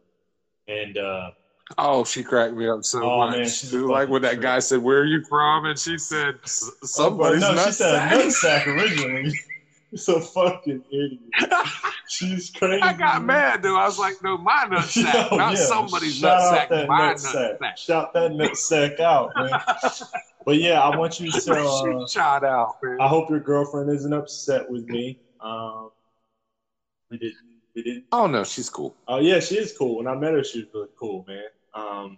And 0.67 0.97
uh, 0.97 1.31
Oh, 1.77 2.03
she 2.03 2.23
cracked 2.23 2.55
me 2.55 2.67
up 2.67 2.79
so 2.83 3.01
Oh, 3.03 3.17
much. 3.19 3.37
man, 3.37 3.71
Dude, 3.71 3.89
like 3.89 4.09
when 4.09 4.21
that 4.23 4.29
fucking 4.29 4.41
guy 4.41 4.59
said, 4.59 4.79
"Where 4.79 4.99
are 4.99 5.05
you 5.05 5.21
from?" 5.29 5.63
and 5.65 5.79
she 5.79 5.97
said, 5.97 6.35
"S- 6.43 6.69
"Somebody's 6.83 7.43
oh, 7.43 7.53
no, 7.53 7.63
she 7.63 7.69
nutsack." 7.69 7.73
said 7.73 8.11
nutsack 8.11 8.67
originally. 8.67 9.33
You're 9.91 9.99
so 9.99 10.19
fucking 10.19 10.83
idiot. 10.91 11.51
She's 12.09 12.49
crazy. 12.51 12.81
I 12.81 12.93
got 12.93 13.23
mad 13.23 13.61
though. 13.61 13.77
I 13.77 13.85
was 13.85 13.97
like, 13.99 14.15
"No, 14.21 14.37
my 14.37 14.65
nutsack, 14.69 15.29
Yo, 15.31 15.37
not 15.37 15.53
yeah, 15.53 15.65
somebody's 15.65 16.15
shout 16.15 16.39
out 16.41 16.53
nutsack. 16.53 16.69
that 16.69 16.87
My 16.87 17.13
nutsack. 17.13 17.57
nutsack." 17.59 17.77
Shout 17.77 18.13
that 18.13 18.31
nutsack 18.31 18.99
out, 18.99 19.31
man. 19.35 19.59
But 20.45 20.59
yeah, 20.61 20.79
I 20.81 20.95
want 20.95 21.19
you 21.19 21.29
to. 21.29 21.53
Uh, 21.53 22.07
shot 22.07 22.45
out, 22.45 22.75
man. 22.81 22.97
I 23.01 23.07
hope 23.09 23.29
your 23.29 23.41
girlfriend 23.41 23.89
isn't 23.91 24.13
upset 24.13 24.69
with 24.69 24.85
me. 24.87 25.19
Um, 25.41 25.89
we 27.11 27.17
didn't. 27.17 27.35
We 27.75 27.83
didn't. 27.83 28.05
oh 28.13 28.27
no, 28.27 28.45
she's 28.45 28.69
cool. 28.69 28.95
Oh 29.09 29.19
yeah, 29.19 29.41
she 29.41 29.55
is 29.57 29.73
cool. 29.77 29.97
When 29.97 30.07
I 30.07 30.15
met 30.15 30.31
her, 30.33 30.43
she 30.45 30.59
was 30.59 30.67
really 30.73 30.87
cool, 30.97 31.25
man. 31.27 31.43
Um, 31.73 32.17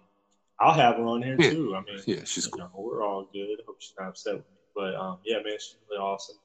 I'll 0.59 0.73
have 0.73 0.97
her 0.97 1.03
on 1.05 1.23
here 1.23 1.37
Yeah. 1.39 1.49
too. 1.49 1.75
I 1.75 1.81
mean, 1.91 2.03
Yeah, 2.05 2.23
she's 2.23 2.45
cool. 2.45 2.59
know, 2.59 2.69
we're 2.75 3.03
all 3.03 3.25
good. 3.33 3.57
Hope 3.67 3.77
she's 3.79 3.93
not 3.97 4.09
upset 4.09 4.35
with 4.35 4.43
me. 4.43 4.57
But 4.75 4.95
um, 4.95 5.17
yeah, 5.25 5.37
man, 5.37 5.53
she's 5.59 5.77
really 5.89 5.99
awesome. 5.99 6.35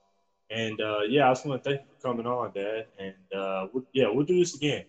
And 0.50 0.80
uh, 0.80 1.00
yeah, 1.09 1.28
I 1.28 1.30
just 1.30 1.46
want 1.46 1.62
to 1.62 1.70
thank 1.70 1.80
you 1.83 1.87
for 2.00 2.09
coming 2.09 2.26
on, 2.26 2.52
Dad. 2.54 2.87
And 2.98 3.40
uh, 3.40 3.66
we'll, 3.72 3.85
yeah, 3.92 4.07
we'll 4.11 4.26
do 4.26 4.38
this 4.38 4.54
again. 4.54 4.85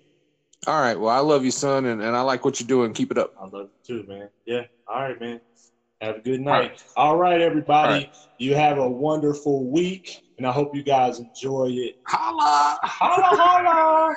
All 0.67 0.79
right. 0.79 0.99
Well, 0.99 1.09
I 1.09 1.19
love 1.19 1.45
you, 1.45 1.51
son, 1.51 1.85
and, 1.85 2.01
and 2.01 2.15
I 2.15 2.21
like 2.21 2.43
what 2.43 2.59
you're 2.59 2.67
doing. 2.67 2.93
Keep 2.93 3.11
it 3.11 3.17
up. 3.17 3.31
I 3.39 3.43
love 3.43 3.67
you 3.87 4.03
too, 4.03 4.07
man. 4.07 4.29
Yeah. 4.45 4.63
All 4.87 5.01
right, 5.01 5.19
man. 5.19 5.39
Have 6.01 6.17
a 6.17 6.21
good 6.21 6.41
night. 6.41 6.81
All 6.95 7.17
right, 7.17 7.39
everybody. 7.41 7.93
All 7.93 7.99
right. 7.99 8.09
You 8.37 8.55
have 8.55 8.79
a 8.79 8.89
wonderful 8.89 9.65
week, 9.65 10.21
and 10.37 10.45
I 10.45 10.51
hope 10.51 10.75
you 10.75 10.83
guys 10.83 11.19
enjoy 11.19 11.69
it. 11.71 11.95
Holla! 12.05 12.77
Holla, 12.83 13.37
holla. 13.37 14.13